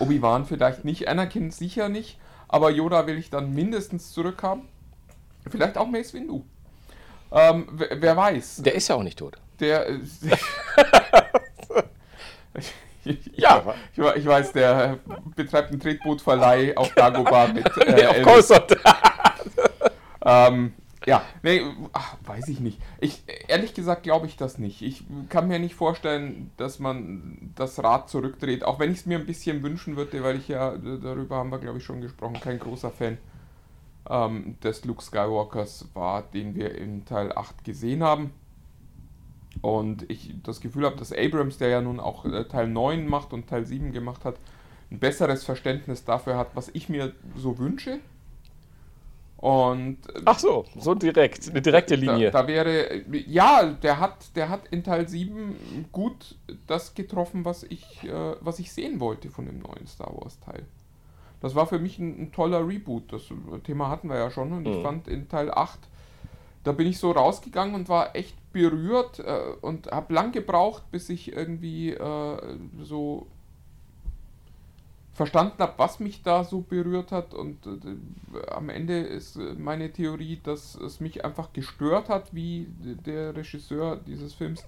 Obi-Wan 0.00 0.44
vielleicht 0.44 0.84
nicht, 0.84 1.08
Anakin 1.08 1.50
sicher 1.50 1.88
nicht, 1.88 2.18
aber 2.48 2.70
Yoda 2.70 3.06
will 3.06 3.18
ich 3.18 3.30
dann 3.30 3.54
mindestens 3.54 4.12
zurückhaben. 4.12 4.68
Vielleicht 5.50 5.76
auch 5.76 5.86
Mace 5.86 6.14
Windu. 6.14 6.44
Ähm, 7.30 7.68
wer, 7.72 8.00
wer, 8.00 8.16
weiß. 8.16 8.62
Der 8.62 8.74
ist 8.74 8.88
ja 8.88 8.94
auch 8.94 9.02
nicht 9.02 9.18
tot. 9.18 9.36
Der. 9.60 9.88
ich, 13.04 13.20
ja, 13.34 13.74
ich, 13.92 13.98
ich, 13.98 14.26
weiß, 14.26 14.52
der 14.52 14.98
betreibt 15.34 15.70
einen 15.70 15.80
Tretbootverleih 15.80 16.76
auf 16.76 16.94
Dagobah 16.94 17.48
mit. 17.52 17.66
Äh, 17.86 18.06
auf 18.06 18.22
Coruscant. 18.22 18.76
ähm, 20.24 20.74
ja, 21.06 21.22
nee, 21.42 21.60
ach, 21.92 22.16
weiß 22.24 22.48
ich 22.48 22.60
nicht. 22.60 22.80
Ich, 23.00 23.24
ehrlich 23.48 23.74
gesagt 23.74 24.04
glaube 24.04 24.26
ich 24.26 24.36
das 24.36 24.58
nicht. 24.58 24.80
Ich 24.80 25.02
kann 25.28 25.48
mir 25.48 25.58
nicht 25.58 25.74
vorstellen, 25.74 26.50
dass 26.56 26.78
man 26.78 27.52
das 27.56 27.82
Rad 27.82 28.08
zurückdreht, 28.08 28.64
auch 28.64 28.78
wenn 28.78 28.90
ich 28.92 28.98
es 29.00 29.06
mir 29.06 29.18
ein 29.18 29.26
bisschen 29.26 29.62
wünschen 29.62 29.96
würde, 29.96 30.22
weil 30.22 30.36
ich 30.36 30.48
ja, 30.48 30.70
darüber 30.76 31.36
haben 31.36 31.50
wir 31.50 31.58
glaube 31.58 31.78
ich 31.78 31.84
schon 31.84 32.00
gesprochen, 32.00 32.40
kein 32.40 32.58
großer 32.58 32.90
Fan 32.90 33.18
ähm, 34.08 34.56
des 34.62 34.84
Luke 34.84 35.02
Skywalkers 35.02 35.88
war, 35.94 36.22
den 36.22 36.54
wir 36.54 36.76
in 36.76 37.04
Teil 37.04 37.32
8 37.32 37.64
gesehen 37.64 38.02
haben. 38.02 38.32
Und 39.62 40.10
ich 40.10 40.34
das 40.42 40.60
Gefühl 40.60 40.84
habe, 40.84 40.96
dass 40.96 41.12
Abrams, 41.12 41.58
der 41.58 41.68
ja 41.68 41.80
nun 41.80 42.00
auch 42.00 42.24
äh, 42.24 42.44
Teil 42.44 42.68
9 42.68 43.06
macht 43.06 43.32
und 43.32 43.48
Teil 43.48 43.64
7 43.64 43.92
gemacht 43.92 44.24
hat, 44.24 44.36
ein 44.90 44.98
besseres 44.98 45.44
Verständnis 45.44 46.04
dafür 46.04 46.36
hat, 46.36 46.48
was 46.54 46.68
ich 46.72 46.88
mir 46.88 47.12
so 47.36 47.58
wünsche. 47.58 48.00
Und 49.36 49.98
äh, 50.14 50.22
Ach 50.24 50.38
so, 50.38 50.64
so 50.78 50.94
direkt, 50.94 51.48
eine 51.50 51.62
direkte 51.62 51.94
Linie. 51.96 52.30
Da, 52.30 52.42
da, 52.42 52.48
wäre, 52.48 53.02
ja, 53.26 53.64
der 53.64 54.00
hat, 54.00 54.36
der 54.36 54.48
hat 54.48 54.66
in 54.68 54.82
Teil 54.82 55.08
7 55.08 55.86
gut 55.92 56.36
das 56.66 56.94
getroffen, 56.94 57.44
was 57.44 57.62
ich, 57.62 58.04
äh, 58.04 58.36
was 58.40 58.58
ich 58.58 58.72
sehen 58.72 59.00
wollte 59.00 59.30
von 59.30 59.46
dem 59.46 59.60
neuen 59.60 59.86
Star 59.86 60.14
Wars 60.16 60.38
Teil 60.40 60.66
das 61.44 61.54
war 61.54 61.66
für 61.66 61.78
mich 61.78 61.98
ein, 61.98 62.22
ein 62.22 62.32
toller 62.32 62.66
Reboot. 62.66 63.12
Das 63.12 63.22
Thema 63.64 63.88
hatten 63.88 64.08
wir 64.08 64.16
ja 64.16 64.30
schon 64.30 64.52
und 64.52 64.62
mhm. 64.62 64.72
ich 64.72 64.82
fand 64.82 65.08
in 65.08 65.28
Teil 65.28 65.50
8 65.50 65.78
da 66.64 66.72
bin 66.72 66.86
ich 66.86 66.98
so 66.98 67.12
rausgegangen 67.12 67.74
und 67.74 67.88
war 67.88 68.16
echt 68.16 68.34
berührt 68.52 69.20
äh, 69.20 69.52
und 69.60 69.92
habe 69.92 70.14
lang 70.14 70.32
gebraucht, 70.32 70.90
bis 70.90 71.10
ich 71.10 71.32
irgendwie 71.32 71.90
äh, 71.90 72.58
so 72.82 73.26
verstanden 75.12 75.58
habe, 75.58 75.74
was 75.76 76.00
mich 76.00 76.22
da 76.22 76.42
so 76.42 76.62
berührt 76.62 77.12
hat. 77.12 77.34
Und 77.34 77.66
äh, 77.66 78.50
am 78.50 78.70
Ende 78.70 78.98
ist 78.98 79.36
äh, 79.36 79.54
meine 79.54 79.92
Theorie, 79.92 80.40
dass 80.42 80.74
es 80.74 81.00
mich 81.00 81.24
einfach 81.24 81.52
gestört 81.52 82.08
hat, 82.08 82.34
wie 82.34 82.66
der 82.80 83.36
Regisseur 83.36 83.96
dieses 83.96 84.32
Films 84.32 84.64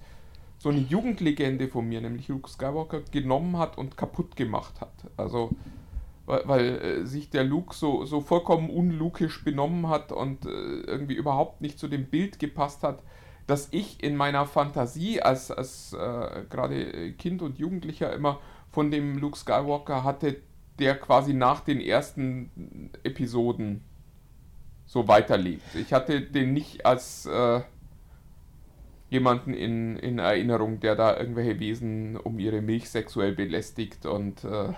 so 0.59 0.69
eine 0.69 0.79
Jugendlegende 0.79 1.67
von 1.67 1.87
mir, 1.87 2.01
nämlich 2.01 2.27
Luke 2.27 2.49
Skywalker, 2.49 3.01
genommen 3.11 3.57
hat 3.57 3.77
und 3.77 3.97
kaputt 3.97 4.35
gemacht 4.35 4.81
hat. 4.81 4.93
Also, 5.15 5.51
weil, 6.27 6.41
weil 6.45 6.65
äh, 6.81 7.05
sich 7.05 7.31
der 7.31 7.43
Luke 7.43 7.73
so, 7.73 8.05
so 8.05 8.21
vollkommen 8.21 8.69
unlukisch 8.69 9.43
benommen 9.43 9.89
hat 9.89 10.11
und 10.11 10.45
äh, 10.45 10.49
irgendwie 10.49 11.15
überhaupt 11.15 11.61
nicht 11.61 11.79
zu 11.79 11.87
dem 11.87 12.05
Bild 12.05 12.37
gepasst 12.37 12.83
hat, 12.83 13.01
dass 13.47 13.69
ich 13.71 14.03
in 14.03 14.15
meiner 14.15 14.45
Fantasie 14.45 15.21
als, 15.21 15.49
als 15.49 15.93
äh, 15.93 16.43
gerade 16.49 17.13
Kind 17.13 17.41
und 17.41 17.57
Jugendlicher 17.57 18.13
immer 18.13 18.39
von 18.69 18.91
dem 18.91 19.17
Luke 19.17 19.37
Skywalker 19.37 20.03
hatte, 20.03 20.35
der 20.79 20.99
quasi 20.99 21.33
nach 21.33 21.61
den 21.61 21.79
ersten 21.79 22.91
Episoden 23.03 23.81
so 24.85 25.07
weiterlebt. 25.07 25.75
Ich 25.75 25.93
hatte 25.93 26.21
den 26.21 26.53
nicht 26.53 26.85
als 26.85 27.25
äh, 27.25 27.61
jemanden 29.09 29.53
in, 29.53 29.95
in 29.97 30.19
Erinnerung, 30.19 30.81
der 30.81 30.95
da 30.95 31.17
irgendwelche 31.17 31.59
Wesen 31.61 32.17
um 32.17 32.37
ihre 32.37 32.61
Milch 32.61 32.89
sexuell 32.89 33.33
belästigt 33.33 34.05
und 34.05 34.43
äh, 34.43 34.73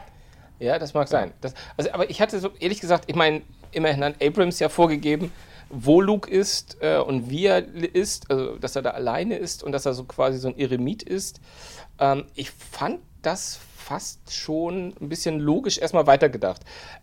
ja, 0.59 0.77
das 0.77 0.93
mag 0.93 1.07
sein. 1.07 1.31
Das, 1.41 1.53
also, 1.77 1.91
aber 1.91 2.09
ich 2.09 2.21
hatte 2.21 2.39
so, 2.39 2.49
ehrlich 2.59 2.81
gesagt, 2.81 3.05
ich 3.07 3.15
meine, 3.15 3.41
immerhin 3.71 4.03
hat 4.03 4.21
Abrams 4.21 4.59
ja 4.59 4.69
vorgegeben, 4.69 5.31
wo 5.69 6.01
Luke 6.01 6.29
ist 6.29 6.77
äh, 6.81 6.97
und 6.97 7.29
wie 7.29 7.45
er 7.45 7.63
ist, 7.73 8.29
also 8.29 8.57
dass 8.57 8.75
er 8.75 8.81
da 8.81 8.91
alleine 8.91 9.35
ist 9.35 9.63
und 9.63 9.71
dass 9.71 9.85
er 9.85 9.93
so 9.93 10.03
quasi 10.03 10.39
so 10.39 10.47
ein 10.47 10.57
Eremit 10.57 11.03
ist. 11.03 11.39
Ähm, 11.99 12.25
ich 12.35 12.51
fand 12.51 12.99
das 13.21 13.59
fast 13.75 14.33
schon 14.33 14.93
ein 14.99 15.09
bisschen 15.09 15.39
logisch 15.39 15.77
erstmal 15.77 16.07
weitergedacht. 16.07 16.61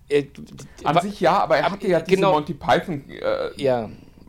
Äh, 0.08 0.26
An 0.84 1.00
sich 1.00 1.20
ja, 1.20 1.38
aber 1.38 1.56
er 1.56 1.70
hatte 1.70 1.88
ja 1.88 2.00
diese 2.00 2.16
genau, 2.16 2.32
Monty 2.32 2.54
Python 2.54 3.08
äh, 3.10 3.50
ja. 3.60 3.88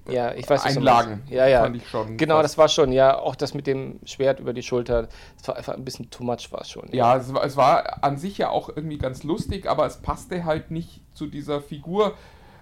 Ja, 0.10 0.34
ich 0.34 0.50
weiß 0.50 0.63
Einlagen. 0.65 1.24
Ja, 1.30 1.48
ja. 1.48 1.62
Fand 1.62 1.76
ich 1.76 1.88
schon 1.88 2.17
genau, 2.17 2.41
das 2.41 2.58
war 2.58 2.67
schon, 2.67 2.91
ja, 2.91 3.17
auch 3.17 3.36
das 3.36 3.54
mit 3.54 3.67
dem 3.67 4.00
Schwert 4.06 4.39
über 4.39 4.54
die 4.54 4.63
Schulter, 4.63 5.10
das 5.38 5.48
war 5.48 5.56
einfach 5.56 5.74
ein 5.74 5.86
bisschen 5.86 6.10
too 6.10 6.24
much 6.24 6.52
war 6.52 6.62
es 6.62 6.70
schon. 6.70 6.88
Ja, 6.91 7.15
ja 7.15 7.17
es, 7.17 7.34
war, 7.34 7.43
es 7.43 7.58
war 7.58 8.04
an 8.04 8.17
sich 8.17 8.38
ja 8.38 8.50
auch 8.50 8.70
irgendwie 8.70 8.98
ganz 8.98 9.24
lustig, 9.24 9.67
aber 9.67 9.86
es 9.86 9.98
passte 9.98 10.46
halt 10.46 10.72
nicht 10.72 11.02
zu 11.13 11.28
dieser 11.28 11.62
Figur, 11.62 12.15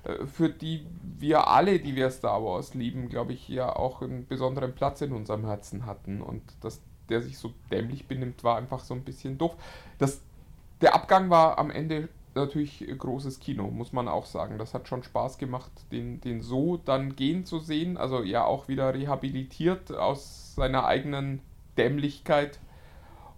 äh, 0.04 0.26
für 0.26 0.50
die 0.50 0.86
wir 1.18 1.48
alle, 1.48 1.80
die 1.80 1.96
wir 1.96 2.10
Star 2.10 2.44
Wars 2.44 2.74
lieben, 2.74 3.10
glaube 3.10 3.34
ich, 3.34 3.48
ja 3.48 3.76
auch 3.76 4.02
einen 4.02 4.28
besonderen 4.28 4.74
Platz 4.74 5.02
in 5.02 5.12
unserem 5.12 5.46
Herzen 5.46 5.86
hatten. 5.86 6.22
Und 6.22 6.42
dass 6.62 6.82
der 7.10 7.22
sich 7.22 7.38
so 7.38 7.54
dämlich 7.72 8.08
benimmt, 8.08 8.44
war 8.44 8.58
einfach 8.58 8.80
so 8.82 8.94
ein 8.94 9.04
bisschen 9.04 9.38
doof. 9.38 9.56
Das, 9.98 10.22
der 10.82 10.96
Abgang 10.96 11.30
war 11.30 11.58
am 11.58 11.72
Ende 11.72 12.10
natürlich 12.36 12.86
großes 12.98 13.40
Kino, 13.40 13.70
muss 13.70 13.94
man 13.94 14.08
auch 14.08 14.26
sagen. 14.26 14.58
Das 14.58 14.74
hat 14.74 14.88
schon 14.88 15.04
Spaß 15.04 15.38
gemacht, 15.38 15.72
den, 15.92 16.22
den 16.22 16.42
so 16.42 16.78
dann 16.78 17.16
gehen 17.16 17.46
zu 17.46 17.60
sehen. 17.60 17.98
Also 17.98 18.24
ja 18.24 18.46
auch 18.46 18.68
wieder 18.68 18.94
rehabilitiert 18.94 19.92
aus 19.92 20.56
seiner 20.56 20.86
eigenen 20.86 21.42
Dämlichkeit. 21.78 22.60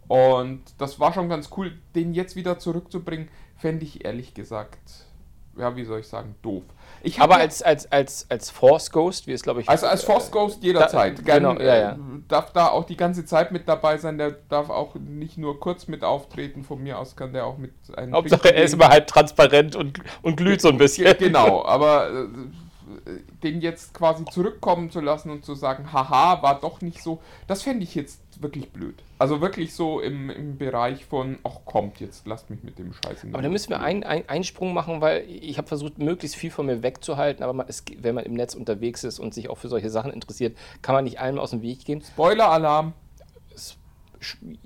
Und 0.08 0.62
das 0.78 1.00
war 1.00 1.14
schon 1.14 1.30
ganz 1.30 1.50
cool. 1.58 1.78
Den 1.96 2.14
jetzt 2.14 2.36
wieder 2.36 2.60
zurückzubringen, 2.60 3.30
fände 3.56 3.86
ich 3.86 4.06
ehrlich 4.06 4.34
gesagt 4.34 5.07
ja, 5.58 5.76
wie 5.76 5.84
soll 5.84 6.00
ich 6.00 6.08
sagen, 6.08 6.36
doof. 6.42 6.64
Ich 7.04 7.20
Aber 7.22 7.38
als, 7.38 7.62
als, 7.62 7.92
als, 7.92 8.26
als 8.30 8.50
Force 8.50 8.92
Ghost, 8.92 9.28
wie 9.28 9.32
es 9.32 9.44
glaube 9.44 9.62
ich. 9.62 9.70
Also 9.70 9.86
als 9.86 10.04
Force 10.04 10.32
Ghost 10.32 10.64
jederzeit. 10.64 11.20
Da, 11.20 11.24
Gern, 11.24 11.44
genau, 11.44 11.60
ja, 11.62 11.76
ja. 11.76 11.92
Äh, 11.92 11.98
darf 12.28 12.52
da 12.52 12.70
auch 12.70 12.86
die 12.86 12.98
ganze 12.98 13.26
Zeit 13.26 13.52
mit 13.52 13.68
dabei 13.68 13.98
sein. 13.98 14.18
Der 14.18 14.32
darf 14.32 14.70
auch 14.70 14.96
nicht 14.96 15.38
nur 15.38 15.60
kurz 15.60 15.88
mit 15.88 16.04
auftreten. 16.04 16.64
Von 16.64 16.84
mir 16.84 16.98
aus 16.98 17.16
kann 17.16 17.34
der 17.34 17.46
auch 17.46 17.58
mit 17.58 17.72
einem. 17.96 18.14
Hauptsache, 18.14 18.54
er 18.54 18.64
ist 18.64 18.74
immer 18.74 18.90
halb 18.90 19.08
transparent 19.08 19.76
und, 19.76 20.00
und 20.22 20.38
glüht 20.38 20.62
so 20.62 20.70
ein 20.70 20.78
bisschen. 20.78 21.16
Genau, 21.18 21.64
aber 21.66 22.10
äh, 22.10 22.28
den 23.44 23.62
jetzt 23.62 23.94
quasi 23.94 24.26
zurückkommen 24.26 24.92
zu 24.92 25.02
lassen 25.02 25.30
und 25.30 25.46
zu 25.46 25.56
sagen, 25.56 25.92
haha, 25.92 26.42
war 26.42 26.60
doch 26.60 26.82
nicht 26.82 27.02
so, 27.02 27.22
das 27.48 27.64
fände 27.64 27.84
ich 27.84 27.96
jetzt 27.96 28.20
wirklich 28.42 28.70
blöd. 28.70 28.96
Also 29.20 29.42
wirklich 29.42 29.74
so 29.74 30.00
im, 30.00 30.30
im 30.30 30.58
Bereich 30.58 31.06
von, 31.06 31.40
ach 31.44 31.66
kommt, 31.66 32.00
jetzt 32.00 32.28
lasst 32.28 32.50
mich 32.50 32.64
mit 32.64 32.78
dem 32.78 32.94
Scheiß 32.94 33.24
in 33.24 33.34
Aber 33.34 33.42
da 33.42 33.50
müssen 33.50 33.70
wir 33.70 33.82
einen 33.82 34.04
ein 34.04 34.44
Sprung 34.44 34.74
machen, 34.74 35.02
weil 35.02 35.26
ich 35.28 35.58
habe 35.58 35.68
versucht, 35.68 35.98
möglichst 35.98 36.36
viel 36.36 36.52
von 36.52 36.68
mir 36.68 36.84
wegzuhalten, 36.84 37.44
aber 37.44 37.54
man, 37.54 37.68
es, 37.68 37.84
wenn 38.00 38.16
man 38.16 38.26
im 38.26 38.34
Netz 38.34 38.54
unterwegs 38.54 39.04
ist 39.04 39.20
und 39.20 39.34
sich 39.34 39.50
auch 39.50 39.58
für 39.58 39.70
solche 39.70 39.90
Sachen 39.90 40.12
interessiert, 40.12 40.58
kann 40.82 40.94
man 40.94 41.04
nicht 41.04 41.20
allem 41.20 41.40
aus 41.40 41.52
dem 41.52 41.62
Weg 41.62 41.86
gehen. 41.86 42.02
Spoiler-Alarm. 42.02 42.94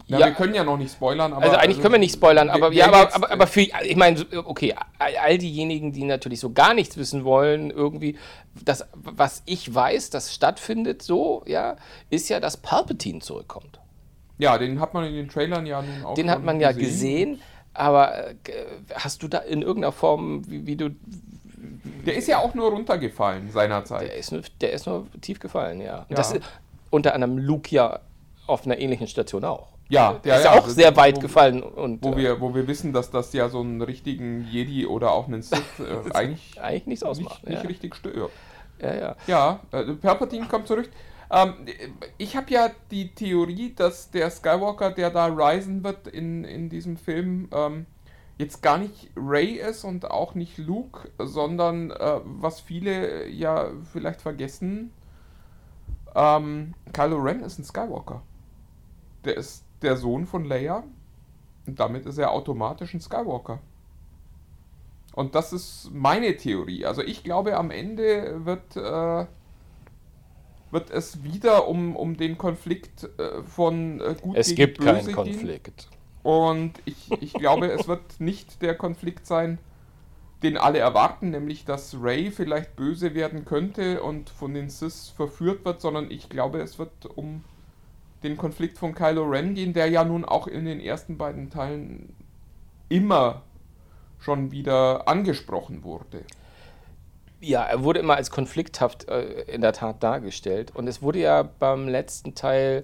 Ja, 0.08 0.20
ja, 0.20 0.26
wir 0.28 0.34
können 0.34 0.54
ja 0.54 0.64
noch 0.64 0.78
nicht 0.78 0.94
spoilern, 0.94 1.34
aber. 1.34 1.44
Also 1.44 1.58
eigentlich 1.58 1.70
also, 1.70 1.82
können 1.82 1.94
wir 1.94 2.00
nicht 2.00 2.16
spoilern, 2.16 2.50
aber, 2.50 2.72
ja, 2.72 2.88
aber, 2.88 3.14
aber, 3.16 3.32
aber, 3.32 3.48
für, 3.48 3.62
ich 3.62 3.96
meine, 3.96 4.26
okay, 4.46 4.76
all 4.98 5.38
diejenigen, 5.38 5.92
die 5.92 6.04
natürlich 6.04 6.40
so 6.40 6.52
gar 6.52 6.74
nichts 6.74 6.98
wissen 6.98 7.24
wollen, 7.24 7.72
irgendwie, 7.72 8.18
das, 8.64 8.86
was 8.94 9.44
ich 9.46 9.74
weiß, 9.74 10.10
das 10.10 10.34
stattfindet 10.34 11.02
so, 11.02 11.44
ja, 11.46 11.76
ist 12.10 12.30
ja, 12.30 12.40
dass 12.40 12.58
Palpatine 12.58 13.20
zurückkommt. 13.20 13.80
Ja, 14.38 14.58
den 14.58 14.80
hat 14.80 14.94
man 14.94 15.06
in 15.06 15.14
den 15.14 15.30
Trailern 15.30 15.66
ja 15.66 15.82
nun 15.82 16.04
auch. 16.04 16.16
Den 16.16 16.32
hat 16.32 16.44
man 16.44 16.60
gesehen. 16.60 16.76
ja 16.76 16.78
gesehen, 16.78 17.42
aber 17.74 18.30
äh, 18.30 18.36
hast 18.96 19.22
du 19.24 19.28
da 19.28 19.38
in 19.38 19.62
irgendeiner 19.62 19.92
Form, 19.92 20.50
wie, 20.50 20.66
wie, 20.66 20.76
du. 20.76 20.90
Der 22.06 22.16
ist 22.16 22.28
ja 22.28 22.40
auch 22.40 22.54
nur 22.56 22.72
runtergefallen 22.72 23.52
seinerzeit. 23.52 24.08
Der 24.08 24.16
ist 24.16 24.32
nur, 24.32 24.42
der 24.62 24.74
ist 24.74 24.88
nur 24.88 25.06
tief 25.22 25.40
gefallen, 25.40 25.80
ja. 25.80 26.06
ja. 26.10 26.16
Das 26.16 26.32
ist 26.32 26.42
unter 26.90 27.14
anderem 27.14 27.38
Luke 27.38 27.70
ja 27.70 28.00
auf 28.52 28.66
einer 28.66 28.78
ähnlichen 28.78 29.08
Station 29.08 29.44
auch. 29.44 29.70
Ja, 29.90 30.14
der 30.24 30.38
ist 30.38 30.46
ja, 30.46 30.52
auch 30.54 30.68
sehr 30.68 30.96
weit 30.96 31.18
wo, 31.18 31.22
gefallen. 31.22 31.62
Und, 31.64 32.04
wo, 32.04 32.16
wir, 32.16 32.40
wo 32.40 32.56
wir 32.56 32.68
wissen, 32.68 32.94
dass 32.94 33.12
das 33.12 33.34
ja 33.34 33.50
so 33.50 33.60
einen 33.60 33.82
richtigen 33.82 34.48
Jedi 34.50 34.86
oder 34.86 35.12
auch 35.12 35.28
einen 35.28 35.42
Sith 35.42 35.62
äh, 35.80 36.12
eigentlich, 36.14 36.62
eigentlich 36.62 36.88
nichts 36.88 37.04
ausmacht. 37.04 37.44
Nicht, 37.44 37.58
nicht 37.58 37.70
richtig 37.70 37.96
stört. 37.96 38.32
Ja, 38.82 38.94
ja. 38.96 39.16
Ja, 39.28 39.60
äh, 39.72 39.84
Palpatine 39.94 40.48
kommt 40.48 40.68
zurück. 40.68 40.90
Ähm, 41.30 41.54
ich 42.18 42.36
habe 42.36 42.52
ja 42.52 42.70
die 42.90 43.14
Theorie, 43.14 43.74
dass 43.76 44.12
der 44.12 44.30
Skywalker, 44.30 44.92
der 44.92 45.10
da 45.10 45.28
reisen 45.28 45.84
wird 45.84 46.08
in, 46.08 46.44
in 46.46 46.70
diesem 46.70 46.98
Film, 46.98 47.50
ähm, 47.54 47.86
jetzt 48.38 48.62
gar 48.62 48.78
nicht 48.78 49.10
Ray 49.16 49.54
ist 49.54 49.84
und 49.84 50.10
auch 50.10 50.36
nicht 50.36 50.58
Luke, 50.58 51.10
sondern 51.20 51.92
äh, 51.92 52.20
was 52.24 52.60
viele 52.60 53.28
ja 53.28 53.72
vielleicht 53.92 54.22
vergessen, 54.22 54.92
ähm, 56.16 56.74
Kylo 56.92 57.18
Ren 57.18 57.42
ist 57.42 57.60
ein 57.60 57.64
Skywalker. 57.64 58.22
Der 59.26 59.38
ist 59.38 59.64
der 59.82 59.98
Sohn 59.98 60.26
von 60.26 60.46
Leia 60.46 60.84
und 61.68 61.80
damit 61.80 62.06
ist 62.06 62.18
er 62.18 62.32
automatisch 62.32 62.94
ein 62.94 63.02
Skywalker. 63.02 63.60
Und 65.14 65.36
das 65.36 65.54
ist 65.54 65.90
meine 65.94 66.38
Theorie. 66.38 66.86
Also 66.86 67.02
ich 67.02 67.24
glaube, 67.24 67.58
am 67.58 67.70
Ende 67.70 68.46
wird, 68.46 68.76
äh, 68.78 69.26
wird 70.72 70.90
es 70.90 71.24
wieder 71.24 71.68
um, 71.68 71.96
um 71.96 72.16
den 72.16 72.38
Konflikt 72.38 73.10
äh, 73.18 73.44
von 73.44 74.00
äh, 74.00 74.16
gut 74.22 74.38
es 74.38 74.56
gegen 74.56 74.74
Böse 74.74 74.90
Es 74.90 75.06
gibt 75.06 75.08
keinen 75.08 75.16
Konflikt. 75.16 75.90
Und 76.24 76.74
ich, 76.86 77.12
ich 77.20 77.34
glaube, 77.34 77.68
es 77.68 77.88
wird 77.88 78.20
nicht 78.20 78.62
der 78.62 78.76
Konflikt 78.76 79.26
sein, 79.26 79.58
den 80.44 80.58
alle 80.58 80.80
erwarten, 80.80 81.32
nämlich 81.32 81.66
dass 81.66 81.98
Ray 82.00 82.32
vielleicht 82.32 82.76
böse 82.76 83.14
werden 83.14 83.44
könnte 83.46 84.02
und 84.02 84.30
von 84.30 84.54
den 84.54 84.70
Sith 84.70 85.10
verführt 85.16 85.66
wird, 85.66 85.82
sondern 85.82 86.10
ich 86.10 86.30
glaube, 86.30 86.62
es 86.62 86.80
wird 86.80 87.06
um 87.16 87.44
den 88.24 88.38
Konflikt 88.38 88.78
von 88.78 88.94
Kylo 88.94 89.24
Ren 89.24 89.56
gehen, 89.56 89.74
der 89.74 89.88
ja 89.88 90.04
nun 90.04 90.26
auch 90.26 90.48
in 90.48 90.66
den 90.66 90.80
ersten 90.80 91.18
beiden 91.18 91.50
Teilen 91.50 92.16
immer 92.90 93.44
schon 94.20 94.52
wieder 94.52 95.08
angesprochen 95.08 95.84
wurde. 95.84 96.24
Ja, 97.40 97.64
er 97.64 97.84
wurde 97.84 98.00
immer 98.00 98.16
als 98.16 98.30
konflikthaft 98.30 99.08
äh, 99.08 99.42
in 99.44 99.62
der 99.62 99.74
Tat 99.74 100.04
dargestellt. 100.04 100.76
Und 100.76 100.88
es 100.88 101.02
wurde 101.02 101.20
ja 101.20 101.42
beim 101.42 101.88
letzten 101.88 102.36
Teil 102.36 102.84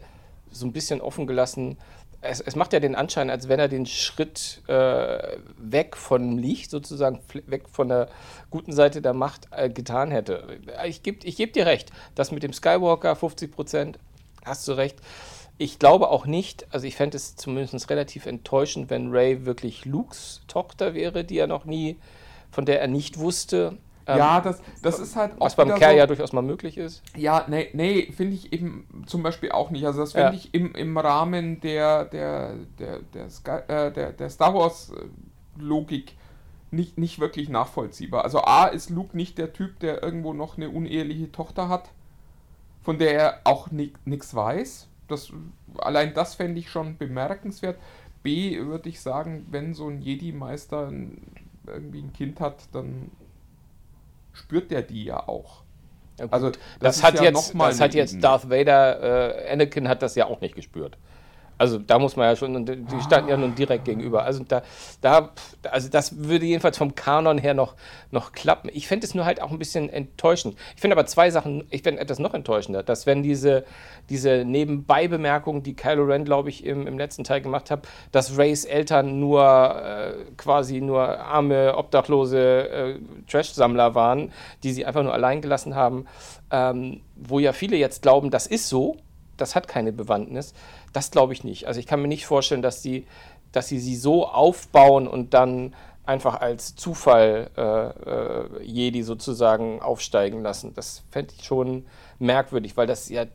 so 0.52 0.66
ein 0.66 0.74
bisschen 0.74 1.00
offen 1.02 1.28
gelassen, 1.28 1.78
es, 2.22 2.42
es, 2.42 2.56
macht 2.56 2.74
ja 2.74 2.80
den 2.80 2.96
Anschein, 2.96 3.30
als 3.30 3.48
wenn 3.48 3.60
er 3.60 3.68
den 3.68 3.86
Schritt 3.86 4.64
äh, 4.68 5.38
weg 5.58 5.96
von 5.96 6.38
Licht, 6.38 6.72
sozusagen 6.72 7.20
weg 7.46 7.70
von 7.72 7.90
der 7.90 8.10
guten 8.50 8.72
Seite 8.74 9.02
der 9.02 9.14
Macht 9.14 9.48
äh, 9.52 9.70
getan 9.70 10.12
hätte. 10.12 10.60
Ich 10.86 11.04
gebe 11.04 11.26
ich 11.26 11.38
geb 11.38 11.54
dir 11.54 11.66
recht, 11.66 11.92
das 12.16 12.32
mit 12.32 12.44
dem 12.44 12.54
Skywalker 12.54 13.16
50 13.16 13.52
Prozent, 13.52 14.00
hast 14.48 14.68
du 14.68 14.74
recht. 14.74 15.00
Ich 15.60 15.80
glaube 15.80 16.10
auch 16.10 16.26
nicht, 16.28 16.68
also 16.72 16.86
ich 16.86 16.96
fände 16.96 17.18
es 17.18 17.36
zumindest 17.36 17.90
relativ 17.90 18.26
enttäuschend, 18.28 18.90
wenn 18.90 19.12
Ray 19.12 19.46
wirklich 19.46 19.86
Lukes 19.86 20.42
Tochter 20.48 20.94
wäre, 20.94 21.24
die 21.24 21.38
er 21.40 21.48
noch 21.48 21.66
nie, 21.66 21.98
von 22.52 22.66
der 22.66 22.80
er 22.80 22.88
nicht 22.88 23.18
wusste. 23.18 23.78
Ähm, 24.08 24.20
ja, 24.20 24.40
das, 24.40 24.62
das 24.82 25.00
ist 25.00 25.16
halt 25.16 25.34
auch. 25.34 25.46
Was 25.46 25.56
beim 25.56 25.76
Kerl 25.76 25.92
so, 25.92 25.98
ja 25.98 26.08
durchaus 26.08 26.32
mal 26.32 26.42
möglich 26.42 26.78
ist. 26.78 27.04
Ja, 27.16 27.46
nee, 27.48 27.70
nee 27.74 28.12
finde 28.16 28.36
ich 28.36 28.54
eben 28.54 28.88
zum 29.06 29.22
Beispiel 29.22 29.52
auch 29.52 29.70
nicht. 29.70 29.86
Also, 29.86 30.00
das 30.00 30.14
finde 30.14 30.30
ja. 30.30 30.34
ich 30.34 30.54
im, 30.54 30.74
im 30.76 30.98
Rahmen 30.98 31.60
der, 31.60 32.06
der, 32.06 32.54
der, 32.80 33.00
der, 33.00 33.30
Sky, 33.30 33.60
äh, 33.68 33.92
der, 33.92 34.14
der 34.14 34.30
Star 34.30 34.54
Wars-Logik 34.54 36.14
nicht, 36.72 36.98
nicht 36.98 37.20
wirklich 37.20 37.50
nachvollziehbar. 37.50 38.24
Also, 38.24 38.42
A 38.42 38.68
ist 38.68 38.90
Luke 38.90 39.18
nicht 39.18 39.38
der 39.38 39.52
Typ, 39.52 39.80
der 39.80 40.02
irgendwo 40.02 40.34
noch 40.34 40.56
eine 40.56 40.70
uneheliche 40.70 41.32
Tochter 41.32 41.68
hat. 41.68 41.90
Von 42.88 42.98
der 42.98 43.14
er 43.14 43.42
auch 43.44 43.68
nichts 43.70 44.34
weiß. 44.34 44.88
Das, 45.10 45.34
allein 45.80 46.14
das 46.14 46.36
fände 46.36 46.58
ich 46.58 46.70
schon 46.70 46.98
bemerkenswert. 46.98 47.78
B 48.24 48.58
würde 48.60 48.88
ich 48.88 49.02
sagen, 49.02 49.46
wenn 49.52 49.74
so 49.74 49.90
ein 49.90 50.02
Jedi-Meister 50.02 50.94
irgendwie 51.66 52.00
ein 52.00 52.14
Kind 52.14 52.40
hat, 52.40 52.70
dann 52.72 53.12
spürt 54.32 54.72
der 54.72 54.84
die 54.84 55.04
ja 55.04 55.28
auch. 55.28 55.64
Ja, 56.18 56.28
also 56.32 56.50
das, 56.50 56.60
das 56.80 57.04
hat 57.04 57.16
ja 57.16 57.24
jetzt, 57.24 57.54
das 57.54 57.82
hat 57.82 57.94
jetzt 57.94 58.24
Darth 58.24 58.50
Vader, 58.50 59.42
äh, 59.44 59.52
Anakin 59.52 59.90
hat 59.90 60.02
das 60.02 60.16
ja 60.16 60.26
auch 60.28 60.40
nicht 60.40 60.56
gespürt. 60.56 60.98
Also 61.58 61.80
da 61.80 62.00
muss 62.00 62.16
man 62.16 62.28
ja 62.28 62.36
schon, 62.36 62.66
die 62.66 63.02
standen 63.02 63.30
ja 63.30 63.38
nun 63.38 63.56
direkt 63.56 63.86
gegenüber. 63.86 64.24
Also 64.24 64.44
da, 64.44 64.62
da, 65.02 65.32
also 65.72 65.90
das 65.90 66.18
würde 66.24 66.46
jedenfalls 66.46 66.78
vom 66.78 66.96
Kanon 66.96 67.38
her 67.38 67.54
noch, 67.54 67.76
noch 68.12 68.32
klappen. 68.32 68.70
Ich 68.74 68.88
fände 68.88 69.06
es 69.06 69.16
nur 69.16 69.26
halt 69.26 69.42
auch 69.42 69.52
ein 69.52 69.60
bisschen 69.60 69.90
enttäuschend. 69.90 70.56
Ich 70.76 70.82
finde 70.82 70.96
aber 70.96 71.06
zwei 71.06 71.32
Sachen, 71.32 71.66
ich 71.70 71.84
finde 71.84 72.02
etwas 72.02 72.20
noch 72.20 72.34
enttäuschender, 72.34 72.84
dass 72.84 73.06
wenn 73.06 73.24
diese, 73.24 73.66
diese 74.10 74.44
Nebenbei-Bemerkung, 74.46 75.64
die 75.64 75.76
Kylo 75.76 76.04
Ren, 76.06 76.26
glaube 76.26 76.50
ich, 76.50 76.66
im, 76.66 76.86
im 76.86 76.98
letzten 76.98 77.24
Teil 77.24 77.42
gemacht 77.42 77.72
hat, 77.72 77.88
dass 78.12 78.38
Rays 78.38 78.66
Eltern 78.66 79.20
nur 79.20 79.44
äh, 79.44 80.14
quasi 80.38 80.82
nur 80.82 81.02
arme, 81.20 81.76
obdachlose 81.76 82.70
äh, 82.70 83.00
Trash-Sammler 83.28 83.96
waren, 83.96 84.32
die 84.64 84.72
sie 84.72 84.86
einfach 84.86 85.04
nur 85.04 85.14
allein 85.14 85.42
gelassen 85.42 85.76
haben, 85.76 86.06
ähm, 86.52 87.02
wo 87.16 87.40
ja 87.40 87.54
viele 87.54 87.78
jetzt 87.78 88.02
glauben, 88.02 88.30
das 88.30 88.48
ist 88.48 88.70
so, 88.70 88.98
das 89.38 89.56
hat 89.56 89.68
keine 89.68 89.94
Bewandtnis. 89.94 90.54
Das 90.94 91.12
glaube 91.12 91.34
ich 91.34 91.44
nicht. 91.44 91.68
Also 91.68 91.80
ich 91.80 91.88
kann 91.88 92.02
mir 92.02 92.08
nicht 92.08 92.26
vorstellen, 92.26 92.62
dass 92.62 92.82
sie, 92.82 93.06
dass 93.52 93.68
sie 93.68 93.80
sie 93.80 93.96
so 93.96 94.28
aufbauen 94.28 95.08
und 95.08 95.34
dann 95.34 95.74
einfach 96.06 96.40
als 96.40 96.76
Zufall 96.76 97.50
äh, 97.58 97.62
äh, 97.62 98.64
Jedi 98.64 99.04
sozusagen 99.04 99.82
aufsteigen 99.82 100.42
lassen. 100.42 100.74
Das 100.74 101.04
fände 101.12 101.34
ich 101.38 101.46
schon 101.46 101.86
merkwürdig, 102.18 102.78
weil 102.78 102.88
das 102.88 103.10
ja 103.10 103.26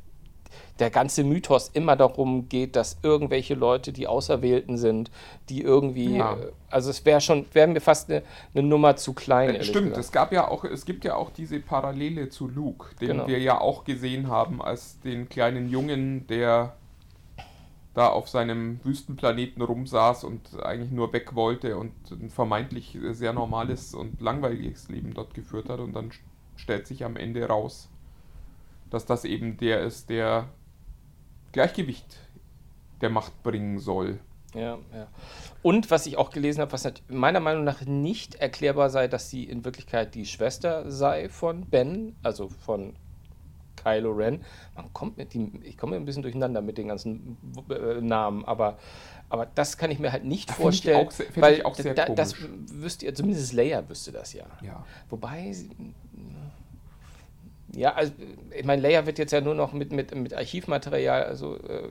der 0.79 0.91
ganze 0.91 1.23
Mythos 1.23 1.71
immer 1.73 1.97
darum 1.97 2.49
geht, 2.49 2.77
dass 2.77 2.99
irgendwelche 3.03 3.55
Leute 3.55 3.93
die 3.93 4.07
Auserwählten 4.07 4.77
sind, 4.77 5.11
die 5.49 5.63
irgendwie, 5.63 6.17
ja. 6.17 6.35
Äh, 6.35 6.53
also 6.71 6.91
es 6.91 7.05
wäre 7.05 7.21
schon, 7.21 7.47
wäre 7.53 7.69
mir 7.69 7.81
fast 7.81 8.11
eine, 8.11 8.23
eine, 8.55 8.67
Nummer 8.67 8.97
zu 8.97 9.13
klein. 9.13 9.55
Äh, 9.55 9.63
stimmt, 9.63 9.91
gesagt. 9.91 10.05
es 10.05 10.13
gab 10.13 10.33
ja 10.33 10.49
auch, 10.49 10.65
es 10.65 10.85
gibt 10.85 11.05
ja 11.05 11.15
auch 11.15 11.31
diese 11.31 11.61
Parallele 11.61 12.31
zu 12.31 12.49
Luke, 12.49 12.95
den 13.01 13.09
genau. 13.09 13.27
wir 13.27 13.39
ja 13.39 13.61
auch 13.61 13.85
gesehen 13.85 14.29
haben 14.29 14.63
als 14.63 14.99
den 15.01 15.29
kleinen 15.29 15.69
Jungen, 15.69 16.27
der 16.27 16.75
da 17.95 18.09
auf 18.09 18.29
seinem 18.29 18.83
Wüstenplaneten 18.85 19.63
rumsaß 19.63 20.25
und 20.25 20.63
eigentlich 20.63 20.91
nur 20.91 21.13
weg 21.13 21.35
wollte 21.35 21.77
und 21.77 21.93
ein 22.11 22.31
vermeintlich 22.31 22.99
sehr 23.11 23.33
normales 23.33 23.95
und 23.95 24.21
langweiliges 24.21 24.89
Leben 24.89 25.13
dort 25.13 25.35
geführt 25.35 25.69
hat 25.69 25.81
und 25.81 25.93
dann 25.93 26.11
stellt 26.57 26.87
sich 26.87 27.05
am 27.05 27.17
Ende 27.17 27.47
raus, 27.47 27.91
dass 28.91 29.05
das 29.05 29.25
eben 29.25 29.57
der 29.59 29.83
ist, 29.83 30.09
der 30.09 30.49
Gleichgewicht 31.53 32.19
der 33.03 33.11
Macht 33.11 33.43
bringen 33.43 33.79
soll. 33.79 34.19
Ja, 34.55 34.79
ja. 34.93 35.09
Und 35.63 35.91
was 35.91 36.07
ich 36.07 36.19
auch 36.19 36.31
gelesen 36.31 36.61
habe, 36.61 36.73
was 36.73 36.91
meiner 37.09 37.41
Meinung 37.41 37.65
nach 37.65 37.83
nicht 37.83 38.35
erklärbar 38.37 38.91
sei, 38.91 39.09
dass 39.09 39.31
sie 39.31 39.45
in 39.45 39.65
Wirklichkeit 39.65 40.15
die 40.15 40.27
Schwester 40.27 40.91
sei 40.91 41.29
von 41.29 41.67
Ben, 41.67 42.17
also 42.23 42.49
von 42.49 42.95
Kylo 43.83 44.13
Ren. 44.13 44.45
Man 44.75 44.93
kommt 44.93 45.17
mit 45.17 45.35
die, 45.35 45.51
ich 45.65 45.77
komme 45.77 45.97
ein 45.97 46.05
bisschen 46.05 46.23
durcheinander 46.23 46.61
mit 46.61 46.79
den 46.79 46.89
ganzen 46.89 47.37
äh, 47.71 48.01
Namen, 48.01 48.45
aber, 48.45 48.79
aber 49.29 49.47
das 49.55 49.77
kann 49.79 49.91
ich 49.91 49.99
mir 49.99 50.13
halt 50.13 50.25
nicht 50.25 50.51
vorstellen, 50.51 51.09
ich 51.11 51.29
auch, 51.29 51.43
weil 51.43 51.55
ich 51.55 51.67
auch 51.67 51.75
sehr 51.75 51.95
da, 51.95 52.07
das 52.07 52.37
wüsste 52.41 53.07
ihr, 53.07 53.15
zumindest 53.15 53.53
Leia 53.53 53.89
wüsste 53.89 54.13
das 54.13 54.33
ja. 54.33 54.45
ja. 54.63 54.85
Wobei 55.11 55.53
ja, 57.75 57.95
also 57.95 58.13
ich 58.57 58.65
meine, 58.65 58.83
Leia 58.83 59.07
wird 59.07 59.19
jetzt 59.19 59.33
ja 59.33 59.41
nur 59.41 59.55
noch 59.55 59.73
mit, 59.73 59.93
mit, 59.93 60.15
mit 60.15 60.35
Archivmaterial, 60.35 61.25
also 61.25 61.57
äh, 61.57 61.89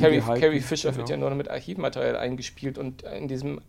Carrie, 0.00 0.20
Carrie, 0.20 0.60
Fisher 0.60 0.90
genau. 0.90 0.98
wird 0.98 1.08
ja 1.08 1.16
nur 1.16 1.30
noch 1.30 1.36
mit 1.36 1.48
Archivmaterial 1.48 2.16
eingespielt 2.16 2.78
und 2.78 3.02
in 3.02 3.28
diesem 3.28 3.60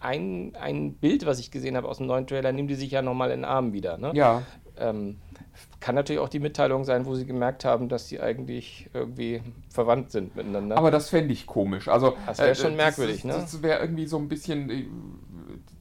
ein, 0.00 0.54
ein 0.58 0.94
Bild, 0.94 1.26
was 1.26 1.38
ich 1.38 1.50
gesehen 1.50 1.76
habe 1.76 1.88
aus 1.88 1.98
dem 1.98 2.06
neuen 2.06 2.26
Trailer, 2.26 2.52
nimmt 2.52 2.70
die 2.70 2.74
sich 2.74 2.90
ja 2.90 3.02
nochmal 3.02 3.30
in 3.30 3.40
den 3.40 3.44
Arm 3.44 3.72
wieder. 3.72 3.98
Ne? 3.98 4.12
Ja. 4.14 4.42
Ähm, 4.78 5.16
kann 5.80 5.94
natürlich 5.94 6.20
auch 6.20 6.28
die 6.28 6.40
Mitteilung 6.40 6.84
sein, 6.84 7.06
wo 7.06 7.14
sie 7.14 7.26
gemerkt 7.26 7.64
haben, 7.64 7.88
dass 7.88 8.08
sie 8.08 8.20
eigentlich 8.20 8.90
irgendwie 8.92 9.42
verwandt 9.70 10.10
sind 10.10 10.36
miteinander. 10.36 10.76
Aber 10.76 10.90
das 10.90 11.10
fände 11.10 11.32
ich 11.32 11.46
komisch. 11.46 11.88
Also, 11.88 12.16
das 12.26 12.38
wäre 12.38 12.50
äh, 12.50 12.54
schon 12.54 12.76
merkwürdig, 12.76 13.22
das, 13.22 13.24
ne? 13.24 13.32
Das 13.32 13.62
wäre 13.62 13.80
irgendwie 13.80 14.06
so 14.06 14.18
ein 14.18 14.28
bisschen 14.28 14.70
äh, 14.70 14.84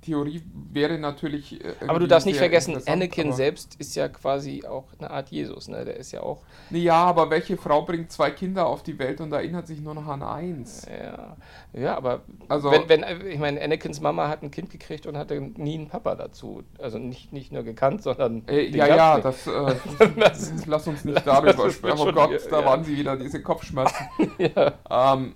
Theorie 0.01 0.43
wäre 0.71 0.97
natürlich. 0.97 1.63
Äh, 1.63 1.73
aber 1.87 1.99
du 1.99 2.07
darfst 2.07 2.27
nicht 2.27 2.37
vergessen, 2.37 2.77
Anakin 2.85 3.33
selbst 3.33 3.75
ist 3.75 3.95
ja 3.95 4.07
quasi 4.07 4.63
auch 4.65 4.85
eine 4.99 5.09
Art 5.09 5.29
Jesus, 5.29 5.67
ne? 5.67 5.83
Der 5.83 5.97
ist 5.97 6.11
ja 6.11 6.21
auch. 6.21 6.43
Ja, 6.69 7.03
aber 7.05 7.29
welche 7.29 7.57
Frau 7.57 7.81
bringt 7.81 8.11
zwei 8.11 8.31
Kinder 8.31 8.67
auf 8.67 8.83
die 8.83 8.99
Welt 8.99 9.21
und 9.21 9.31
erinnert 9.31 9.67
sich 9.67 9.81
nur 9.81 9.95
noch 9.95 10.07
an 10.07 10.21
eins? 10.21 10.85
Ja, 10.87 11.35
ja 11.73 11.97
aber 11.97 12.21
also, 12.47 12.71
wenn, 12.71 12.87
wenn, 12.87 13.27
ich 13.27 13.39
meine, 13.39 13.61
Anakins 13.61 13.99
Mama 13.99 14.27
hat 14.27 14.43
ein 14.43 14.51
Kind 14.51 14.69
gekriegt 14.69 15.07
und 15.07 15.17
hatte 15.17 15.39
nie 15.41 15.75
einen 15.75 15.87
Papa 15.87 16.15
dazu. 16.15 16.63
Also 16.79 16.99
nicht, 16.99 17.33
nicht 17.33 17.51
nur 17.51 17.63
gekannt, 17.63 18.03
sondern. 18.03 18.47
Äh, 18.47 18.67
ja, 18.67 18.87
ja, 18.87 19.19
das, 19.19 19.47
äh, 19.47 19.75
das, 20.17 20.65
lass 20.67 20.87
uns 20.87 21.03
nicht 21.05 21.25
darüber 21.25 21.69
sprechen. 21.69 21.99
Oh 21.99 22.11
Gott, 22.11 22.31
da 22.49 22.59
ja. 22.59 22.65
waren 22.65 22.83
sie 22.83 22.97
wieder, 22.97 23.17
diese 23.17 23.41
Kopfschmerzen. 23.41 24.05
ja. 24.37 24.73
Ähm, 24.89 25.33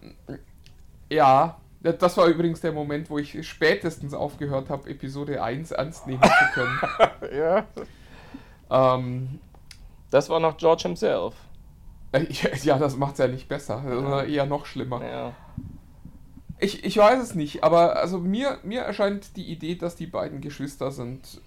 ja, 1.11 1.57
das 1.81 2.17
war 2.17 2.27
übrigens 2.27 2.61
der 2.61 2.73
Moment, 2.73 3.09
wo 3.09 3.17
ich 3.17 3.47
spätestens 3.47 4.13
aufgehört 4.13 4.69
habe, 4.69 4.89
Episode 4.89 5.41
1 5.41 5.71
ernst 5.71 6.07
nehmen 6.07 6.21
zu 6.21 6.53
können. 6.53 6.79
ja. 7.37 7.65
Ähm, 8.69 9.39
das 10.09 10.29
war 10.29 10.39
noch 10.39 10.57
George 10.57 10.83
himself. 10.83 11.35
Äh, 12.11 12.25
ja, 12.63 12.77
das 12.77 12.97
macht 12.97 13.13
es 13.13 13.19
ja 13.19 13.27
nicht 13.27 13.47
besser, 13.47 13.81
sondern 13.87 14.27
eher 14.27 14.45
noch 14.45 14.65
schlimmer. 14.65 15.03
Ja. 15.05 15.33
Ich, 16.59 16.83
ich 16.83 16.97
weiß 16.97 17.21
es 17.21 17.35
nicht, 17.35 17.63
aber 17.63 17.95
also 17.95 18.19
mir, 18.19 18.59
mir 18.63 18.81
erscheint 18.81 19.37
die 19.37 19.49
Idee, 19.49 19.75
dass 19.75 19.95
die 19.95 20.07
beiden 20.07 20.41
Geschwister 20.41 20.91
sind, 20.91 21.39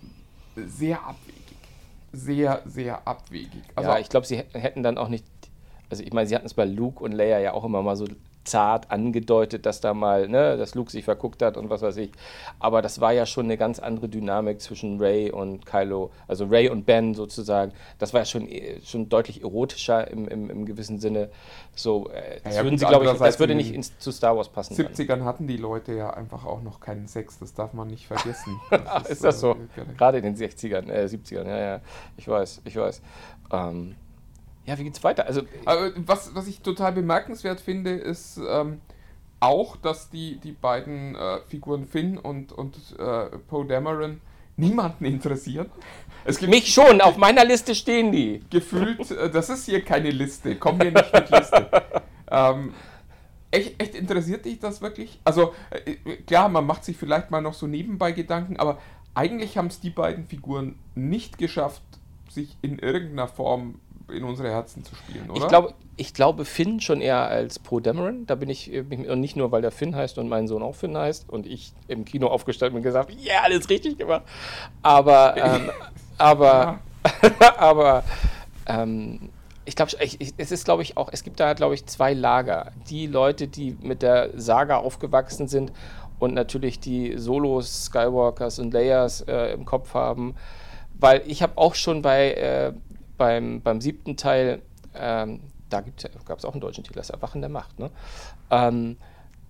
sehr 0.56 1.04
abwegig. 1.04 1.42
Sehr, 2.12 2.62
sehr 2.64 3.06
abwegig. 3.06 3.62
Also 3.74 3.90
ja, 3.90 3.98
ich 3.98 4.08
glaube, 4.08 4.26
sie 4.26 4.36
hätten 4.36 4.82
dann 4.82 4.98
auch 4.98 5.08
nicht. 5.08 5.24
Also 5.90 6.02
ich 6.02 6.12
meine, 6.12 6.26
sie 6.26 6.34
hatten 6.34 6.46
es 6.46 6.54
bei 6.54 6.64
Luke 6.64 7.02
und 7.04 7.12
Leia 7.12 7.38
ja 7.40 7.52
auch 7.52 7.64
immer 7.64 7.82
mal 7.82 7.96
so 7.96 8.06
zart 8.44 8.90
angedeutet, 8.90 9.66
dass 9.66 9.80
da 9.80 9.94
mal, 9.94 10.28
ne, 10.28 10.56
dass 10.56 10.74
Luke 10.74 10.90
sich 10.90 11.04
verguckt 11.04 11.42
hat 11.42 11.56
und 11.56 11.70
was 11.70 11.82
weiß 11.82 11.96
ich. 11.98 12.10
Aber 12.58 12.82
das 12.82 13.00
war 13.00 13.12
ja 13.12 13.26
schon 13.26 13.46
eine 13.46 13.56
ganz 13.56 13.78
andere 13.78 14.08
Dynamik 14.08 14.60
zwischen 14.60 15.00
Ray 15.00 15.30
und 15.30 15.66
Kylo, 15.66 16.10
also 16.28 16.46
Ray 16.46 16.68
und 16.68 16.84
Ben 16.84 17.14
sozusagen. 17.14 17.72
Das 17.98 18.12
war 18.12 18.22
ja 18.22 18.24
schon, 18.24 18.48
äh, 18.48 18.80
schon 18.84 19.08
deutlich 19.08 19.42
erotischer 19.42 20.10
im, 20.10 20.28
im, 20.28 20.50
im 20.50 20.66
gewissen 20.66 20.98
Sinne. 20.98 21.30
So, 21.74 22.08
äh, 22.10 22.40
das, 22.42 22.56
ja, 22.56 22.64
würden 22.64 22.78
sie, 22.78 22.86
ich, 22.86 23.18
das 23.18 23.38
würde 23.38 23.54
nicht 23.54 23.72
ins, 23.72 23.98
zu 23.98 24.10
Star 24.10 24.36
Wars 24.36 24.48
passen. 24.48 24.74
In 24.74 24.86
den 24.86 24.94
70ern 24.94 25.24
hatten 25.24 25.46
die 25.46 25.56
Leute 25.56 25.92
ja 25.92 26.10
einfach 26.10 26.44
auch 26.44 26.62
noch 26.62 26.80
keinen 26.80 27.06
Sex, 27.06 27.38
das 27.38 27.54
darf 27.54 27.72
man 27.72 27.88
nicht 27.88 28.06
vergessen. 28.06 28.60
Ach, 28.70 29.04
ist, 29.04 29.10
ist, 29.10 29.24
das 29.24 29.40
so? 29.40 29.52
Äh, 29.52 29.94
Gerade 29.96 30.18
in 30.18 30.24
den 30.24 30.36
60ern, 30.36 30.90
äh, 30.90 31.04
70ern, 31.04 31.46
ja, 31.46 31.58
ja. 31.58 31.80
Ich 32.16 32.26
weiß, 32.26 32.62
ich 32.64 32.76
weiß. 32.76 33.02
Ähm, 33.52 33.96
ja, 34.66 34.78
wie 34.78 34.84
geht's 34.84 35.02
weiter? 35.02 35.26
Also, 35.26 35.42
was, 36.06 36.34
was 36.34 36.46
ich 36.46 36.60
total 36.60 36.92
bemerkenswert 36.92 37.60
finde, 37.60 37.90
ist 37.90 38.40
ähm, 38.48 38.80
auch, 39.40 39.76
dass 39.76 40.08
die, 40.08 40.36
die 40.36 40.52
beiden 40.52 41.16
äh, 41.16 41.40
Figuren 41.48 41.86
Finn 41.86 42.16
und, 42.16 42.52
und 42.52 42.76
äh, 42.98 43.26
Poe 43.48 43.66
Dameron 43.66 44.20
niemanden 44.56 45.04
interessieren. 45.04 45.70
Es 46.24 46.38
gibt 46.38 46.50
Mich 46.52 46.72
schon, 46.72 47.00
auf 47.00 47.16
meiner 47.16 47.44
Liste 47.44 47.74
stehen 47.74 48.12
die. 48.12 48.42
Gefühlt, 48.50 49.10
äh, 49.10 49.30
das 49.30 49.50
ist 49.50 49.66
hier 49.66 49.82
keine 49.82 50.10
Liste, 50.10 50.54
komm 50.56 50.80
hier 50.80 50.92
nicht 50.92 51.12
mit 51.12 51.30
Liste. 51.30 51.68
ähm, 52.30 52.72
echt, 53.50 53.82
echt 53.82 53.96
interessiert 53.96 54.44
dich 54.44 54.60
das 54.60 54.80
wirklich? 54.80 55.18
Also, 55.24 55.54
äh, 55.70 55.96
klar, 56.26 56.48
man 56.48 56.64
macht 56.64 56.84
sich 56.84 56.96
vielleicht 56.96 57.32
mal 57.32 57.40
noch 57.40 57.54
so 57.54 57.66
nebenbei 57.66 58.12
Gedanken, 58.12 58.56
aber 58.58 58.78
eigentlich 59.14 59.58
haben 59.58 59.66
es 59.66 59.80
die 59.80 59.90
beiden 59.90 60.26
Figuren 60.26 60.78
nicht 60.94 61.38
geschafft, 61.38 61.82
sich 62.30 62.56
in 62.62 62.78
irgendeiner 62.78 63.28
Form 63.28 63.80
in 64.12 64.24
unsere 64.24 64.50
Herzen 64.50 64.84
zu 64.84 64.94
spielen, 64.94 65.30
oder? 65.30 65.40
Ich 65.40 65.48
glaube, 65.48 65.74
ich 65.96 66.14
glaube 66.14 66.44
Finn 66.44 66.80
schon 66.80 67.00
eher 67.00 67.28
als 67.28 67.58
Pro 67.58 67.80
Dameron. 67.80 68.26
Da 68.26 68.34
bin 68.34 68.48
ich, 68.48 68.70
und 68.72 69.20
nicht 69.20 69.36
nur, 69.36 69.52
weil 69.52 69.62
der 69.62 69.70
Finn 69.70 69.94
heißt 69.94 70.18
und 70.18 70.28
mein 70.28 70.48
Sohn 70.48 70.62
auch 70.62 70.74
Finn 70.74 70.96
heißt 70.96 71.28
und 71.28 71.46
ich 71.46 71.72
im 71.88 72.04
Kino 72.04 72.28
aufgestellt 72.28 72.72
bin 72.72 72.78
und 72.78 72.82
gesagt, 72.82 73.10
ja, 73.12 73.34
yeah, 73.34 73.42
alles 73.44 73.68
richtig 73.68 73.98
gemacht. 73.98 74.22
Aber, 74.82 75.36
ähm, 75.36 75.70
aber, 76.18 76.80
aber, 77.58 78.04
ähm, 78.66 79.30
ich 79.64 79.76
glaube, 79.76 79.92
es 80.00 80.50
ist, 80.50 80.64
glaube 80.64 80.82
ich, 80.82 80.96
auch, 80.96 81.08
es 81.12 81.22
gibt 81.22 81.38
da, 81.38 81.52
glaube 81.54 81.74
ich, 81.74 81.86
zwei 81.86 82.14
Lager. 82.14 82.72
Die 82.88 83.06
Leute, 83.06 83.46
die 83.46 83.76
mit 83.80 84.02
der 84.02 84.30
Saga 84.34 84.78
aufgewachsen 84.78 85.46
sind 85.46 85.72
und 86.18 86.34
natürlich 86.34 86.80
die 86.80 87.16
Solos, 87.16 87.84
Skywalkers 87.84 88.58
und 88.58 88.74
Layers 88.74 89.20
äh, 89.22 89.52
im 89.52 89.64
Kopf 89.64 89.94
haben. 89.94 90.34
Weil 90.98 91.22
ich 91.26 91.42
habe 91.42 91.58
auch 91.58 91.74
schon 91.74 92.02
bei 92.02 92.32
äh, 92.32 92.72
beim, 93.16 93.60
beim 93.60 93.80
siebten 93.80 94.16
Teil, 94.16 94.62
ähm, 94.94 95.40
da 95.68 95.82
gab 96.24 96.38
es 96.38 96.44
auch 96.44 96.52
einen 96.52 96.60
deutschen 96.60 96.84
Titel, 96.84 96.98
das 96.98 97.10
Erwachen 97.10 97.40
der 97.40 97.50
Macht. 97.50 97.78
Ne? 97.78 97.90
Ähm, 98.50 98.96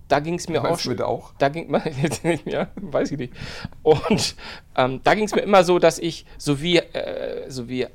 da 0.07 0.19
ging 0.19 0.35
es 0.35 0.47
mir 0.47 0.61
Meinst 0.61 0.87
auch 0.87 1.07
auch? 1.07 1.33
Da 1.37 1.49
ging 1.49 1.73
ja, 2.45 2.67
weiß 2.75 3.11
ich 3.11 3.17
nicht. 3.17 3.33
Und 3.81 4.35
ähm, 4.75 5.01
da 5.03 5.15
ging 5.15 5.25
es 5.25 5.33
mir 5.33 5.41
immer 5.41 5.63
so, 5.63 5.79
dass 5.79 5.99
ich, 5.99 6.25
so 6.37 6.61
wie, 6.61 6.77
äh, 6.77 7.49
so 7.49 7.67
wie 7.67 7.87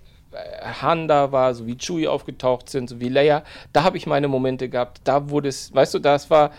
Han 0.82 1.08
da 1.08 1.32
war, 1.32 1.54
so 1.54 1.66
wie 1.66 1.76
Chewie 1.76 2.08
aufgetaucht 2.08 2.68
sind, 2.68 2.88
so 2.88 3.00
wie 3.00 3.08
Leia, 3.08 3.44
da 3.72 3.82
habe 3.84 3.96
ich 3.96 4.06
meine 4.06 4.28
Momente 4.28 4.68
gehabt. 4.68 5.00
Da 5.04 5.30
wurde 5.30 5.48
es, 5.48 5.74
weißt 5.74 5.94
du, 5.94 5.98
das 5.98 6.30
war, 6.30 6.50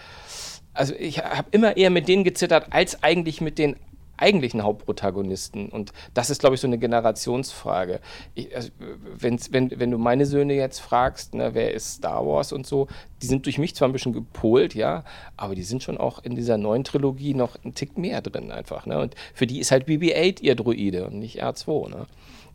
also 0.74 0.94
ich 0.98 1.20
habe 1.20 1.48
immer 1.52 1.78
eher 1.78 1.90
mit 1.90 2.08
denen 2.08 2.24
gezittert, 2.24 2.68
als 2.72 3.04
eigentlich 3.04 3.42
mit 3.42 3.58
den 3.58 3.76
eigentlichen 4.22 4.64
Hauptprotagonisten. 4.64 5.70
Und 5.70 5.92
das 6.14 6.30
ist, 6.30 6.40
glaube 6.40 6.56
ich, 6.56 6.62
so 6.62 6.68
eine 6.68 6.78
Generationsfrage. 6.78 8.00
Ich, 8.36 8.56
also, 8.56 8.70
wenn, 9.18 9.40
wenn 9.52 9.92
du 9.92 9.98
meine 9.98 10.26
Söhne 10.26 10.54
jetzt 10.54 10.80
fragst, 10.80 11.34
ne, 11.34 11.54
wer 11.54 11.74
ist 11.74 11.96
Star 11.96 12.26
Wars 12.26 12.52
und 12.52 12.68
so, 12.68 12.88
die 13.22 13.28
sind 13.28 13.46
durch 13.46 13.58
mich 13.58 13.76
zwar 13.76 13.88
ein 13.88 13.94
bisschen 13.94 14.14
gepolt, 14.14 14.76
ja, 14.76 15.04
aber 15.38 15.56
die 15.56 15.64
sind 15.64 15.84
schon 15.84 15.98
auch 15.98 16.24
in 16.24 16.36
dieser 16.36 16.58
neuen 16.58 16.84
Trilogie 16.84 17.34
noch 17.34 17.56
einen 17.64 17.76
Tick 17.76 17.98
mehr 17.98 18.22
drin 18.22 18.52
einfach. 18.52 18.86
Ne? 18.86 19.00
Und 19.00 19.16
für 19.34 19.48
die 19.48 19.60
ist 19.60 19.72
halt 19.72 19.88
BB-8 19.88 20.42
ihr 20.42 20.56
Druide 20.56 21.06
und 21.06 21.20
nicht 21.20 21.44
R2. 21.44 21.90
Ne? 21.90 22.06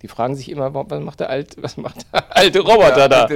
Die 0.03 0.09
fragen 0.09 0.35
sich 0.35 0.51
immer, 0.51 0.75
was 0.75 1.01
macht 1.01 1.21
der, 1.21 1.31
alt, 1.31 1.57
was 1.62 1.77
macht 1.77 2.07
der 2.12 2.37
alte 2.37 2.61
Roboter 2.61 2.99
ja, 2.99 3.09
da? 3.09 3.27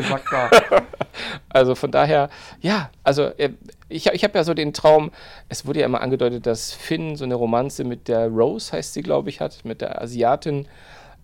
also 1.49 1.75
von 1.75 1.91
daher, 1.91 2.29
ja, 2.61 2.91
also 3.03 3.23
äh, 3.23 3.51
ich, 3.89 4.07
ich 4.07 4.25
habe 4.25 4.39
ja 4.39 4.45
so 4.45 4.55
den 4.55 4.73
Traum, 4.73 5.11
es 5.49 5.67
wurde 5.67 5.81
ja 5.81 5.87
immer 5.87 6.01
angedeutet, 6.01 6.47
dass 6.47 6.73
Finn 6.73 7.17
so 7.17 7.25
eine 7.25 7.35
Romanze 7.35 7.85
mit 7.85 8.09
der 8.09 8.29
Rose, 8.29 8.73
heißt 8.73 8.95
sie, 8.95 9.03
glaube 9.03 9.31
ich, 9.31 9.41
hat, 9.41 9.65
mit 9.65 9.81
der 9.81 10.03
Asiatin. 10.03 10.69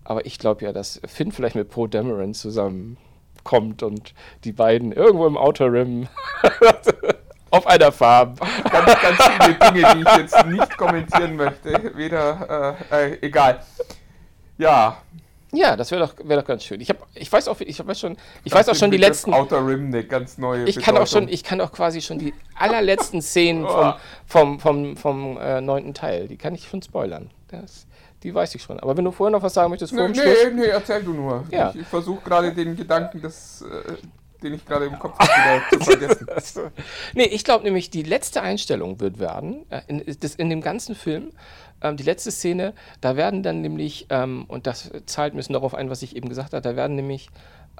Aber 0.03 0.25
ich 0.25 0.37
glaube 0.37 0.65
ja, 0.65 0.71
dass 0.71 1.01
Finn 1.05 1.31
vielleicht 1.31 1.55
mit 1.55 1.69
Poe 1.69 1.89
Dameron 1.89 2.33
zusammenkommt 2.33 3.81
und 3.81 4.13
die 4.43 4.51
beiden 4.51 4.91
irgendwo 4.91 5.25
im 5.25 5.37
Outer 5.37 5.71
Rim 5.71 6.07
auf 7.51 7.65
einer 7.67 7.91
Farm. 7.91 8.35
Ganz, 8.71 9.01
ganz 9.01 9.23
viele 9.41 9.55
Dinge, 9.55 9.95
die 9.95 10.01
ich 10.01 10.17
jetzt 10.17 10.45
nicht 10.45 10.77
kommentieren 10.77 11.35
möchte. 11.35 11.91
Weder, 11.95 12.77
äh, 12.91 13.13
äh, 13.13 13.17
egal. 13.21 13.61
Ja, 14.57 14.97
ja, 15.53 15.75
das 15.75 15.91
wäre 15.91 16.05
doch, 16.05 16.13
wär 16.23 16.37
doch 16.37 16.45
ganz 16.45 16.63
schön. 16.63 16.81
Ich, 16.81 16.89
hab, 16.89 17.07
ich 17.13 17.31
weiß 17.31 17.47
auch, 17.47 17.59
ich 17.59 17.85
weiß 17.85 17.99
schon, 17.99 18.17
ich 18.43 18.51
weiß 18.51 18.69
auch 18.69 18.75
schon 18.75 18.91
die 18.91 18.97
letzten. 18.97 19.33
Outer 19.33 19.65
Rim, 19.65 19.87
eine 19.87 20.03
ganz 20.03 20.37
neue. 20.37 20.65
Ich 20.65 20.77
kann 20.77 20.97
auch 20.97 21.07
schon, 21.07 21.27
ich 21.27 21.43
kann 21.43 21.61
auch 21.61 21.71
quasi 21.71 22.01
schon 22.01 22.19
die 22.19 22.33
allerletzten 22.55 23.21
Szenen 23.21 23.65
vom, 23.65 23.93
vom, 24.25 24.59
vom, 24.59 24.97
vom 24.97 25.37
äh, 25.37 25.61
neunten 25.61 25.93
Teil, 25.93 26.27
die 26.27 26.37
kann 26.37 26.55
ich 26.55 26.67
schon 26.67 26.81
spoilern. 26.81 27.29
Das, 27.47 27.87
die 28.23 28.33
weiß 28.33 28.55
ich 28.55 28.63
schon. 28.63 28.79
Aber 28.79 28.97
wenn 28.97 29.05
du 29.05 29.11
vorher 29.11 29.31
noch 29.31 29.43
was 29.43 29.53
sagen 29.53 29.69
möchtest, 29.69 29.93
vor 29.93 30.07
nee, 30.07 30.13
dem 30.13 30.21
Schluss. 30.21 30.37
Nee, 30.45 30.61
nee, 30.61 30.65
erzähl 30.65 31.03
du 31.03 31.13
nur. 31.13 31.43
Ja. 31.51 31.69
Ich, 31.69 31.81
ich 31.81 31.87
versuche 31.87 32.23
gerade 32.23 32.53
den 32.53 32.75
Gedanken 32.75 33.21
des. 33.21 33.61
Äh, 33.61 33.93
den 34.45 34.53
ich 34.53 34.65
gerade 34.65 34.85
im 34.85 34.97
Kopf 34.99 35.17
habe, 35.19 35.61
zu 35.71 35.79
vergessen. 35.79 36.27
nee, 37.13 37.25
ich 37.25 37.43
glaube 37.43 37.63
nämlich, 37.63 37.89
die 37.89 38.03
letzte 38.03 38.41
Einstellung 38.41 38.99
wird 38.99 39.19
werden, 39.19 39.65
äh, 39.69 39.81
in, 39.87 40.03
das, 40.19 40.35
in 40.35 40.49
dem 40.49 40.61
ganzen 40.61 40.95
Film, 40.95 41.31
ähm, 41.81 41.97
die 41.97 42.03
letzte 42.03 42.31
Szene, 42.31 42.73
da 43.01 43.15
werden 43.17 43.43
dann 43.43 43.61
nämlich, 43.61 44.07
ähm, 44.09 44.45
und 44.47 44.67
das 44.67 44.91
zahlt 45.05 45.33
ein 45.33 45.37
bisschen 45.37 45.53
darauf 45.53 45.73
ein, 45.75 45.89
was 45.89 46.01
ich 46.01 46.15
eben 46.15 46.29
gesagt 46.29 46.53
habe, 46.53 46.61
da 46.61 46.75
werden 46.75 46.95
nämlich 46.95 47.29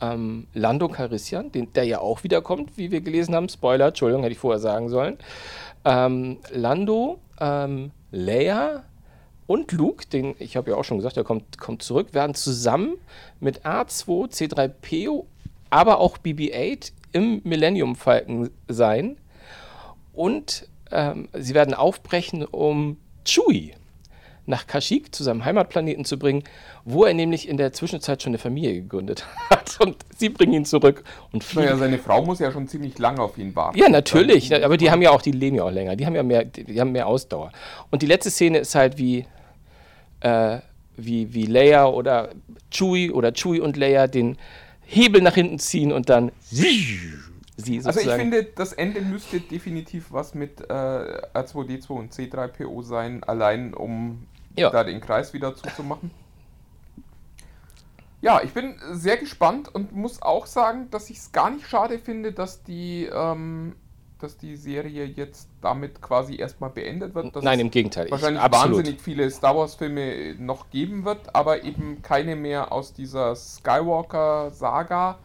ähm, 0.01 0.47
Lando 0.53 0.89
Carissian, 0.89 1.51
den, 1.51 1.71
der 1.73 1.85
ja 1.85 1.99
auch 1.99 2.23
wiederkommt, 2.23 2.77
wie 2.77 2.91
wir 2.91 3.01
gelesen 3.01 3.35
haben, 3.35 3.47
Spoiler, 3.47 3.87
Entschuldigung, 3.87 4.23
hätte 4.23 4.33
ich 4.33 4.39
vorher 4.39 4.59
sagen 4.59 4.89
sollen, 4.89 5.17
ähm, 5.85 6.39
Lando, 6.51 7.19
ähm, 7.39 7.91
Leia, 8.11 8.83
und 9.47 9.71
Luke, 9.71 10.07
den 10.07 10.35
ich 10.39 10.57
habe 10.57 10.71
ja 10.71 10.77
auch 10.77 10.83
schon 10.83 10.97
gesagt, 10.97 11.17
der 11.17 11.23
kommt, 11.23 11.59
kommt 11.59 11.83
zurück, 11.83 12.13
werden 12.13 12.33
zusammen 12.33 12.95
mit 13.39 13.65
A2, 13.65 14.31
C3PO, 14.31 15.25
aber 15.69 15.99
auch 15.99 16.17
BB-8 16.17 16.91
im 17.11 17.41
Millennium 17.43 17.95
Falcon 17.95 18.49
sein. 18.67 19.17
Und 20.13 20.67
ähm, 20.91 21.27
sie 21.33 21.53
werden 21.53 21.73
aufbrechen, 21.73 22.45
um 22.45 22.97
Chewie 23.25 23.73
nach 24.47 24.67
Kashyyyk 24.67 25.13
zu 25.13 25.23
seinem 25.23 25.43
Heimatplaneten 25.43 26.05
zu 26.05 26.19
bringen, 26.19 26.43
wo 26.83 27.05
er 27.05 27.13
nämlich 27.13 27.47
in 27.49 27.57
der 27.57 27.73
Zwischenzeit 27.73 28.21
schon 28.21 28.31
eine 28.31 28.37
Familie 28.37 28.73
gegründet 28.75 29.25
hat. 29.49 29.77
Und 29.79 29.97
sie 30.15 30.29
bringen 30.29 30.53
ihn 30.53 30.65
zurück 30.65 31.03
und 31.31 31.43
fliegen. 31.43 31.65
Naja, 31.65 31.77
seine 31.77 31.97
Frau 31.97 32.23
muss 32.23 32.39
ja 32.39 32.51
schon 32.51 32.67
ziemlich 32.67 32.97
lange 32.99 33.21
auf 33.21 33.37
ihn 33.37 33.55
warten. 33.55 33.77
Ja, 33.77 33.89
natürlich. 33.89 34.53
Aber 34.63 34.77
die 34.77 34.91
haben 34.91 35.01
ja 35.01 35.11
auch, 35.11 35.21
die 35.21 35.31
leben 35.31 35.55
ja 35.55 35.63
auch 35.63 35.71
länger. 35.71 35.95
Die 35.95 36.05
haben 36.05 36.15
ja 36.15 36.23
mehr, 36.23 36.45
die 36.45 36.79
haben 36.79 36.91
mehr 36.91 37.07
Ausdauer. 37.07 37.51
Und 37.89 38.01
die 38.01 38.07
letzte 38.07 38.29
Szene 38.29 38.59
ist 38.59 38.75
halt 38.75 38.97
wie, 38.97 39.25
äh, 40.19 40.59
wie, 40.95 41.33
wie 41.33 41.45
Leia 41.45 41.87
oder 41.87 42.29
Chewie 42.71 43.11
oder 43.11 43.33
Chewie 43.33 43.61
und 43.61 43.77
Leia 43.77 44.07
den 44.07 44.37
Hebel 44.85 45.21
nach 45.21 45.35
hinten 45.35 45.59
ziehen 45.59 45.91
und 45.91 46.09
dann 46.09 46.31
sie 46.49 47.81
Also 47.83 47.99
ich 47.99 48.09
finde, 48.09 48.43
das 48.43 48.73
Ende 48.73 49.01
müsste 49.01 49.39
definitiv 49.39 50.11
was 50.11 50.33
mit 50.33 50.61
äh, 50.61 50.73
R2D2 50.73 51.89
und 51.89 52.13
C3PO 52.13 52.83
sein, 52.83 53.23
allein 53.23 53.73
um 53.73 54.27
ja. 54.55 54.69
da 54.69 54.83
den 54.83 55.01
Kreis 55.01 55.33
wieder 55.33 55.55
zuzumachen. 55.55 56.11
Ja, 58.21 58.41
ich 58.41 58.53
bin 58.53 58.75
sehr 58.91 59.17
gespannt 59.17 59.73
und 59.73 59.95
muss 59.95 60.21
auch 60.21 60.47
sagen, 60.47 60.89
dass 60.89 61.09
ich 61.09 61.17
es 61.17 61.31
gar 61.31 61.51
nicht 61.51 61.67
schade 61.67 61.99
finde, 61.99 62.31
dass 62.31 62.63
die, 62.63 63.07
ähm, 63.13 63.75
dass 64.25 64.37
die 64.37 64.55
Serie 64.55 65.05
jetzt 65.05 65.49
damit 65.61 66.01
quasi 66.01 66.35
erstmal 66.35 66.71
beendet 66.71 67.13
wird. 67.13 67.35
Nein, 67.43 67.59
im 67.59 67.69
Gegenteil. 67.69 68.09
Wahrscheinlich 68.09 68.43
ich, 68.43 68.51
wahnsinnig 68.51 68.99
viele 68.99 69.29
Star 69.29 69.55
Wars-Filme 69.55 70.35
noch 70.39 70.71
geben 70.71 71.05
wird, 71.05 71.35
aber 71.35 71.63
eben 71.63 72.01
keine 72.01 72.35
mehr 72.35 72.71
aus 72.71 72.93
dieser 72.93 73.35
Skywalker-Saga. 73.35 75.19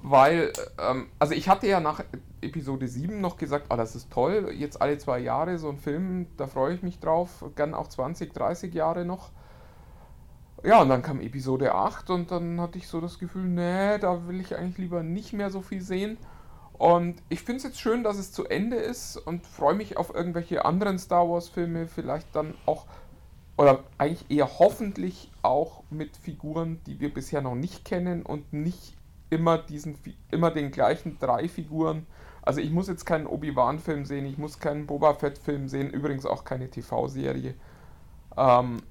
Weil, 0.00 0.52
ähm, 0.78 1.08
also 1.18 1.34
ich 1.34 1.48
hatte 1.48 1.66
ja 1.66 1.80
nach 1.80 2.04
Episode 2.40 2.86
7 2.86 3.20
noch 3.20 3.36
gesagt, 3.36 3.66
ah, 3.70 3.76
das 3.76 3.96
ist 3.96 4.12
toll, 4.12 4.52
jetzt 4.56 4.80
alle 4.80 4.98
zwei 4.98 5.18
Jahre 5.18 5.58
so 5.58 5.70
ein 5.70 5.78
Film, 5.78 6.26
da 6.36 6.46
freue 6.46 6.74
ich 6.74 6.82
mich 6.82 7.00
drauf, 7.00 7.44
gern 7.56 7.74
auch 7.74 7.88
20, 7.88 8.32
30 8.32 8.74
Jahre 8.74 9.04
noch. 9.04 9.30
Ja, 10.62 10.82
und 10.82 10.88
dann 10.88 11.02
kam 11.02 11.20
Episode 11.20 11.74
8 11.74 12.10
und 12.10 12.30
dann 12.30 12.60
hatte 12.60 12.78
ich 12.78 12.86
so 12.86 13.00
das 13.00 13.18
Gefühl, 13.18 13.44
nee, 13.44 13.98
da 13.98 14.28
will 14.28 14.40
ich 14.40 14.54
eigentlich 14.56 14.78
lieber 14.78 15.02
nicht 15.02 15.32
mehr 15.32 15.50
so 15.50 15.62
viel 15.62 15.80
sehen. 15.80 16.16
Und 16.78 17.22
ich 17.28 17.40
finde 17.40 17.58
es 17.58 17.62
jetzt 17.62 17.80
schön, 17.80 18.02
dass 18.02 18.18
es 18.18 18.32
zu 18.32 18.46
Ende 18.46 18.76
ist 18.76 19.16
und 19.16 19.46
freue 19.46 19.74
mich 19.74 19.96
auf 19.96 20.14
irgendwelche 20.14 20.64
anderen 20.64 20.98
Star 20.98 21.28
Wars-Filme, 21.28 21.86
vielleicht 21.86 22.34
dann 22.34 22.54
auch, 22.66 22.86
oder 23.56 23.84
eigentlich 23.96 24.28
eher 24.28 24.58
hoffentlich 24.58 25.30
auch 25.42 25.84
mit 25.90 26.16
Figuren, 26.16 26.80
die 26.86 26.98
wir 26.98 27.14
bisher 27.14 27.42
noch 27.42 27.54
nicht 27.54 27.84
kennen 27.84 28.22
und 28.22 28.52
nicht 28.52 28.96
immer, 29.30 29.58
diesen, 29.58 29.96
immer 30.30 30.50
den 30.50 30.72
gleichen 30.72 31.18
drei 31.20 31.48
Figuren. 31.48 32.06
Also 32.42 32.60
ich 32.60 32.70
muss 32.70 32.88
jetzt 32.88 33.06
keinen 33.06 33.26
Obi-Wan-Film 33.26 34.04
sehen, 34.04 34.26
ich 34.26 34.36
muss 34.36 34.58
keinen 34.58 34.86
Boba 34.86 35.14
Fett-Film 35.14 35.68
sehen, 35.68 35.90
übrigens 35.90 36.26
auch 36.26 36.44
keine 36.44 36.68
TV-Serie. 36.68 37.54
Ähm, 38.36 38.82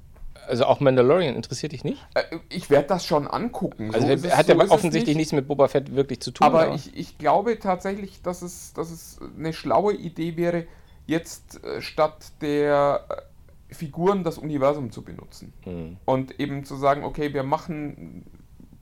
also 0.48 0.66
auch 0.66 0.80
Mandalorian 0.80 1.36
interessiert 1.36 1.72
dich 1.72 1.84
nicht? 1.84 2.06
Äh, 2.14 2.24
ich 2.50 2.70
werde 2.70 2.88
das 2.88 3.06
schon 3.06 3.28
angucken. 3.28 3.94
Also 3.94 4.08
so 4.16 4.30
hat 4.30 4.48
so 4.48 4.54
ja 4.54 4.60
offensichtlich 4.60 5.16
nicht. 5.16 5.18
nichts 5.18 5.32
mit 5.34 5.48
Boba 5.48 5.68
Fett 5.68 5.96
wirklich 5.96 6.22
zu 6.22 6.32
tun. 6.32 6.46
Aber 6.46 6.74
ich, 6.74 6.96
ich, 6.96 7.18
glaube 7.18 7.60
tatsächlich, 7.60 8.22
dass 8.22 8.42
es, 8.42 8.74
dass 8.74 8.92
es 8.92 9.20
eine 9.38 9.54
schlaue 9.54 9.94
Idee 9.94 10.38
wäre, 10.38 10.66
jetzt 11.06 11.64
äh, 11.64 11.82
statt 11.82 12.34
der 12.42 13.06
äh, 13.10 13.74
Figuren 13.74 14.24
das 14.24 14.38
Universum 14.38 14.92
zu 14.92 15.02
benutzen. 15.02 15.54
Hm. 15.64 15.98
Und 16.06 16.40
eben 16.40 16.66
zu 16.66 16.76
sagen, 16.76 17.04
okay, 17.04 17.34
wir 17.34 17.44
machen 17.44 18.26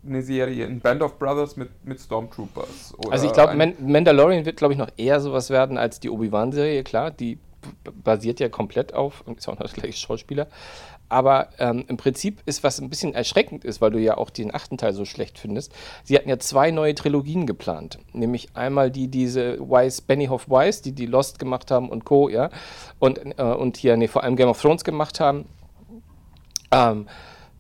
eine 0.06 0.22
Serie, 0.22 0.66
ein 0.66 0.80
Band 0.80 1.02
of 1.02 1.20
Brothers 1.20 1.58
mit, 1.58 1.70
mit 1.86 2.00
Stormtroopers. 2.00 2.96
also 3.10 3.28
ich 3.28 3.34
glaube, 3.34 3.56
Man 3.56 3.76
Mandalorian 3.80 4.46
wird, 4.46 4.58
glaube 4.58 4.74
ich, 4.74 4.80
noch 4.80 4.90
eher 4.98 5.20
sowas 5.20 5.50
werden 5.50 5.78
als 5.78 6.00
die 6.00 6.10
Obi-Wan-Serie, 6.10 6.84
klar, 6.84 7.12
die 7.12 7.38
basiert 8.04 8.40
ja 8.40 8.50
komplett 8.50 8.94
auf, 8.94 9.24
ist 9.36 9.48
auch 9.48 9.54
noch 9.54 9.62
das 9.62 9.74
gleiche 9.74 9.98
Schauspieler. 9.98 10.48
Aber 11.12 11.50
ähm, 11.60 11.84
im 11.90 11.98
Prinzip 11.98 12.42
ist, 12.46 12.64
was 12.64 12.80
ein 12.80 12.90
bisschen 12.90 13.14
erschreckend 13.14 13.66
ist, 13.66 13.82
weil 13.82 13.92
du 13.92 14.00
ja 14.00 14.18
auch 14.18 14.30
den 14.30 14.56
achten 14.56 14.78
Teil 14.78 14.94
so 14.94 15.04
schlecht 15.04 15.38
findest, 15.38 15.74
sie 16.06 16.16
hatten 16.16 16.30
ja 16.30 16.40
zwei 16.40 16.72
neue 16.72 16.96
Trilogien 16.96 17.46
geplant. 17.46 18.00
Nämlich 18.14 18.56
einmal 18.56 18.92
die, 18.92 19.10
diese 19.10 19.60
Wise, 19.60 20.04
Benioff 20.08 20.48
Wise, 20.48 20.82
die 20.82 20.94
die 20.94 21.08
Lost 21.08 21.38
gemacht 21.38 21.70
haben 21.70 21.90
und 21.90 22.06
Co., 22.06 22.30
ja, 22.30 22.50
und, 23.00 23.20
äh, 23.38 23.44
und 23.44 23.76
hier, 23.76 23.98
nee, 23.98 24.08
vor 24.08 24.24
allem 24.24 24.38
Game 24.38 24.48
of 24.48 24.62
Thrones 24.62 24.86
gemacht 24.86 25.20
haben. 25.20 25.50
Ähm, 26.72 27.08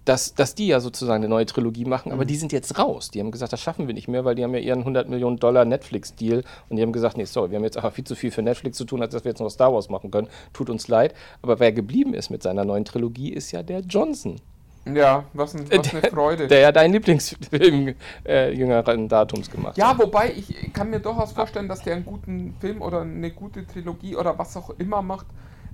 dass, 0.06 0.34
dass 0.34 0.56
die 0.56 0.68
ja 0.68 0.80
sozusagen 0.80 1.24
eine 1.24 1.30
neue 1.30 1.45
Trilogie 1.45 1.86
machen, 1.86 2.12
aber 2.12 2.24
mhm. 2.24 2.28
die 2.28 2.36
sind 2.36 2.52
jetzt 2.52 2.78
raus. 2.80 3.12
Die 3.12 3.20
haben 3.20 3.32
gesagt, 3.32 3.54
das 3.54 3.62
schaffen 3.62 3.88
wir 3.88 3.93
nicht 3.93 4.08
mehr, 4.08 4.26
weil 4.26 4.36
die 4.36 4.43
haben 4.43 4.54
ja 4.54 4.60
ihren 4.60 4.80
100 4.80 5.10
Millionen 5.10 5.38
Dollar 5.38 5.66
Netflix-Deal 5.66 6.43
und 6.70 6.78
die 6.78 6.82
haben 6.82 6.91
gesagt, 6.91 7.18
nee, 7.18 7.26
sorry, 7.26 7.52
wir 7.52 7.58
haben 7.58 7.64
jetzt 7.64 7.78
aber 7.78 7.91
viel 7.91 8.04
zu 8.04 8.16
viel 8.16 8.32
für 8.32 8.41
Netflix 8.41 8.78
zu 8.78 8.86
tun, 8.86 9.02
als 9.02 9.14
dass 9.14 9.24
wir 9.24 9.32
jetzt 9.32 9.39
noch 9.39 9.49
Star 9.49 9.74
Wars 9.74 9.89
machen 9.89 10.12
können. 10.12 10.28
Tut 10.54 10.70
uns 10.70 10.88
leid. 10.88 11.14
Aber 11.41 11.60
wer 11.60 11.72
geblieben 11.72 12.14
ist 12.14 12.30
mit 12.30 12.41
seiner 12.43 12.66
neuen 12.66 12.86
Trilogie, 12.86 13.30
ist 13.30 13.52
ja 13.52 13.62
der 13.64 13.82
Johnson. 13.82 14.38
Ja, 14.86 15.26
was, 15.34 15.54
ein, 15.54 15.70
was 15.70 15.93
eine 15.93 16.02
Freude. 16.10 16.47
Der, 16.47 16.60
ja 16.60 16.72
deinen 16.72 16.93
Lieblingsfilm 16.93 17.93
äh, 18.26 18.52
jüngeren 18.52 19.08
Datums 19.08 19.52
gemacht 19.52 19.78
ja, 19.78 19.89
hat. 19.89 19.99
Ja, 19.99 20.04
wobei 20.04 20.32
ich 20.32 20.74
kann 20.74 20.89
mir 20.89 20.99
durchaus 20.99 21.34
vorstellen, 21.34 21.68
dass 21.68 21.84
der 21.84 21.95
einen 21.95 22.06
guten 22.06 22.56
Film 22.60 22.82
oder 22.82 23.02
eine 23.02 23.30
gute 23.30 23.68
Trilogie 23.68 24.16
oder 24.16 24.38
was 24.39 24.58
auch 24.58 24.72
immer 24.80 25.04
macht, 25.04 25.28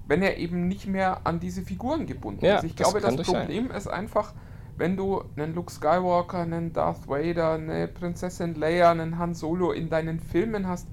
wenn 0.08 0.22
er 0.22 0.38
eben 0.38 0.68
nicht 0.68 0.88
mehr 0.88 1.26
an 1.26 1.39
diese 1.39 1.62
Figuren 1.62 2.05
gebunden 2.05 2.45
ja, 2.45 2.58
ist. 2.58 2.64
Ich 2.64 2.76
das 2.76 2.89
glaube, 2.89 3.01
das 3.01 3.16
Problem 3.28 3.68
sein. 3.68 3.78
ist 3.78 3.88
einfach, 3.88 4.34
wenn 4.78 4.95
du 4.95 5.24
einen 5.36 5.53
Luke 5.53 5.72
Skywalker, 5.72 6.39
einen 6.39 6.74
Darth 6.74 7.08
Vader, 7.08 7.53
eine 7.53 7.88
Prinzessin 7.88 8.55
Leia, 8.55 8.91
einen 8.91 9.18
Han 9.18 9.34
Solo 9.34 9.72
in 9.72 9.89
deinen 9.89 10.20
Filmen 10.20 10.68
hast, 10.68 10.88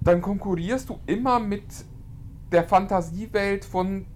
dann 0.00 0.22
konkurrierst 0.22 0.88
du 0.88 0.98
immer 1.06 1.38
mit 1.38 1.64
der 2.50 2.64
Fantasiewelt 2.64 3.64
von 3.64 4.06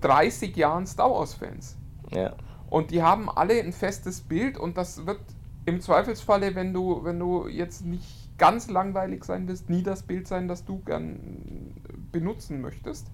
30 0.00 0.56
Jahren 0.56 0.86
Star 0.86 1.10
Wars-Fans. 1.10 1.76
Ja. 2.10 2.34
Und 2.68 2.90
die 2.90 3.02
haben 3.02 3.28
alle 3.28 3.60
ein 3.60 3.72
festes 3.72 4.20
Bild 4.20 4.56
und 4.56 4.76
das 4.76 5.06
wird 5.06 5.20
im 5.66 5.80
Zweifelsfalle, 5.80 6.54
wenn 6.54 6.72
du, 6.72 7.04
wenn 7.04 7.18
du 7.18 7.48
jetzt 7.48 7.84
nicht 7.84 8.19
ganz 8.40 8.70
langweilig 8.70 9.22
sein 9.24 9.46
willst, 9.46 9.68
nie 9.68 9.82
das 9.82 10.02
Bild 10.02 10.26
sein, 10.26 10.48
das 10.48 10.64
du 10.64 10.80
gern 10.80 11.74
benutzen 12.10 12.62
möchtest. 12.62 13.06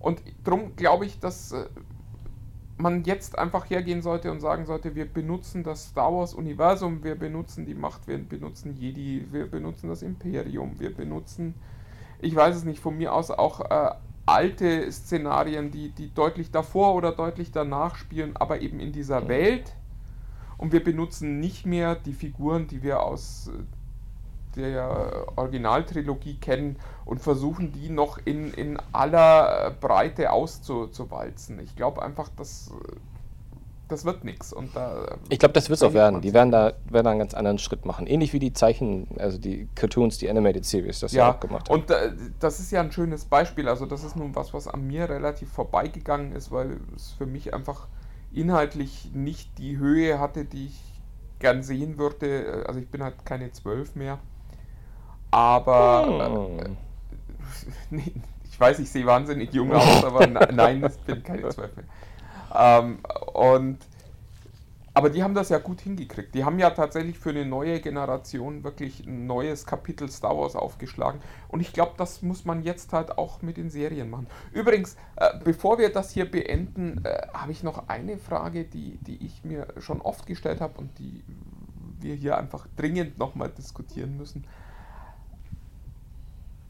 Und 0.00 0.20
darum 0.42 0.74
glaube 0.74 1.06
ich, 1.06 1.20
dass 1.20 1.52
äh, 1.52 1.66
man 2.76 3.04
jetzt 3.04 3.38
einfach 3.38 3.70
hergehen 3.70 4.02
sollte 4.02 4.32
und 4.32 4.40
sagen 4.40 4.66
sollte, 4.66 4.96
wir 4.96 5.06
benutzen 5.06 5.62
das 5.62 5.90
Star 5.90 6.12
Wars-Universum, 6.12 7.04
wir 7.04 7.14
benutzen 7.14 7.64
die 7.64 7.74
Macht, 7.74 8.08
wir 8.08 8.18
benutzen 8.18 8.74
Jedi, 8.74 9.24
wir 9.30 9.48
benutzen 9.48 9.88
das 9.88 10.02
Imperium, 10.02 10.80
wir 10.80 10.92
benutzen, 10.92 11.54
ich 12.20 12.34
weiß 12.34 12.56
es 12.56 12.64
nicht, 12.64 12.80
von 12.80 12.98
mir 12.98 13.14
aus 13.14 13.30
auch 13.30 13.60
äh, 13.60 13.90
alte 14.26 14.90
Szenarien, 14.90 15.70
die, 15.70 15.90
die 15.90 16.12
deutlich 16.12 16.50
davor 16.50 16.96
oder 16.96 17.12
deutlich 17.12 17.52
danach 17.52 17.94
spielen, 17.94 18.36
aber 18.36 18.62
eben 18.62 18.80
in 18.80 18.90
dieser 18.90 19.28
Welt. 19.28 19.76
Und 20.58 20.72
wir 20.72 20.82
benutzen 20.82 21.38
nicht 21.38 21.66
mehr 21.66 21.94
die 21.94 22.14
Figuren, 22.14 22.66
die 22.66 22.82
wir 22.82 23.00
aus 23.04 23.48
äh, 23.48 23.62
der 24.56 25.26
Originaltrilogie 25.36 26.36
kennen 26.36 26.76
und 27.04 27.20
versuchen 27.20 27.72
die 27.72 27.90
noch 27.90 28.18
in, 28.24 28.52
in 28.54 28.78
aller 28.92 29.72
Breite 29.80 30.32
auszuwalzen. 30.32 31.60
Ich 31.60 31.76
glaube 31.76 32.02
einfach, 32.02 32.28
dass 32.36 32.70
das 33.88 34.04
wird 34.04 34.24
nichts. 34.24 34.54
da, 34.74 35.18
ich 35.28 35.38
glaube, 35.38 35.52
das 35.52 35.68
wird 35.68 35.76
es 35.76 35.82
auch 35.82 35.92
werden. 35.92 36.20
Die 36.20 36.32
werden 36.32 36.50
da, 36.50 36.72
werden 36.88 37.04
da 37.04 37.10
einen 37.10 37.18
ganz 37.18 37.34
anderen 37.34 37.58
Schritt 37.58 37.84
machen. 37.84 38.06
Ähnlich 38.06 38.32
wie 38.32 38.38
die 38.38 38.52
Zeichen, 38.52 39.08
also 39.18 39.38
die 39.38 39.68
Cartoons, 39.74 40.18
die 40.18 40.28
Animated 40.28 40.64
Series, 40.64 41.00
das 41.00 41.12
ja, 41.12 41.28
ja 41.28 41.34
auch 41.34 41.40
gemacht 41.40 41.68
haben. 41.68 41.80
Und 41.80 41.90
äh, 41.90 42.12
das 42.40 42.60
ist 42.60 42.72
ja 42.72 42.80
ein 42.80 42.92
schönes 42.92 43.26
Beispiel. 43.26 43.68
Also 43.68 43.84
das 43.84 44.02
ist 44.02 44.16
nun 44.16 44.34
was, 44.34 44.54
was 44.54 44.68
an 44.68 44.86
mir 44.86 45.08
relativ 45.08 45.50
vorbeigegangen 45.52 46.32
ist, 46.32 46.50
weil 46.50 46.78
es 46.96 47.12
für 47.12 47.26
mich 47.26 47.52
einfach 47.52 47.86
inhaltlich 48.32 49.10
nicht 49.12 49.58
die 49.58 49.76
Höhe 49.76 50.18
hatte, 50.18 50.44
die 50.44 50.66
ich 50.66 50.80
gern 51.38 51.62
sehen 51.62 51.98
würde. 51.98 52.64
Also 52.66 52.80
ich 52.80 52.88
bin 52.88 53.02
halt 53.02 53.24
keine 53.26 53.52
zwölf 53.52 53.94
mehr. 53.94 54.18
Aber 55.34 56.30
oh. 56.30 56.60
äh, 57.96 58.00
ich 58.44 58.60
weiß, 58.60 58.78
ich 58.78 58.88
sehe 58.88 59.04
wahnsinnig 59.04 59.52
jung 59.52 59.72
aus, 59.72 60.04
aber 60.04 60.26
nein, 60.52 60.84
ich 60.84 60.96
bin 61.00 61.24
keine 61.24 61.48
zwölf 61.48 61.72
mehr. 61.74 61.86
Ähm, 62.54 62.98
und 63.32 63.78
aber 64.96 65.10
die 65.10 65.24
haben 65.24 65.34
das 65.34 65.48
ja 65.48 65.58
gut 65.58 65.80
hingekriegt. 65.80 66.36
Die 66.36 66.44
haben 66.44 66.60
ja 66.60 66.70
tatsächlich 66.70 67.18
für 67.18 67.30
eine 67.30 67.44
neue 67.44 67.80
Generation 67.80 68.62
wirklich 68.62 69.04
ein 69.08 69.26
neues 69.26 69.66
Kapitel 69.66 70.08
Star 70.08 70.38
Wars 70.38 70.54
aufgeschlagen. 70.54 71.20
Und 71.48 71.58
ich 71.58 71.72
glaube, 71.72 71.94
das 71.96 72.22
muss 72.22 72.44
man 72.44 72.62
jetzt 72.62 72.92
halt 72.92 73.18
auch 73.18 73.42
mit 73.42 73.56
den 73.56 73.70
Serien 73.70 74.10
machen. 74.10 74.28
Übrigens, 74.52 74.96
äh, 75.16 75.30
bevor 75.42 75.78
wir 75.78 75.92
das 75.92 76.12
hier 76.12 76.30
beenden, 76.30 77.04
äh, 77.04 77.26
habe 77.34 77.50
ich 77.50 77.64
noch 77.64 77.88
eine 77.88 78.18
Frage, 78.18 78.62
die, 78.62 78.98
die 78.98 79.26
ich 79.26 79.42
mir 79.42 79.66
schon 79.78 80.00
oft 80.00 80.26
gestellt 80.26 80.60
habe 80.60 80.78
und 80.78 80.96
die 81.00 81.24
wir 81.98 82.14
hier 82.14 82.38
einfach 82.38 82.68
dringend 82.76 83.18
nochmal 83.18 83.48
diskutieren 83.48 84.16
müssen 84.16 84.44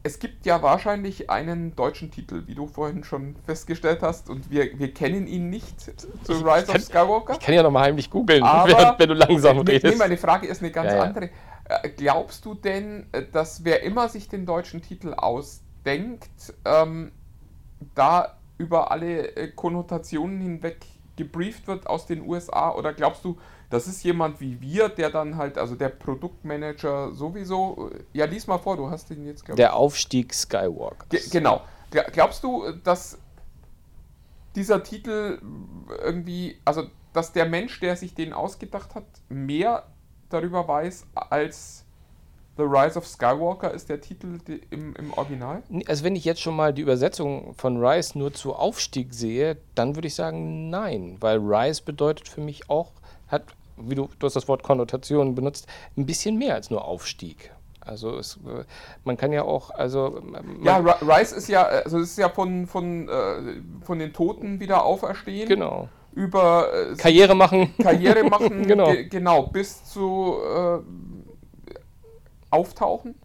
es 0.05 0.19
gibt 0.19 0.45
ja 0.45 0.61
wahrscheinlich 0.61 1.31
einen 1.31 1.75
deutschen 1.75 2.11
Titel, 2.11 2.43
wie 2.45 2.53
du 2.53 2.67
vorhin 2.67 3.03
schon 3.03 3.35
festgestellt 3.43 4.03
hast, 4.03 4.29
und 4.29 4.51
wir, 4.51 4.77
wir 4.77 4.93
kennen 4.93 5.25
ihn 5.25 5.49
nicht 5.49 5.81
zu 5.81 6.33
ich, 6.33 6.45
Rise 6.45 6.59
ich 6.59 6.67
kann, 6.67 6.75
of 6.75 6.81
Skywalker. 6.83 7.33
Ich 7.33 7.39
kann 7.39 7.55
ja 7.55 7.63
nochmal 7.63 7.85
heimlich 7.85 8.11
googeln, 8.11 8.43
wenn 8.97 9.09
du 9.09 9.15
langsam 9.15 9.57
redest. 9.57 9.95
Nee, 9.95 9.95
meine 9.97 10.17
Frage 10.17 10.45
ist 10.45 10.61
eine 10.61 10.69
ganz 10.69 10.91
ja, 10.91 10.97
ja. 10.97 11.03
andere. 11.05 11.31
Äh, 11.67 11.89
glaubst 11.89 12.45
du 12.45 12.53
denn, 12.53 13.07
äh, 13.13 13.23
dass 13.31 13.63
wer 13.63 13.81
immer 13.81 14.07
sich 14.07 14.29
den 14.29 14.45
deutschen 14.45 14.83
Titel 14.83 15.15
ausdenkt, 15.15 16.53
ähm, 16.65 17.11
da 17.95 18.37
über 18.59 18.91
alle 18.91 19.35
äh, 19.35 19.47
Konnotationen 19.47 20.39
hinweg 20.39 20.85
gebrieft 21.15 21.67
wird 21.67 21.87
aus 21.87 22.05
den 22.05 22.21
USA? 22.29 22.69
Oder 22.75 22.93
glaubst 22.93 23.25
du, 23.25 23.39
das 23.69 23.87
ist 23.87 24.03
jemand 24.03 24.39
wie 24.41 24.59
wir, 24.61 24.89
der 24.89 25.09
dann 25.09 25.37
halt, 25.37 25.57
also 25.57 25.75
der 25.75 25.89
Produktmanager 25.89 27.11
sowieso. 27.13 27.91
Ja, 28.13 28.25
lies 28.25 28.47
mal 28.47 28.57
vor, 28.57 28.77
du 28.77 28.89
hast 28.89 29.09
ihn 29.11 29.25
jetzt, 29.25 29.45
glaube 29.45 29.57
Der 29.57 29.75
Aufstieg 29.75 30.33
Skywalker. 30.33 31.07
Ge 31.09 31.21
genau. 31.31 31.61
Glaubst 31.89 32.43
du, 32.43 32.71
dass 32.83 33.17
dieser 34.55 34.83
Titel 34.83 35.39
irgendwie, 36.03 36.57
also 36.65 36.83
dass 37.13 37.31
der 37.31 37.45
Mensch, 37.45 37.79
der 37.79 37.95
sich 37.95 38.13
den 38.13 38.33
ausgedacht 38.33 38.95
hat, 38.95 39.05
mehr 39.29 39.85
darüber 40.29 40.67
weiß 40.67 41.07
als 41.15 41.85
The 42.57 42.63
Rise 42.63 42.97
of 42.97 43.05
Skywalker 43.05 43.71
ist 43.71 43.89
der 43.89 43.99
Titel 43.99 44.39
im, 44.69 44.95
im 44.95 45.13
Original? 45.13 45.61
Also 45.87 46.03
wenn 46.03 46.15
ich 46.15 46.23
jetzt 46.23 46.41
schon 46.41 46.55
mal 46.55 46.73
die 46.73 46.81
Übersetzung 46.81 47.53
von 47.55 47.83
Rise 47.83 48.17
nur 48.17 48.33
zu 48.33 48.55
Aufstieg 48.55 49.13
sehe, 49.13 49.57
dann 49.75 49.95
würde 49.95 50.07
ich 50.07 50.15
sagen 50.15 50.69
nein, 50.69 51.17
weil 51.19 51.39
Rise 51.39 51.83
bedeutet 51.83 52.29
für 52.29 52.41
mich 52.41 52.69
auch 52.69 52.93
hat, 53.27 53.43
wie 53.77 53.95
du, 53.95 54.09
du 54.19 54.25
hast 54.25 54.35
das 54.35 54.47
Wort 54.47 54.63
Konnotation 54.63 55.35
benutzt, 55.35 55.67
ein 55.97 56.05
bisschen 56.05 56.37
mehr 56.37 56.55
als 56.55 56.69
nur 56.69 56.85
Aufstieg. 56.85 57.51
Also 57.85 58.17
es, 58.17 58.37
äh, 58.37 58.63
man 59.03 59.15
kann 59.15 59.31
ja 59.31 59.43
auch, 59.43 59.69
also 59.69 60.21
ja, 60.63 60.77
Rice 60.77 61.33
ist 61.33 61.47
ja, 61.47 61.63
also 61.63 61.99
es 61.99 62.11
ist 62.11 62.17
ja 62.17 62.29
von 62.29 62.65
von 62.65 63.07
äh, 63.07 63.61
von 63.83 63.99
den 63.99 64.11
Toten 64.11 64.59
wieder 64.59 64.83
auferstehen. 64.83 65.47
Genau. 65.47 65.87
Über 66.13 66.73
äh, 66.73 66.95
Karriere 66.95 67.35
machen. 67.35 67.73
Karriere 67.81 68.23
machen. 68.29 68.65
genau. 68.65 68.91
Ge 68.91 69.07
genau. 69.07 69.43
Bis 69.43 69.83
zu 69.85 70.37
äh, 70.43 70.79
Auftauchen. 72.49 73.15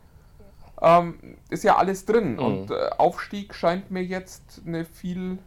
Ähm, 0.83 1.37
ist 1.49 1.65
ja 1.65 1.77
alles 1.77 2.05
drin. 2.05 2.33
Mhm. 2.33 2.39
Und 2.39 2.71
äh, 2.71 2.91
Aufstieg 2.99 3.55
scheint 3.55 3.91
mir 3.91 4.03
jetzt 4.03 4.63
eine 4.67 4.85
viel 4.85 5.39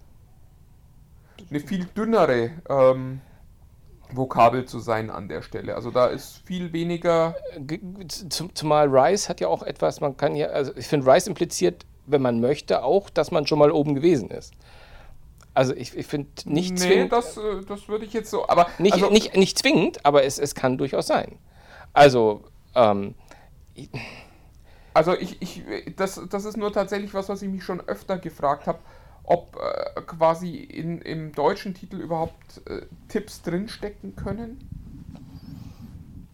eine 1.49 1.59
viel 1.59 1.85
dünnere 1.85 2.51
ähm, 2.69 3.21
Vokabel 4.11 4.65
zu 4.65 4.79
sein 4.79 5.09
an 5.09 5.27
der 5.27 5.41
Stelle. 5.41 5.75
Also 5.75 5.91
da 5.91 6.07
ist 6.07 6.41
viel 6.45 6.73
weniger. 6.73 7.35
Zumal 8.53 8.87
Rice 8.87 9.29
hat 9.29 9.39
ja 9.39 9.47
auch 9.47 9.63
etwas, 9.63 10.01
man 10.01 10.17
kann 10.17 10.35
ja, 10.35 10.47
also 10.47 10.71
ich 10.75 10.87
finde, 10.87 11.11
Rice 11.11 11.27
impliziert, 11.27 11.85
wenn 12.05 12.21
man 12.21 12.39
möchte, 12.39 12.83
auch, 12.83 13.09
dass 13.09 13.31
man 13.31 13.47
schon 13.47 13.59
mal 13.59 13.71
oben 13.71 13.95
gewesen 13.95 14.29
ist. 14.29 14.53
Also 15.53 15.75
ich, 15.75 15.95
ich 15.95 16.07
finde 16.07 16.29
nicht 16.45 16.71
nee, 16.71 16.77
zwingend. 16.77 17.11
Das, 17.11 17.37
äh, 17.37 17.61
das 17.67 17.87
würde 17.87 18.05
ich 18.05 18.13
jetzt 18.13 18.31
so. 18.31 18.47
Aber 18.47 18.67
nicht, 18.79 18.93
also, 18.93 19.09
nicht, 19.09 19.37
nicht 19.37 19.57
zwingend, 19.57 20.05
aber 20.05 20.23
es, 20.23 20.39
es 20.39 20.55
kann 20.55 20.77
durchaus 20.77 21.07
sein. 21.07 21.37
Also, 21.93 22.43
ähm, 22.73 23.13
also 24.93 25.13
ich, 25.13 25.41
ich, 25.41 25.63
das, 25.95 26.19
das 26.29 26.45
ist 26.45 26.57
nur 26.57 26.71
tatsächlich 26.71 27.13
was, 27.13 27.29
was 27.29 27.41
ich 27.41 27.49
mich 27.49 27.63
schon 27.63 27.81
öfter 27.81 28.17
gefragt 28.17 28.67
habe 28.67 28.79
ob 29.24 29.57
äh, 29.57 30.01
quasi 30.01 30.57
in, 30.57 31.01
im 31.01 31.32
deutschen 31.32 31.74
Titel 31.74 31.97
überhaupt 31.97 32.61
äh, 32.67 32.82
Tipps 33.07 33.41
drinstecken 33.41 34.15
können? 34.15 34.69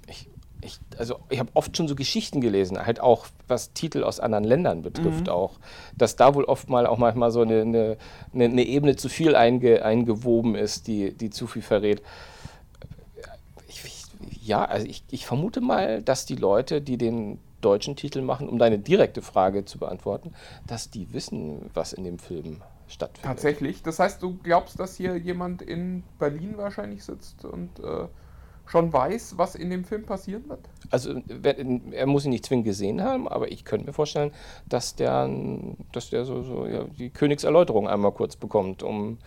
Ich, 0.07 0.27
ich, 0.61 0.79
also 0.97 1.19
ich 1.29 1.39
habe 1.39 1.51
oft 1.53 1.77
schon 1.77 1.87
so 1.87 1.95
Geschichten 1.95 2.41
gelesen, 2.41 2.83
halt 2.83 2.99
auch 2.99 3.27
was 3.47 3.73
Titel 3.73 4.03
aus 4.03 4.19
anderen 4.19 4.43
Ländern 4.43 4.81
betrifft 4.81 5.27
mhm. 5.27 5.33
auch, 5.33 5.59
dass 5.95 6.15
da 6.15 6.33
wohl 6.33 6.45
oft 6.45 6.69
mal 6.69 6.87
auch 6.87 6.97
manchmal 6.97 7.31
so 7.31 7.41
eine, 7.41 7.61
eine, 7.61 7.97
eine 8.33 8.63
Ebene 8.63 8.95
zu 8.95 9.07
viel 9.07 9.35
einge, 9.35 9.85
eingewoben 9.85 10.55
ist, 10.55 10.87
die, 10.87 11.13
die 11.13 11.29
zu 11.29 11.45
viel 11.45 11.61
verrät. 11.61 12.01
Ich, 13.67 13.83
ja, 14.41 14.65
also 14.65 14.87
ich, 14.87 15.03
ich 15.11 15.27
vermute 15.27 15.61
mal, 15.61 16.01
dass 16.01 16.25
die 16.25 16.35
Leute, 16.35 16.81
die 16.81 16.97
den 16.97 17.39
deutschen 17.61 17.95
Titel 17.95 18.21
machen, 18.21 18.49
um 18.49 18.57
deine 18.57 18.79
direkte 18.79 19.21
Frage 19.21 19.65
zu 19.65 19.77
beantworten, 19.77 20.33
dass 20.65 20.89
die 20.89 21.13
wissen, 21.13 21.69
was 21.73 21.93
in 21.93 22.03
dem 22.03 22.17
Film 22.17 22.61
stattfindet. 22.89 23.25
Tatsächlich. 23.25 23.83
Das 23.83 23.99
heißt, 23.99 24.21
du 24.21 24.37
glaubst, 24.43 24.79
dass 24.79 24.95
hier 24.95 25.17
jemand 25.17 25.61
in 25.61 26.03
Berlin 26.17 26.57
wahrscheinlich 26.57 27.03
sitzt 27.03 27.45
und 27.45 27.79
äh, 27.79 28.07
schon 28.69 28.93
weiß, 28.93 29.37
was 29.37 29.55
in 29.55 29.69
dem 29.69 29.83
Film 29.83 30.05
passieren 30.05 30.47
wird? 30.47 30.69
Also 30.91 31.21
er 31.91 32.05
muss 32.05 32.25
ihn 32.25 32.31
nicht 32.31 32.45
zwingend 32.45 32.65
gesehen 32.65 33.03
haben, 33.03 33.27
aber 33.27 33.51
ich 33.51 33.65
könnte 33.65 33.87
mir 33.87 33.93
vorstellen, 33.93 34.31
dass 34.67 34.95
der, 34.95 35.29
dass 35.91 36.09
der 36.09 36.25
so, 36.25 36.43
so 36.43 36.67
ja, 36.67 36.83
die 36.83 37.09
Königserläuterung 37.09 37.87
einmal 37.87 38.11
kurz 38.11 38.35
bekommt, 38.35 38.83
um, 38.83 39.17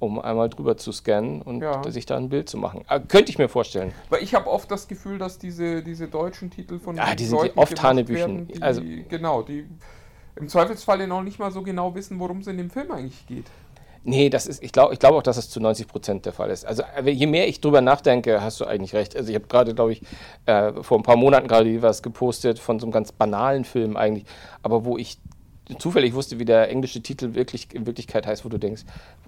um 0.00 0.18
einmal 0.20 0.48
drüber 0.48 0.76
zu 0.76 0.92
scannen 0.92 1.42
und 1.42 1.62
ja. 1.62 1.88
sich 1.90 2.06
da 2.06 2.16
ein 2.16 2.28
Bild 2.28 2.48
zu 2.48 2.56
machen. 2.56 2.84
Aber 2.88 3.04
äh, 3.04 3.06
könnte 3.06 3.30
ich 3.30 3.38
mir 3.38 3.48
vorstellen. 3.48 3.92
Weil 4.10 4.22
ich 4.22 4.34
habe 4.34 4.48
oft 4.48 4.70
das 4.70 4.88
Gefühl, 4.88 5.18
dass 5.18 5.38
diese, 5.38 5.82
diese 5.82 6.08
deutschen 6.08 6.50
Titel 6.50 6.78
von 6.78 6.98
ah, 6.98 7.14
die 7.14 7.24
sind 7.24 7.38
Leuten 7.38 7.58
oft 7.58 7.82
Hanebüchen. 7.82 8.48
Die, 8.48 8.62
also, 8.62 8.82
genau, 9.08 9.42
die 9.42 9.66
im 10.38 10.48
Zweifelsfall 10.48 11.06
noch 11.06 11.22
nicht 11.22 11.38
mal 11.38 11.50
so 11.50 11.62
genau 11.62 11.94
wissen, 11.94 12.18
worum 12.18 12.38
es 12.38 12.46
in 12.46 12.56
dem 12.58 12.70
Film 12.70 12.90
eigentlich 12.90 13.26
geht. 13.26 13.46
Nee, 14.04 14.30
das 14.30 14.46
ist, 14.46 14.62
ich 14.62 14.72
glaube 14.72 14.94
ich 14.94 15.00
glaub 15.00 15.14
auch, 15.14 15.22
dass 15.22 15.36
das 15.36 15.50
zu 15.50 15.60
90 15.60 15.86
Prozent 15.88 16.24
der 16.24 16.32
Fall 16.32 16.50
ist. 16.50 16.64
Also 16.64 16.82
äh, 16.96 17.10
je 17.10 17.26
mehr 17.26 17.48
ich 17.48 17.60
drüber 17.60 17.80
nachdenke, 17.80 18.40
hast 18.40 18.60
du 18.60 18.64
eigentlich 18.64 18.94
recht. 18.94 19.16
Also 19.16 19.28
ich 19.28 19.34
habe 19.34 19.46
gerade, 19.48 19.74
glaube 19.74 19.92
ich, 19.92 20.02
äh, 20.46 20.72
vor 20.82 20.98
ein 20.98 21.02
paar 21.02 21.16
Monaten 21.16 21.48
gerade 21.48 21.82
was 21.82 22.02
gepostet 22.02 22.58
von 22.58 22.78
so 22.78 22.86
einem 22.86 22.92
ganz 22.92 23.12
banalen 23.12 23.64
Film 23.64 23.96
eigentlich, 23.96 24.24
aber 24.62 24.84
wo 24.84 24.96
ich 24.96 25.18
zufällig 25.78 26.14
wusste, 26.14 26.38
wie 26.38 26.44
der 26.44 26.70
englische 26.70 27.02
Titel 27.02 27.34
wirklich 27.34 27.74
in 27.74 27.86
Wirklichkeit 27.86 28.26
heißt, 28.26 28.44
wo 28.44 28.48
du 28.48 28.58
denkst, 28.58 28.82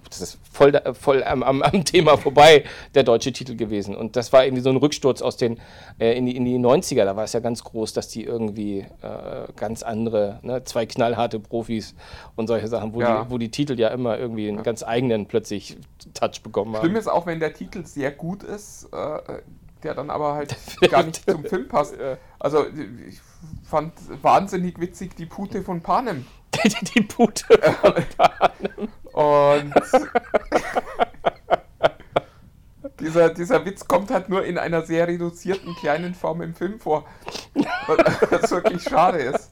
das 0.09 0.21
ist 0.21 0.39
voll, 0.51 0.73
voll 0.93 1.23
am, 1.23 1.43
am, 1.43 1.61
am, 1.61 1.85
Thema 1.85 2.17
vorbei, 2.17 2.63
der 2.95 3.03
deutsche 3.03 3.31
Titel 3.31 3.55
gewesen. 3.55 3.95
Und 3.95 4.15
das 4.15 4.33
war 4.33 4.43
irgendwie 4.43 4.61
so 4.63 4.69
ein 4.69 4.77
Rücksturz 4.77 5.21
aus 5.21 5.37
den, 5.37 5.59
äh, 5.99 6.17
in, 6.17 6.25
die, 6.25 6.35
in 6.35 6.45
die 6.45 6.57
90er, 6.57 7.05
da 7.05 7.15
war 7.15 7.23
es 7.23 7.33
ja 7.33 7.39
ganz 7.39 7.63
groß, 7.63 7.93
dass 7.93 8.07
die 8.07 8.23
irgendwie 8.23 8.79
äh, 9.01 9.51
ganz 9.55 9.83
andere, 9.83 10.39
ne, 10.41 10.63
zwei 10.63 10.85
knallharte 10.85 11.39
Profis 11.39 11.95
und 12.35 12.47
solche 12.47 12.67
Sachen, 12.67 12.93
wo, 12.93 13.01
Ja. 13.01 13.23
die, 13.23 13.31
wo 13.31 13.37
die 13.37 13.49
Titel 13.49 13.79
ja 13.79 13.89
immer 13.89 14.17
irgendwie 14.17 14.47
einen 14.47 14.63
ganz 14.63 14.83
eigenen 14.83 15.27
plötzlich 15.27 15.77
Touch 16.13 16.41
bekommen 16.43 16.75
haben. 16.75 16.83
Schlimm 16.83 16.95
ist 16.95 17.07
auch, 17.07 17.25
wenn 17.25 17.39
der 17.39 17.53
Titel 17.53 17.85
sehr 17.85 18.11
gut 18.11 18.43
ist, 18.43 18.89
äh, 18.91 19.41
der 19.83 19.93
dann 19.93 20.09
aber 20.09 20.33
halt 20.35 20.55
gar 20.89 21.03
nicht 21.03 21.29
zum 21.29 21.43
Film 21.43 21.67
passt. 21.67 21.95
Also 22.39 22.65
ich 23.07 23.19
fand 23.63 23.93
wahnsinnig 24.21 24.79
witzig 24.79 25.15
die 25.15 25.25
Pute 25.25 25.63
von 25.63 25.81
Panem. 25.81 26.25
die, 26.63 26.85
die 26.85 27.01
Pute. 27.01 27.45
Und 29.13 29.73
dieser, 32.99 33.29
dieser 33.33 33.65
Witz 33.65 33.87
kommt 33.87 34.11
halt 34.11 34.29
nur 34.29 34.43
in 34.45 34.57
einer 34.57 34.83
sehr 34.83 35.07
reduzierten 35.07 35.75
kleinen 35.75 36.13
Form 36.13 36.41
im 36.41 36.53
Film 36.55 36.79
vor. 36.79 37.05
Was 37.87 38.51
wirklich 38.51 38.83
schade 38.83 39.19
ist. 39.19 39.51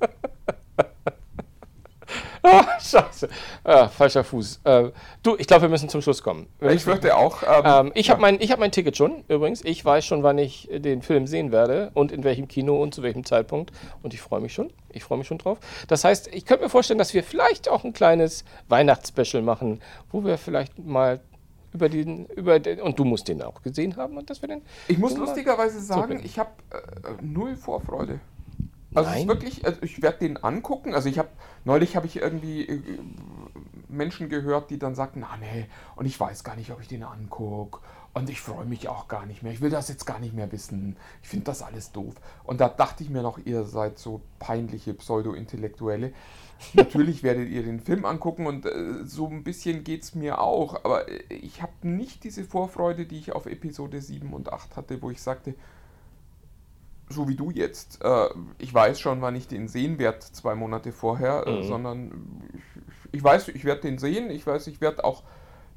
Ah, 2.44 2.80
Scheiße. 2.80 3.30
Ah, 3.64 3.88
falscher 3.90 4.24
Fuß. 4.24 4.62
Äh, 4.64 4.92
du, 5.24 5.36
ich 5.38 5.46
glaube, 5.46 5.64
wir 5.64 5.70
müssen 5.70 5.90
zum 5.90 6.02
Schluss 6.02 6.24
kommen. 6.24 6.48
Ich 6.62 6.86
würde 6.86 7.16
auch. 7.16 7.44
Ähm, 7.44 7.64
Ähm, 7.66 7.92
ich 7.96 8.08
ja. 8.08 8.14
habe 8.14 8.22
mein, 8.22 8.40
ich 8.40 8.52
hab 8.52 8.60
mein 8.60 8.72
Ticket 8.72 8.96
schon, 8.96 9.24
übrigens. 9.28 9.64
Ich 9.66 9.84
weiß 9.84 10.06
schon, 10.06 10.24
wann 10.24 10.38
ich 10.38 10.70
den 10.72 11.02
Film 11.02 11.28
sehen 11.28 11.52
werde 11.52 11.92
und 11.94 12.12
in 12.12 12.24
welchem 12.24 12.48
Kino 12.48 12.82
und 12.82 12.94
zu 12.94 13.04
welchem 13.04 13.26
Zeitpunkt. 13.26 13.72
Und 14.04 14.14
ich 14.14 14.22
freue 14.22 14.40
mich 14.40 14.54
schon. 14.54 14.72
Ich 14.90 15.04
freue 15.04 15.18
mich 15.18 15.28
schon 15.28 15.38
drauf. 15.38 15.60
Das 15.88 16.04
heißt, 16.04 16.30
ich 16.34 16.46
könnte 16.46 16.64
mir 16.64 16.70
vorstellen, 16.70 16.98
dass 16.98 17.14
wir 17.14 17.24
vielleicht 17.24 17.70
auch 17.70 17.84
ein 17.84 17.94
kleines 17.94 18.46
Weihnachtsspecial 18.70 19.44
machen, 19.44 19.82
wo 20.12 20.24
wir 20.24 20.38
vielleicht 20.38 20.80
mal 20.80 21.20
über 21.74 21.90
den, 21.90 22.26
über 22.28 22.60
den, 22.60 22.82
und 22.82 22.98
du 22.98 23.06
musst 23.06 23.28
den 23.28 23.42
auch 23.42 23.62
gesehen 23.62 23.96
haben 23.98 24.18
und 24.18 24.30
dass 24.30 24.42
wir 24.42 24.50
den. 24.50 24.62
Ich 24.88 24.98
muss 24.98 25.14
so 25.14 25.20
lustigerweise 25.20 25.80
sagen, 25.82 26.18
bin. 26.18 26.26
ich 26.26 26.40
habe 26.40 26.50
äh, 26.72 26.78
null 27.22 27.56
Vorfreude. 27.56 28.20
Also 28.96 29.10
Nein? 29.10 29.28
wirklich, 29.28 29.66
also 29.66 29.82
ich 29.84 30.02
werde 30.02 30.20
den 30.20 30.38
angucken. 30.38 30.96
Also 30.96 31.10
ich 31.10 31.20
habe 31.20 31.30
neulich 31.64 31.96
habe 31.96 32.08
ich 32.08 32.18
irgendwie 32.18 32.68
äh, 32.68 32.82
Menschen 33.88 34.30
gehört, 34.30 34.70
die 34.72 34.80
dann 34.80 34.96
sagten, 34.96 35.22
na 35.22 35.38
nee, 35.38 35.68
und 35.96 36.06
ich 36.06 36.20
weiß 36.20 36.44
gar 36.44 36.56
nicht, 36.56 36.72
ob 36.72 36.82
ich 36.82 36.88
den 36.88 37.04
angucke. 37.04 37.80
Und 38.14 38.30
ich 38.30 38.42
freue 38.42 38.66
mich 38.66 38.90
auch 38.90 39.08
gar 39.08 39.28
nicht 39.28 39.44
mehr. 39.44 39.54
Ich 39.54 39.62
will 39.62 39.70
das 39.70 39.88
jetzt 39.88 40.06
gar 40.06 40.20
nicht 40.20 40.34
mehr 40.34 40.52
wissen. 40.52 40.98
Ich 41.22 41.30
finde 41.30 41.46
das 41.46 41.62
alles 41.62 41.92
doof. 41.92 42.16
Und 42.44 42.60
da 42.60 42.68
dachte 42.68 43.04
ich 43.04 43.10
mir 43.10 43.22
noch, 43.22 43.38
ihr 43.38 43.64
seid 43.64 44.00
so 44.00 44.22
peinliche 44.40 44.96
Pseudo-Intellektuelle. 44.96 46.12
Natürlich 46.74 47.22
werdet 47.22 47.50
ihr 47.50 47.62
den 47.62 47.80
Film 47.80 48.06
angucken 48.06 48.48
und 48.48 48.66
äh, 48.66 49.06
so 49.06 49.28
ein 49.28 49.44
bisschen 49.44 49.84
geht 49.84 50.04
es 50.04 50.16
mir 50.16 50.42
auch. 50.42 50.84
Aber 50.84 51.08
äh, 51.08 51.34
ich 51.34 51.62
habe 51.62 51.72
nicht 51.84 52.24
diese 52.24 52.44
Vorfreude, 52.44 53.06
die 53.06 53.20
ich 53.20 53.32
auf 53.34 53.46
Episode 53.46 54.02
7 54.02 54.34
und 54.34 54.52
8 54.52 54.76
hatte, 54.76 55.02
wo 55.04 55.12
ich 55.12 55.22
sagte, 55.22 55.54
so 57.10 57.28
wie 57.28 57.36
du 57.36 57.50
jetzt, 57.52 58.04
äh, 58.04 58.28
ich 58.60 58.74
weiß 58.74 59.00
schon, 59.00 59.22
wann 59.22 59.36
ich 59.36 59.48
den 59.48 59.68
sehen 59.68 59.98
werde, 60.00 60.20
zwei 60.20 60.56
Monate 60.56 60.92
vorher, 60.92 61.46
äh, 61.48 61.58
Mhm. 61.58 61.64
sondern 61.64 62.12
ich, 62.54 63.18
ich 63.18 63.24
weiß, 63.24 63.48
ich 63.50 63.66
werde 63.66 63.82
den 63.82 63.98
sehen. 63.98 64.30
Ich 64.30 64.46
weiß, 64.46 64.68
ich 64.68 64.80
werde 64.82 65.04
auch 65.04 65.24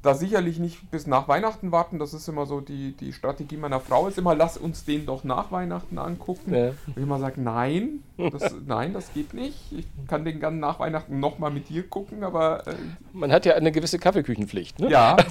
da 0.03 0.13
sicherlich 0.13 0.59
nicht 0.59 0.91
bis 0.91 1.07
nach 1.07 1.29
Weihnachten 1.29 1.71
warten. 1.71 1.97
Das 1.97 2.13
ist 2.13 2.27
immer 2.27 2.45
so 2.45 2.59
die, 2.59 2.91
die 2.91 3.13
Strategie 3.13 3.55
meiner 3.55 3.79
Frau, 3.79 4.05
ist 4.07 4.17
immer, 4.17 4.35
lass 4.35 4.57
uns 4.57 4.83
den 4.83 5.05
doch 5.05 5.23
nach 5.23 5.49
Weihnachten 5.51 5.97
angucken. 5.97 6.53
Ja. 6.53 6.67
Und 6.69 6.75
ich 6.87 6.97
immer 6.97 7.19
sage, 7.19 7.39
nein, 7.41 8.03
das, 8.17 8.53
nein, 8.67 8.91
das 8.93 9.13
geht 9.13 9.33
nicht. 9.33 9.57
Ich 9.71 9.87
kann 10.07 10.25
den 10.25 10.41
dann 10.41 10.59
nach 10.59 10.79
Weihnachten 10.79 11.19
nochmal 11.21 11.51
mit 11.51 11.69
dir 11.69 11.87
gucken, 11.87 12.23
aber 12.25 12.67
äh, 12.67 12.75
Man 13.13 13.31
hat 13.31 13.45
ja 13.45 13.55
eine 13.55 13.71
gewisse 13.71 13.97
Kaffeeküchenpflicht, 13.97 14.79
ne? 14.79 14.89
ja. 14.89 15.15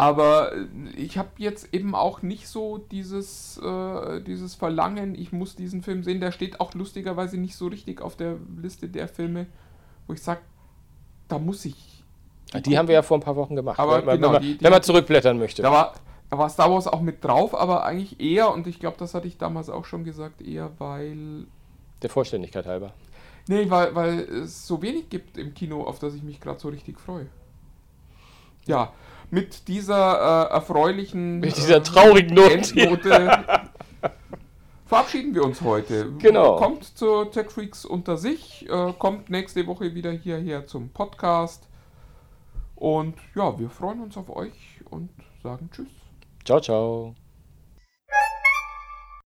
Aber 0.00 0.52
äh, 0.54 0.64
ich 0.96 1.18
habe 1.18 1.28
jetzt 1.36 1.74
eben 1.74 1.94
auch 1.94 2.22
nicht 2.22 2.48
so 2.48 2.78
dieses, 2.78 3.58
äh, 3.58 4.20
dieses 4.22 4.54
Verlangen, 4.54 5.14
ich 5.14 5.30
muss 5.32 5.56
diesen 5.56 5.82
Film 5.82 6.02
sehen. 6.04 6.20
Der 6.20 6.32
steht 6.32 6.58
auch 6.60 6.72
lustigerweise 6.74 7.36
nicht 7.36 7.54
so 7.54 7.66
richtig 7.66 8.00
auf 8.00 8.16
der 8.16 8.36
Liste 8.60 8.88
der 8.88 9.08
Filme, 9.08 9.46
wo 10.06 10.14
ich 10.14 10.22
sage, 10.22 10.40
da 11.28 11.38
muss 11.38 11.64
ich. 11.66 12.02
Die 12.64 12.78
haben 12.78 12.88
wir 12.88 12.94
ja 12.94 13.02
vor 13.02 13.18
ein 13.18 13.22
paar 13.22 13.36
Wochen 13.36 13.54
gemacht. 13.54 13.78
Aber 13.78 13.98
wenn 13.98 14.04
man, 14.06 14.16
genau, 14.16 14.26
wenn 14.28 14.32
man, 14.34 14.42
die- 14.42 14.56
die- 14.58 14.64
wenn 14.64 14.72
man 14.72 14.82
zurückblättern 14.82 15.38
möchte. 15.38 15.60
Da 15.62 15.70
war, 15.70 15.94
da 16.30 16.38
war 16.38 16.48
Star 16.48 16.70
Wars 16.72 16.86
auch 16.86 17.00
mit 17.02 17.22
drauf, 17.22 17.54
aber 17.54 17.84
eigentlich 17.84 18.18
eher, 18.20 18.52
und 18.52 18.66
ich 18.66 18.80
glaube, 18.80 18.96
das 18.98 19.12
hatte 19.14 19.28
ich 19.28 19.36
damals 19.36 19.68
auch 19.68 19.84
schon 19.84 20.02
gesagt, 20.04 20.40
eher 20.40 20.70
weil. 20.78 21.46
Der 22.02 22.08
Vollständigkeit 22.10 22.64
halber. 22.66 22.94
Nee, 23.48 23.68
weil, 23.68 23.94
weil 23.94 24.18
es 24.20 24.66
so 24.66 24.80
wenig 24.80 25.10
gibt 25.10 25.36
im 25.36 25.52
Kino, 25.52 25.82
auf 25.82 25.98
das 25.98 26.14
ich 26.14 26.22
mich 26.22 26.40
gerade 26.40 26.58
so 26.58 26.68
richtig 26.68 26.98
freue. 26.98 27.26
Ja, 28.66 28.92
mit 29.30 29.68
dieser 29.68 30.48
äh, 30.48 30.52
erfreulichen. 30.54 31.40
Mit 31.40 31.56
dieser 31.56 31.76
äh, 31.76 31.82
traurigen 31.82 32.34
Note. 32.34 32.52
Endnote 32.52 33.30
verabschieden 34.90 35.34
wir 35.34 35.44
uns 35.44 35.60
heute. 35.60 36.12
Genau. 36.18 36.56
Kommt 36.56 36.84
zu 36.84 37.24
Tech 37.26 37.50
Freaks 37.50 37.84
unter 37.84 38.16
sich, 38.16 38.68
äh, 38.68 38.92
kommt 38.98 39.30
nächste 39.30 39.66
Woche 39.68 39.94
wieder 39.94 40.10
hierher 40.10 40.66
zum 40.66 40.90
Podcast. 40.90 41.68
Und 42.74 43.14
ja, 43.36 43.56
wir 43.58 43.70
freuen 43.70 44.00
uns 44.00 44.16
auf 44.16 44.34
euch 44.34 44.80
und 44.90 45.10
sagen 45.42 45.70
Tschüss. 45.72 45.86
Ciao, 46.44 46.60
ciao. 46.60 47.14